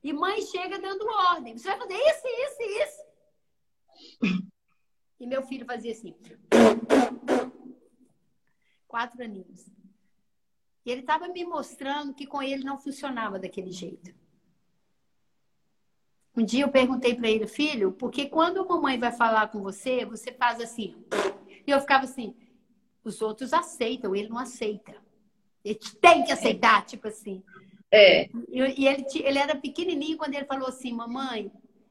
E 0.03 0.13
mãe 0.13 0.41
chega 0.43 0.81
dando 0.81 1.07
ordem. 1.31 1.57
Você 1.57 1.69
vai 1.69 1.79
fazer 1.79 1.95
isso, 1.95 2.27
isso, 2.27 2.83
isso. 2.83 2.96
E 5.19 5.27
meu 5.27 5.43
filho 5.43 5.65
fazia 5.65 5.93
assim. 5.93 6.15
Quatro 8.87 9.23
aninhos. 9.23 9.67
E 10.85 10.91
ele 10.91 11.01
estava 11.01 11.27
me 11.29 11.45
mostrando 11.45 12.15
que 12.15 12.27
com 12.27 12.43
ele 12.43 12.63
não 12.63 12.79
funcionava 12.79 13.39
daquele 13.39 13.73
jeito. 13.73 14.15
Um 16.37 16.45
dia 16.45 16.65
eu 16.65 16.69
perguntei 16.71 17.15
para 17.15 17.31
ele, 17.31 17.47
filho, 17.47 17.93
porque 17.93 18.27
quando 18.27 18.61
a 18.61 18.65
mamãe 18.65 18.99
vai 18.99 19.11
falar 19.11 19.49
com 19.49 19.63
você, 19.63 20.05
você 20.05 20.31
faz 20.33 20.61
assim. 20.61 20.95
E 21.67 21.71
eu 21.71 21.81
ficava 21.81 22.05
assim, 22.05 22.37
os 23.03 23.23
outros 23.23 23.53
aceitam, 23.53 24.15
ele 24.15 24.29
não 24.29 24.39
aceita. 24.39 24.95
Ele 25.65 25.79
tem 26.01 26.25
que 26.25 26.31
aceitar, 26.31 26.85
tipo 26.85 27.09
assim. 27.09 27.43
É. 27.91 28.29
E 28.49 28.87
ele, 28.87 29.05
ele 29.15 29.39
era 29.39 29.57
pequenininho 29.57 30.19
quando 30.19 30.35
ele 30.35 30.45
falou 30.45 30.69
assim, 30.69 30.93
mamãe, 30.93 31.51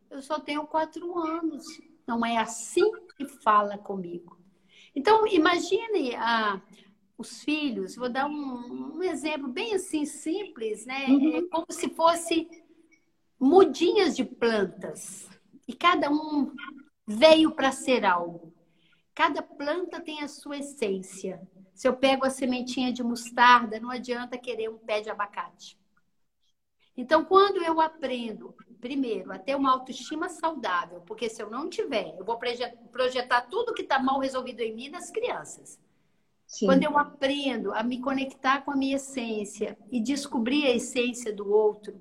eu 0.09 0.21
só 0.21 0.39
tenho 0.39 0.65
quatro 0.67 1.17
anos. 1.17 1.65
Não 2.07 2.25
é 2.25 2.37
assim 2.37 2.91
que 3.17 3.25
fala 3.25 3.77
comigo. 3.77 4.39
Então, 4.95 5.27
imagine 5.27 6.15
ah, 6.15 6.61
os 7.17 7.43
filhos, 7.43 7.95
vou 7.95 8.09
dar 8.09 8.27
um, 8.27 8.97
um, 8.97 9.03
exemplo 9.03 9.47
bem 9.47 9.73
assim 9.73 10.05
simples, 10.05 10.85
né? 10.85 11.05
Uhum. 11.07 11.37
É 11.37 11.41
como 11.49 11.65
se 11.69 11.89
fosse 11.89 12.47
mudinhas 13.39 14.15
de 14.15 14.23
plantas. 14.23 15.29
E 15.67 15.73
cada 15.73 16.09
um 16.09 16.53
veio 17.07 17.51
para 17.51 17.71
ser 17.71 18.05
algo. 18.05 18.53
Cada 19.13 19.41
planta 19.41 20.01
tem 20.01 20.21
a 20.21 20.27
sua 20.27 20.57
essência. 20.57 21.41
Se 21.73 21.87
eu 21.87 21.95
pego 21.95 22.25
a 22.25 22.29
sementinha 22.29 22.91
de 22.91 23.03
mostarda, 23.03 23.79
não 23.79 23.89
adianta 23.89 24.37
querer 24.37 24.69
um 24.69 24.77
pé 24.77 25.01
de 25.01 25.09
abacate. 25.09 25.77
Então, 26.97 27.25
quando 27.25 27.61
eu 27.63 27.81
aprendo, 27.81 28.55
primeiro, 28.79 29.31
a 29.31 29.39
ter 29.39 29.55
uma 29.55 29.71
autoestima 29.71 30.29
saudável, 30.29 31.01
porque 31.01 31.29
se 31.29 31.41
eu 31.41 31.49
não 31.49 31.69
tiver, 31.69 32.15
eu 32.17 32.25
vou 32.25 32.37
projetar 32.91 33.41
tudo 33.41 33.73
que 33.73 33.81
está 33.81 33.99
mal 33.99 34.19
resolvido 34.19 34.61
em 34.61 34.75
mim 34.75 34.89
nas 34.89 35.09
crianças. 35.11 35.79
Sim. 36.47 36.67
Quando 36.67 36.83
eu 36.83 36.97
aprendo 36.97 37.73
a 37.73 37.81
me 37.83 37.99
conectar 37.99 38.61
com 38.61 38.71
a 38.71 38.75
minha 38.75 38.97
essência 38.97 39.77
e 39.91 39.99
descobrir 39.99 40.65
a 40.67 40.75
essência 40.75 41.33
do 41.33 41.51
outro, 41.51 41.99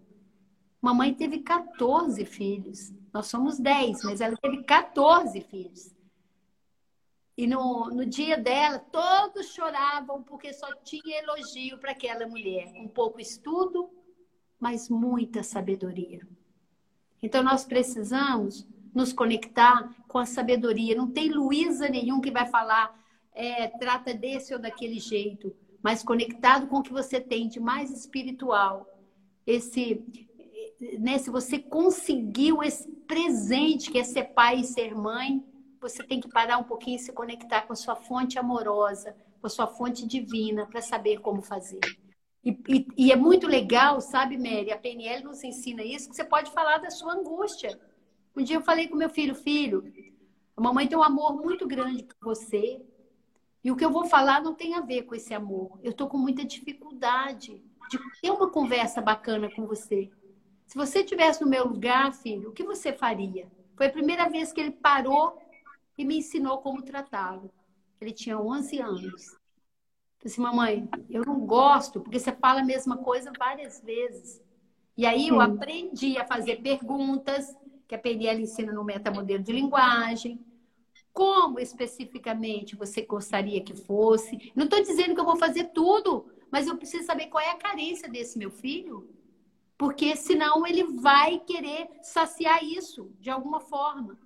Mamãe 0.85 1.15
teve 1.15 1.39
14 1.39 2.27
filhos. 2.27 2.93
Nós 3.11 3.29
somos 3.29 3.59
10, 3.59 4.05
mas 4.05 4.21
ela 4.21 4.37
teve 4.37 4.63
14 4.65 5.41
filhos. 5.41 5.95
E 7.39 7.47
no, 7.47 7.87
no 7.87 8.05
dia 8.05 8.37
dela, 8.37 8.79
todos 8.79 9.55
choravam 9.55 10.23
porque 10.23 10.53
só 10.53 10.75
tinha 10.83 11.23
elogio 11.23 11.79
para 11.79 11.93
aquela 11.93 12.27
mulher. 12.27 12.71
Um 12.77 12.87
pouco 12.87 13.19
estudo, 13.19 13.89
mas 14.61 14.91
muita 14.91 15.43
sabedoria. 15.43 16.21
Então, 17.25 17.43
nós 17.43 17.65
precisamos 17.65 18.67
nos 18.95 19.11
conectar 19.11 19.91
com 20.07 20.19
a 20.19 20.27
sabedoria. 20.27 20.95
Não 20.95 21.11
tem 21.11 21.31
Luísa 21.31 21.89
nenhum 21.89 22.21
que 22.21 22.31
vai 22.31 22.45
falar, 22.45 22.95
é, 23.35 23.67
trata 23.67 24.13
desse 24.13 24.53
ou 24.53 24.61
daquele 24.61 25.01
jeito, 25.01 25.51
mas 25.83 26.03
conectado 26.03 26.67
com 26.67 26.81
o 26.81 26.83
que 26.83 26.93
você 26.93 27.19
tem 27.19 27.49
de 27.49 27.59
mais 27.59 27.91
espiritual. 27.91 28.87
Esse, 29.47 30.05
né, 30.99 31.17
se 31.17 31.31
você 31.31 31.59
conseguiu 31.59 32.63
esse 32.63 32.93
presente 33.09 33.91
que 33.91 33.99
é 33.99 34.05
ser 34.05 34.25
pai 34.35 34.61
e 34.61 34.65
ser 34.65 34.95
mãe, 34.95 35.43
você 35.81 36.03
tem 36.03 36.21
que 36.21 36.29
parar 36.29 36.59
um 36.59 36.65
pouquinho 36.65 36.97
e 36.97 36.99
se 36.99 37.11
conectar 37.11 37.63
com 37.63 37.73
a 37.73 37.77
sua 37.77 37.97
fonte 37.97 38.39
amorosa, 38.39 39.17
com 39.41 39.47
a 39.47 39.51
sua 39.51 39.67
fonte 39.67 40.07
divina, 40.07 40.67
para 40.67 40.83
saber 40.83 41.21
como 41.21 41.41
fazer. 41.41 41.81
E, 42.45 42.51
e, 42.69 42.87
e, 42.97 43.13
é 43.13 43.17
muito 43.17 43.47
legal, 43.47 44.01
sabe, 44.01 44.37
Mary? 44.37 44.71
A 44.71 44.79
PNL 44.79 45.25
nos 45.25 45.43
ensina 45.43 45.83
isso, 45.83 46.11
que 46.11 46.17
você 46.17 46.25
pode 46.25 46.51
falar 46.51 46.79
da 46.79 46.91
sua 46.91 47.15
angústia. 47.15 47.81
Um 48.37 48.43
dia 48.43 48.57
eu 48.57 48.63
falei 48.63 48.87
com 48.87 48.97
meu 48.97 49.09
filho, 49.09 49.35
filho, 49.35 49.91
a 50.57 50.61
mamãe 50.61 50.87
tem 50.87 50.97
um 50.97 51.03
amor 51.03 51.35
muito 51.37 51.67
grande 51.67 52.03
por 52.05 52.17
você. 52.21 52.81
E 53.63 53.71
o 53.71 53.77
que 53.77 53.85
eu 53.85 53.91
vou 53.91 54.05
falar 54.05 54.43
não 54.43 54.55
tem 54.55 54.75
a 54.75 54.81
ver 54.81 55.05
com 55.05 55.15
esse 55.15 55.33
amor. 55.33 55.79
Eu 55.83 55.91
estou 55.91 56.07
com 56.07 56.19
muita 56.19 56.45
dificuldade 56.45 57.63
de 57.91 57.99
ter 58.21 58.31
uma 58.31 58.51
conversa 58.51 59.01
bacana 59.01 59.51
com 59.51 59.67
você. 59.67 60.11
Se 60.67 60.77
você 60.77 61.01
estivesse 61.01 61.43
no 61.43 61.49
meu 61.49 61.67
lugar, 61.67 62.13
filho, 62.13 62.51
o 62.51 62.53
que 62.53 62.63
você 62.63 62.93
faria? 62.93 63.51
Foi 63.77 63.87
a 63.87 63.93
primeira 63.93 64.29
vez 64.29 64.53
que 64.53 64.61
ele 64.61 64.71
parou 64.71 65.39
e 65.97 66.05
me 66.05 66.19
ensinou 66.19 66.59
como 66.59 66.83
tratá-lo. 66.83 67.51
Ele 68.01 68.13
tinha 68.13 68.39
11 68.39 68.81
anos. 68.81 69.37
Disse, 70.25 70.41
mamãe, 70.41 70.89
eu 71.11 71.23
não 71.25 71.41
gosto, 71.41 72.01
porque 72.01 72.19
você 72.19 72.33
fala 72.33 72.61
a 72.61 72.65
mesma 72.65 72.97
coisa 72.97 73.31
várias 73.39 73.81
vezes. 73.81 74.43
E 74.97 75.05
aí 75.05 75.29
eu 75.29 75.41
aprendi 75.41 76.17
a 76.17 76.27
fazer 76.27 76.63
perguntas, 76.63 77.55
que 77.87 77.95
a 77.95 77.99
PNL 77.99 78.43
ensina 78.43 78.73
no 78.73 78.83
metamodelo 78.83 79.43
de 79.43 79.53
linguagem. 79.53 80.41
Como 81.13 81.61
especificamente 81.61 82.75
você 82.75 83.03
gostaria 83.03 83.61
que 83.61 83.75
fosse? 83.75 84.51
Não 84.57 84.65
estou 84.65 84.81
dizendo 84.81 85.15
que 85.15 85.21
eu 85.21 85.27
vou 85.27 85.37
fazer 85.37 85.65
tudo, 85.75 86.27
mas 86.51 86.67
eu 86.67 86.77
preciso 86.77 87.05
saber 87.05 87.27
qual 87.27 87.45
é 87.45 87.51
a 87.51 87.59
carência 87.59 88.09
desse 88.09 88.39
meu 88.39 88.51
filho 88.51 89.07
porque 89.77 90.17
senão 90.17 90.67
ele 90.67 90.85
vai 90.85 91.39
querer 91.41 91.89
saciar 92.03 92.63
isso 92.65 93.13
de 93.21 93.31
alguma 93.31 93.61
forma. 93.61 94.19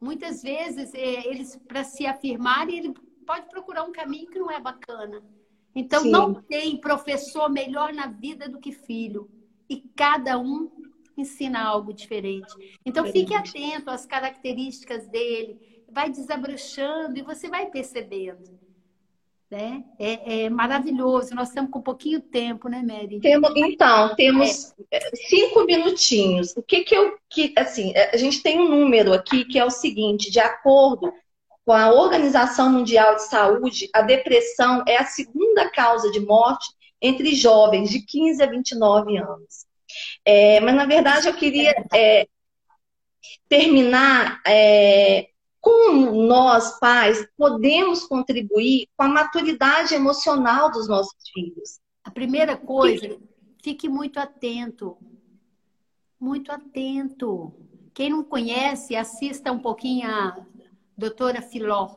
Muitas 0.00 0.42
vezes, 0.42 0.94
é, 0.94 1.26
eles, 1.26 1.56
para 1.56 1.84
se 1.84 2.06
afirmarem, 2.06 2.78
ele 2.78 2.94
pode 3.26 3.48
procurar 3.48 3.84
um 3.84 3.92
caminho 3.92 4.28
que 4.28 4.38
não 4.38 4.50
é 4.50 4.60
bacana. 4.60 5.22
Então, 5.74 6.02
Sim. 6.02 6.10
não 6.10 6.34
tem 6.34 6.76
professor 6.76 7.48
melhor 7.48 7.92
na 7.92 8.06
vida 8.06 8.48
do 8.48 8.58
que 8.58 8.72
filho. 8.72 9.30
E 9.68 9.80
cada 9.94 10.38
um 10.38 10.70
ensina 11.16 11.62
algo 11.62 11.92
diferente. 11.92 12.52
Então, 12.84 13.06
fique 13.06 13.34
atento 13.34 13.90
às 13.90 14.04
características 14.04 15.06
dele, 15.08 15.84
vai 15.88 16.10
desabrochando 16.10 17.18
e 17.18 17.22
você 17.22 17.48
vai 17.48 17.66
percebendo. 17.66 18.58
Né? 19.50 19.84
É, 19.98 20.44
é, 20.44 20.50
maravilhoso. 20.50 21.34
Nós 21.34 21.48
estamos 21.48 21.72
com 21.72 21.80
pouquinho 21.80 22.20
tempo, 22.20 22.68
né, 22.68 22.82
Mary? 22.82 23.18
Temos, 23.20 23.50
então, 23.56 24.14
temos 24.14 24.72
é. 24.92 25.00
cinco 25.16 25.64
minutinhos. 25.64 26.56
O 26.56 26.62
que 26.62 26.84
que 26.84 26.94
eu. 26.94 27.18
Que, 27.28 27.52
assim, 27.56 27.92
a 27.96 28.16
gente 28.16 28.44
tem 28.44 28.60
um 28.60 28.68
número 28.68 29.12
aqui 29.12 29.44
que 29.44 29.58
é 29.58 29.64
o 29.64 29.70
seguinte: 29.70 30.30
de 30.30 30.38
acordo 30.38 31.12
com 31.70 31.74
a 31.74 31.92
Organização 31.92 32.68
Mundial 32.68 33.14
de 33.14 33.28
Saúde, 33.28 33.88
a 33.94 34.02
depressão 34.02 34.82
é 34.88 34.96
a 34.96 35.04
segunda 35.04 35.70
causa 35.70 36.10
de 36.10 36.18
morte 36.18 36.66
entre 37.00 37.32
jovens 37.32 37.90
de 37.90 38.04
15 38.04 38.42
a 38.42 38.46
29 38.46 39.16
anos. 39.16 39.66
É, 40.24 40.58
mas, 40.58 40.74
na 40.74 40.84
verdade, 40.84 41.28
eu 41.28 41.34
queria 41.34 41.72
é, 41.94 42.26
terminar 43.48 44.40
é, 44.44 45.28
como 45.60 46.24
nós, 46.24 46.76
pais, 46.80 47.24
podemos 47.36 48.04
contribuir 48.04 48.88
com 48.96 49.04
a 49.04 49.08
maturidade 49.08 49.94
emocional 49.94 50.72
dos 50.72 50.88
nossos 50.88 51.14
filhos? 51.32 51.78
A 52.02 52.10
primeira 52.10 52.56
coisa, 52.56 53.16
fique 53.62 53.88
muito 53.88 54.18
atento. 54.18 54.98
Muito 56.18 56.50
atento. 56.50 57.54
Quem 57.94 58.10
não 58.10 58.24
conhece, 58.24 58.96
assista 58.96 59.52
um 59.52 59.60
pouquinho 59.60 60.10
a 60.10 60.36
doutora 61.00 61.40
Filó, 61.40 61.96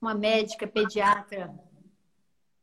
uma 0.00 0.14
médica 0.14 0.64
pediatra 0.64 1.52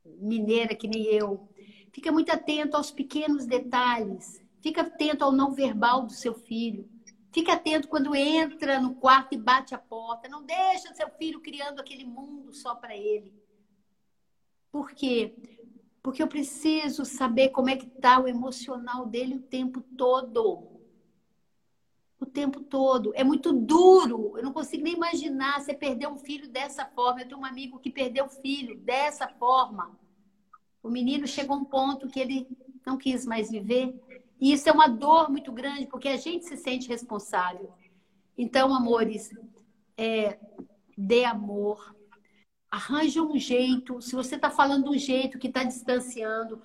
mineira 0.06 0.74
que 0.74 0.88
nem 0.88 1.04
eu. 1.04 1.50
Fica 1.92 2.14
muito 2.14 2.32
atento 2.32 2.78
aos 2.78 2.92
pequenos 2.92 3.46
detalhes. 3.46 4.42
Fica 4.62 4.82
atento 4.82 5.26
ao 5.26 5.34
não 5.34 5.52
verbal 5.52 6.04
do 6.04 6.14
seu 6.14 6.34
filho. 6.34 6.90
Fique 7.34 7.52
atento 7.52 7.90
quando 7.90 8.16
entra 8.16 8.80
no 8.80 8.96
quarto 8.96 9.34
e 9.34 9.38
bate 9.38 9.76
a 9.76 9.78
porta. 9.78 10.30
Não 10.30 10.46
deixa 10.46 10.94
seu 10.94 11.10
filho 11.10 11.42
criando 11.42 11.82
aquele 11.82 12.06
mundo 12.06 12.54
só 12.54 12.74
para 12.74 12.96
ele. 12.96 13.34
Por 14.72 14.92
quê? 14.92 15.36
Porque 16.02 16.24
eu 16.24 16.28
preciso 16.28 17.04
saber 17.04 17.50
como 17.50 17.70
é 17.70 17.76
que 17.76 17.86
está 17.86 18.18
o 18.18 18.30
emocional 18.30 19.06
dele 19.06 19.36
o 19.36 19.42
tempo 19.42 19.82
todo. 19.98 20.73
O 22.24 22.26
tempo 22.26 22.62
todo. 22.62 23.12
É 23.16 23.24
muito 23.24 23.52
duro. 23.52 24.38
Eu 24.38 24.44
não 24.44 24.54
consigo 24.54 24.82
nem 24.82 24.94
imaginar 24.94 25.60
você 25.60 25.74
perder 25.74 26.08
um 26.08 26.18
filho 26.18 26.48
dessa 26.48 26.86
forma. 26.86 27.20
Eu 27.20 27.28
tenho 27.28 27.42
um 27.42 27.46
amigo 27.46 27.80
que 27.80 27.92
perdeu 27.92 28.26
o 28.26 28.30
filho 28.30 28.80
dessa 28.80 29.28
forma. 29.28 29.92
O 30.82 30.90
menino 30.90 31.28
chegou 31.28 31.58
a 31.58 31.60
um 31.60 31.66
ponto 31.66 32.08
que 32.08 32.22
ele 32.22 32.48
não 32.86 32.98
quis 32.98 33.26
mais 33.26 33.52
viver 33.52 33.94
E 34.40 34.54
isso 34.54 34.70
é 34.70 34.72
uma 34.72 34.88
dor 34.88 35.30
muito 35.30 35.52
grande, 35.52 35.86
porque 35.86 36.08
a 36.08 36.16
gente 36.16 36.46
se 36.46 36.56
sente 36.56 36.88
responsável. 36.88 37.74
Então, 38.38 38.74
amores, 38.74 39.30
é, 39.98 40.40
dê 40.98 41.26
amor, 41.26 41.94
arranja 42.72 43.22
um 43.22 43.38
jeito. 43.38 44.02
Se 44.02 44.16
você 44.16 44.36
está 44.38 44.50
falando 44.50 44.92
um 44.92 44.98
jeito 44.98 45.38
que 45.38 45.48
está 45.48 45.66
distanciando, 45.66 46.62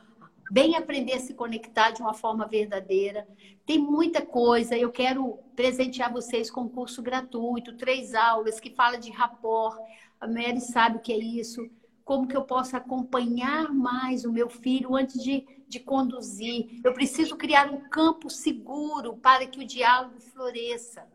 bem 0.51 0.77
aprender 0.77 1.15
a 1.15 1.21
se 1.21 1.35
conectar 1.35 1.91
de 1.91 2.01
uma 2.01 2.15
forma 2.15 2.47
verdadeira. 2.47 3.27
Tem 3.67 3.79
muita 3.79 4.25
coisa. 4.25 4.77
Eu 4.77 4.91
quero 4.91 5.39
presentear 5.55 6.13
vocês 6.13 6.51
com 6.51 6.63
um 6.63 6.69
curso 6.69 7.03
gratuito, 7.03 7.77
três 7.77 8.15
aulas 8.15 8.59
que 8.61 8.71
fala 8.71 8.97
de 8.97 9.11
rapport. 9.11 9.79
A 10.21 10.27
Mary 10.27 10.61
sabe 10.61 10.97
o 10.97 11.01
que 11.01 11.13
é 11.13 11.19
isso. 11.19 11.69
Como 12.05 12.27
que 12.27 12.37
eu 12.37 12.45
posso 12.45 12.77
acompanhar 12.77 13.73
mais 13.73 14.25
o 14.25 14.33
meu 14.33 14.49
filho 14.49 14.97
antes 14.97 15.23
de, 15.23 15.47
de 15.69 15.79
conduzir? 15.79 16.81
Eu 16.83 16.95
preciso 16.95 17.37
criar 17.37 17.71
um 17.71 17.89
campo 17.89 18.31
seguro 18.31 19.17
para 19.19 19.47
que 19.47 19.61
o 19.61 19.67
diálogo 19.67 20.19
floresça. 20.21 21.07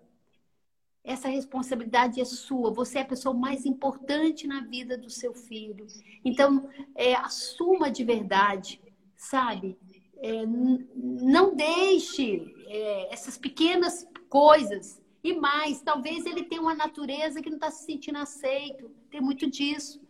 Essa 1.03 1.27
responsabilidade 1.27 2.21
é 2.21 2.25
sua. 2.25 2.71
Você 2.71 2.99
é 2.99 3.01
a 3.01 3.05
pessoa 3.05 3.33
mais 3.33 3.65
importante 3.65 4.47
na 4.47 4.61
vida 4.61 4.97
do 4.97 5.09
seu 5.09 5.33
filho. 5.33 5.85
Então, 6.23 6.69
é, 6.95 7.15
assuma 7.15 7.91
de 7.91 8.05
verdade 8.05 8.79
sabe? 9.23 9.77
É, 10.17 10.45
não 10.45 11.55
deixe 11.55 12.53
é, 12.67 13.13
essas 13.13 13.37
pequenas 13.37 14.07
coisas. 14.29 15.01
E 15.23 15.33
mais, 15.33 15.81
talvez 15.81 16.25
ele 16.25 16.43
tenha 16.43 16.61
uma 16.61 16.75
natureza 16.75 17.41
que 17.41 17.49
não 17.49 17.55
está 17.55 17.71
se 17.71 17.85
sentindo 17.85 18.17
aceito. 18.17 18.91
Tem 19.09 19.21
muito 19.21 19.49
disso. 19.49 20.01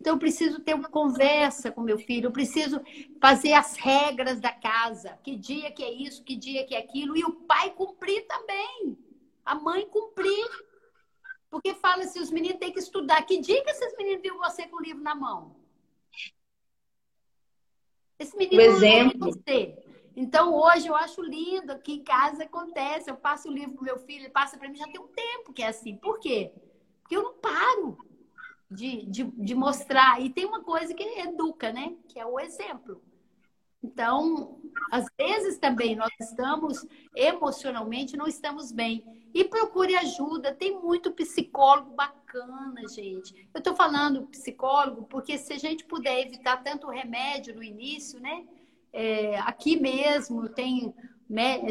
Então, 0.00 0.14
eu 0.14 0.18
preciso 0.18 0.60
ter 0.60 0.74
uma 0.74 0.88
conversa 0.88 1.72
com 1.72 1.80
meu 1.80 1.98
filho, 1.98 2.26
eu 2.26 2.32
preciso 2.32 2.80
fazer 3.20 3.52
as 3.52 3.76
regras 3.76 4.40
da 4.40 4.52
casa. 4.52 5.18
Que 5.24 5.36
dia 5.36 5.72
que 5.72 5.82
é 5.82 5.92
isso, 5.92 6.22
que 6.22 6.36
dia 6.36 6.64
que 6.64 6.74
é 6.74 6.78
aquilo. 6.78 7.16
E 7.16 7.24
o 7.24 7.32
pai 7.32 7.70
cumprir 7.70 8.26
também. 8.26 8.96
A 9.44 9.56
mãe 9.56 9.86
cumprir. 9.86 10.48
Porque 11.50 11.74
fala 11.74 12.04
assim, 12.04 12.20
os 12.20 12.30
meninos 12.30 12.58
têm 12.58 12.72
que 12.72 12.78
estudar. 12.78 13.22
Que 13.22 13.38
dia 13.38 13.62
que 13.62 13.70
esses 13.70 13.96
meninos 13.96 14.22
viram 14.22 14.38
você 14.38 14.66
com 14.66 14.76
o 14.76 14.82
livro 14.82 15.02
na 15.02 15.14
mão? 15.14 15.56
Esse 18.18 18.36
menino 18.36 18.60
o 18.60 18.64
exemplo. 18.64 19.32
você. 19.32 19.76
Então, 20.16 20.52
hoje 20.54 20.88
eu 20.88 20.96
acho 20.96 21.22
lindo 21.22 21.78
que 21.78 21.92
em 21.92 22.02
casa 22.02 22.42
acontece. 22.42 23.08
Eu 23.08 23.16
passo 23.16 23.48
o 23.48 23.52
livro 23.52 23.74
pro 23.74 23.84
meu 23.84 23.98
filho, 23.98 24.22
ele 24.22 24.30
passa 24.30 24.58
para 24.58 24.68
mim, 24.68 24.76
já 24.76 24.86
tem 24.86 25.00
um 25.00 25.08
tempo 25.08 25.52
que 25.52 25.62
é 25.62 25.68
assim. 25.68 25.96
Por 25.96 26.18
quê? 26.18 26.52
Porque 27.00 27.16
eu 27.16 27.22
não 27.22 27.34
paro 27.34 27.96
de, 28.70 29.06
de, 29.06 29.24
de 29.24 29.54
mostrar. 29.54 30.20
E 30.20 30.28
tem 30.30 30.44
uma 30.44 30.62
coisa 30.62 30.92
que 30.92 31.02
educa, 31.02 31.72
né? 31.72 31.94
Que 32.08 32.18
é 32.18 32.26
o 32.26 32.40
exemplo. 32.40 33.00
Então, 33.82 34.60
às 34.90 35.06
vezes 35.16 35.58
também 35.58 35.94
nós 35.94 36.10
estamos 36.20 36.84
emocionalmente, 37.14 38.16
não 38.16 38.26
estamos 38.26 38.72
bem. 38.72 39.04
E 39.38 39.44
procure 39.44 39.94
ajuda. 39.94 40.52
Tem 40.52 40.76
muito 40.80 41.12
psicólogo 41.12 41.94
bacana, 41.94 42.82
gente. 42.88 43.48
Eu 43.54 43.58
estou 43.58 43.72
falando 43.72 44.26
psicólogo 44.26 45.04
porque 45.04 45.38
se 45.38 45.52
a 45.52 45.56
gente 45.56 45.84
puder 45.84 46.26
evitar 46.26 46.56
tanto 46.56 46.88
remédio 46.88 47.54
no 47.54 47.62
início, 47.62 48.18
né? 48.18 48.44
É, 48.92 49.38
aqui 49.38 49.78
mesmo 49.78 50.48
tem, 50.48 50.92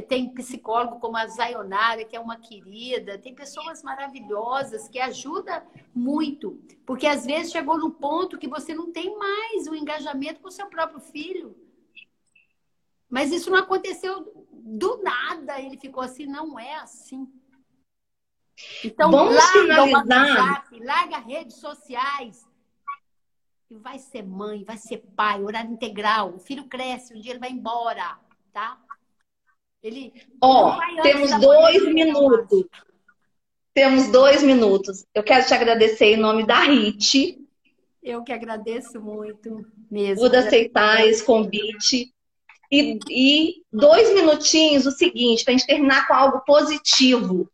tem 0.07 0.29
psicólogo 0.29 0.97
como 1.01 1.17
a 1.17 1.27
Zayonara, 1.27 2.05
que 2.05 2.15
é 2.15 2.19
uma 2.21 2.37
querida, 2.37 3.17
tem 3.17 3.35
pessoas 3.35 3.83
maravilhosas 3.83 4.87
que 4.87 4.97
ajudam 5.01 5.61
muito. 5.93 6.61
Porque 6.85 7.05
às 7.05 7.25
vezes 7.25 7.51
chegou 7.51 7.77
num 7.77 7.91
ponto 7.91 8.37
que 8.37 8.47
você 8.47 8.73
não 8.73 8.93
tem 8.93 9.13
mais 9.17 9.67
o 9.67 9.75
engajamento 9.75 10.39
com 10.39 10.47
o 10.47 10.51
seu 10.51 10.67
próprio 10.67 11.01
filho. 11.01 11.53
Mas 13.09 13.29
isso 13.33 13.49
não 13.49 13.57
aconteceu 13.57 14.47
do 14.53 15.03
nada, 15.03 15.59
ele 15.59 15.77
ficou 15.77 16.01
assim, 16.01 16.25
não 16.25 16.57
é 16.57 16.75
assim. 16.75 17.29
Então, 18.83 19.11
Vamos 19.11 19.35
larga 19.35 19.51
finalizar. 19.51 20.49
WhatsApp, 20.49 20.83
larga 20.83 21.17
redes 21.19 21.57
sociais. 21.57 22.47
E 23.69 23.75
vai 23.75 23.99
ser 23.99 24.23
mãe, 24.23 24.63
vai 24.63 24.77
ser 24.77 25.03
pai, 25.15 25.43
horário 25.43 25.71
integral. 25.71 26.33
O 26.35 26.39
filho 26.39 26.65
cresce, 26.65 27.13
um 27.13 27.19
dia 27.19 27.33
ele 27.33 27.39
vai 27.39 27.51
embora, 27.51 28.17
tá? 28.53 28.79
Ele. 29.83 30.13
Ó, 30.41 30.77
oh, 30.77 31.01
temos 31.01 31.39
dois 31.39 31.93
minutos. 31.93 32.65
Temos 33.73 34.11
dois 34.11 34.41
minutos. 34.41 35.05
Eu 35.13 35.21
quero 35.21 35.45
te 35.45 35.53
agradecer 35.53 36.13
em 36.13 36.17
nome 36.17 36.45
da 36.45 36.59
RIT. 36.61 37.37
Eu 38.01 38.23
que 38.23 38.31
agradeço 38.31 38.99
muito 38.99 39.65
mesmo. 39.91 40.27
Por 40.27 40.35
aceitar 40.35 41.05
esse 41.05 41.23
convite. 41.23 42.11
E, 42.71 42.99
e 43.09 43.63
dois 43.71 44.13
minutinhos, 44.13 44.85
o 44.85 44.91
seguinte, 44.91 45.43
para 45.43 45.53
a 45.53 45.57
gente 45.57 45.67
terminar 45.67 46.07
com 46.07 46.13
algo 46.13 46.39
positivo. 46.41 47.49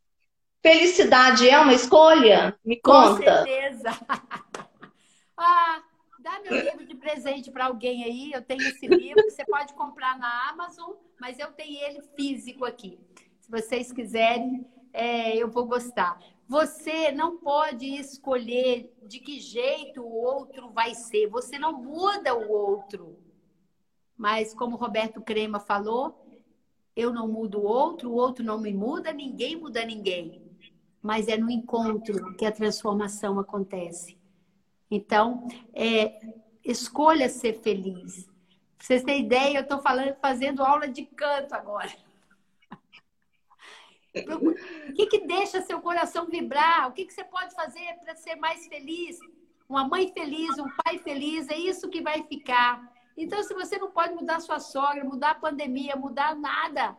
Felicidade 0.63 1.49
é 1.49 1.59
uma 1.59 1.73
escolha? 1.73 2.57
Me 2.63 2.79
conta. 2.79 3.17
Com 3.17 3.21
certeza. 3.21 3.89
ah, 5.37 5.83
dá 6.21 6.39
meu 6.39 6.57
livro 6.57 6.85
de 6.85 6.95
presente 6.95 7.51
para 7.51 7.65
alguém 7.65 8.05
aí. 8.05 8.31
Eu 8.31 8.41
tenho 8.41 8.61
esse 8.61 8.87
livro, 8.87 9.21
você 9.29 9.43
pode 9.43 9.73
comprar 9.73 10.17
na 10.17 10.49
Amazon, 10.51 10.93
mas 11.19 11.37
eu 11.37 11.51
tenho 11.51 11.83
ele 11.83 12.01
físico 12.15 12.63
aqui. 12.63 12.97
Se 13.41 13.51
vocês 13.51 13.91
quiserem, 13.91 14.65
é, 14.93 15.35
eu 15.35 15.49
vou 15.49 15.65
gostar. 15.65 16.17
Você 16.47 17.11
não 17.11 17.39
pode 17.39 17.85
escolher 17.97 18.89
de 19.05 19.19
que 19.19 19.41
jeito 19.41 20.01
o 20.01 20.15
outro 20.15 20.69
vai 20.69 20.95
ser. 20.95 21.27
Você 21.27 21.59
não 21.59 21.73
muda 21.73 22.33
o 22.33 22.49
outro. 22.49 23.19
Mas 24.15 24.53
como 24.53 24.77
o 24.77 24.79
Roberto 24.79 25.19
Crema 25.19 25.59
falou, 25.59 26.25
eu 26.95 27.11
não 27.11 27.27
mudo 27.27 27.59
o 27.59 27.65
outro, 27.65 28.11
o 28.11 28.15
outro 28.15 28.45
não 28.45 28.57
me 28.57 28.73
muda, 28.73 29.11
ninguém 29.11 29.57
muda 29.57 29.83
ninguém 29.83 30.42
mas 31.03 31.27
é 31.27 31.35
no 31.35 31.51
encontro 31.51 32.33
que 32.37 32.45
a 32.45 32.51
transformação 32.51 33.37
acontece. 33.37 34.17
Então, 34.89 35.45
é, 35.73 36.17
escolha 36.63 37.27
ser 37.27 37.59
feliz. 37.61 38.23
Pra 38.77 38.87
vocês 38.87 39.03
terem 39.03 39.25
ideia, 39.25 39.57
eu 39.57 39.63
estou 39.63 39.81
fazendo 40.21 40.63
aula 40.63 40.87
de 40.87 41.05
canto 41.05 41.53
agora. 41.53 41.91
O 44.15 44.93
que, 44.93 45.07
que 45.07 45.27
deixa 45.27 45.61
seu 45.61 45.81
coração 45.81 46.27
vibrar? 46.27 46.87
O 46.87 46.93
que, 46.93 47.05
que 47.05 47.13
você 47.13 47.23
pode 47.23 47.53
fazer 47.53 47.95
para 48.03 48.15
ser 48.15 48.35
mais 48.35 48.67
feliz? 48.67 49.19
Uma 49.67 49.87
mãe 49.87 50.11
feliz, 50.13 50.57
um 50.57 50.69
pai 50.83 50.99
feliz, 50.99 51.49
é 51.49 51.57
isso 51.57 51.89
que 51.89 52.01
vai 52.01 52.23
ficar. 52.23 52.93
Então, 53.17 53.41
se 53.43 53.53
você 53.53 53.77
não 53.77 53.91
pode 53.91 54.13
mudar 54.13 54.39
sua 54.39 54.59
sogra, 54.59 55.03
mudar 55.03 55.31
a 55.31 55.35
pandemia, 55.35 55.95
mudar 55.95 56.35
nada, 56.35 56.95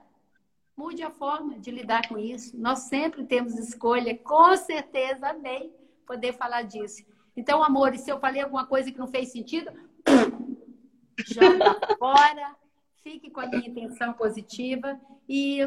mude 0.77 1.03
a 1.03 1.11
forma 1.11 1.59
de 1.59 1.70
lidar 1.70 2.09
com 2.09 2.18
isso. 2.18 2.57
Nós 2.59 2.81
sempre 2.81 3.25
temos 3.25 3.59
escolha, 3.59 4.16
com 4.16 4.57
certeza, 4.57 5.29
amém, 5.29 5.72
poder 6.07 6.33
falar 6.33 6.62
disso. 6.62 7.05
Então, 7.37 7.62
amor, 7.62 7.97
se 7.97 8.11
eu 8.11 8.18
falei 8.18 8.43
alguma 8.43 8.66
coisa 8.66 8.91
que 8.91 8.99
não 8.99 9.07
fez 9.07 9.31
sentido, 9.31 9.70
joga 11.27 11.97
fora, 11.99 12.57
fique 13.03 13.31
com 13.31 13.41
a 13.41 13.47
minha 13.47 13.68
intenção 13.68 14.12
positiva 14.12 15.01
e 15.29 15.61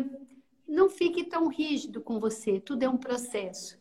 não 0.68 0.90
fique 0.90 1.24
tão 1.24 1.48
rígido 1.48 2.02
com 2.02 2.20
você. 2.20 2.60
Tudo 2.60 2.84
é 2.84 2.90
um 2.90 2.98
processo, 2.98 3.80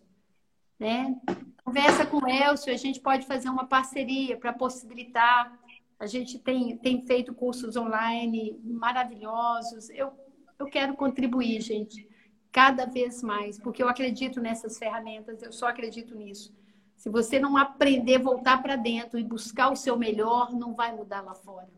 né? 0.79 1.21
Conversa 1.65 2.07
com 2.07 2.19
o 2.19 2.29
Elcio, 2.29 2.73
a 2.73 2.77
gente 2.77 3.01
pode 3.01 3.27
fazer 3.27 3.49
uma 3.49 3.67
parceria 3.67 4.37
para 4.37 4.53
possibilitar. 4.53 5.59
A 5.99 6.07
gente 6.07 6.39
tem, 6.39 6.77
tem 6.77 7.05
feito 7.07 7.35
cursos 7.35 7.77
online 7.77 8.61
maravilhosos. 8.63 9.91
Eu 9.91 10.13
eu 10.59 10.67
quero 10.67 10.95
contribuir, 10.95 11.61
gente, 11.61 12.09
cada 12.51 12.87
vez 12.87 13.23
mais, 13.23 13.59
porque 13.59 13.83
eu 13.83 13.89
acredito 13.89 14.41
nessas 14.41 14.79
ferramentas, 14.79 15.43
eu 15.43 15.53
só 15.53 15.69
acredito 15.69 16.15
nisso. 16.15 16.55
Se 16.97 17.11
você 17.11 17.39
não 17.39 17.57
aprender 17.57 18.17
a 18.17 18.23
voltar 18.23 18.63
para 18.63 18.77
dentro 18.77 19.19
e 19.19 19.25
buscar 19.25 19.71
o 19.71 19.77
seu 19.77 19.99
melhor, 19.99 20.53
não 20.53 20.75
vai 20.75 20.95
mudar 20.95 21.21
lá 21.21 21.35
fora. 21.35 21.69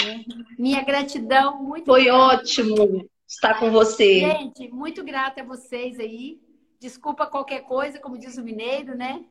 Né? 0.00 0.24
Minha 0.56 0.82
gratidão, 0.84 1.62
muito 1.62 1.86
Foi 1.86 2.08
ótimo 2.08 3.08
estar 3.26 3.58
com 3.58 3.70
você. 3.70 4.20
Gente, 4.20 4.68
muito 4.68 5.02
grata 5.02 5.40
a 5.40 5.44
vocês 5.44 5.98
aí. 5.98 6.40
Desculpa 6.78 7.26
qualquer 7.26 7.62
coisa, 7.62 7.98
como 7.98 8.16
diz 8.16 8.38
o 8.38 8.44
mineiro, 8.44 8.96
né? 8.96 9.24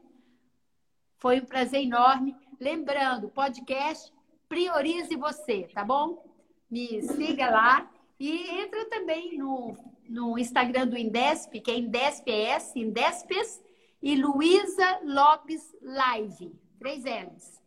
Foi 1.17 1.39
um 1.39 1.45
prazer 1.45 1.81
enorme. 1.81 2.35
Lembrando, 2.59 3.29
podcast 3.29 4.13
Priorize 4.47 5.15
Você, 5.15 5.69
tá 5.73 5.83
bom? 5.83 6.23
Me 6.69 7.01
siga 7.01 7.49
lá 7.49 7.89
e 8.19 8.49
entra 8.61 8.83
também 8.89 9.37
no, 9.37 9.77
no 10.07 10.37
Instagram 10.37 10.87
do 10.87 10.97
Indesp, 10.97 11.61
que 11.61 11.71
é 11.71 11.77
IndespS, 11.77 12.75
Indespes, 12.75 13.63
e 14.01 14.15
Luísa 14.15 14.99
Lopes 15.03 15.75
Live. 15.81 16.53
Três 16.77 17.03
L's. 17.03 17.59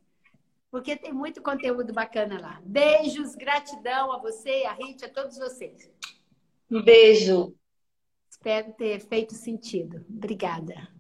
Porque 0.71 0.97
tem 0.97 1.13
muito 1.13 1.43
conteúdo 1.43 1.93
bacana 1.93 2.41
lá. 2.41 2.61
Beijos, 2.65 3.35
gratidão 3.35 4.13
a 4.13 4.19
você, 4.19 4.65
a 4.67 4.73
Rit, 4.73 5.05
a 5.05 5.09
todos 5.09 5.39
vocês. 5.39 5.91
Um 6.71 6.83
beijo. 6.83 7.55
Espero 8.31 8.73
ter 8.73 9.01
feito 9.01 9.35
sentido. 9.35 10.05
Obrigada. 10.09 10.92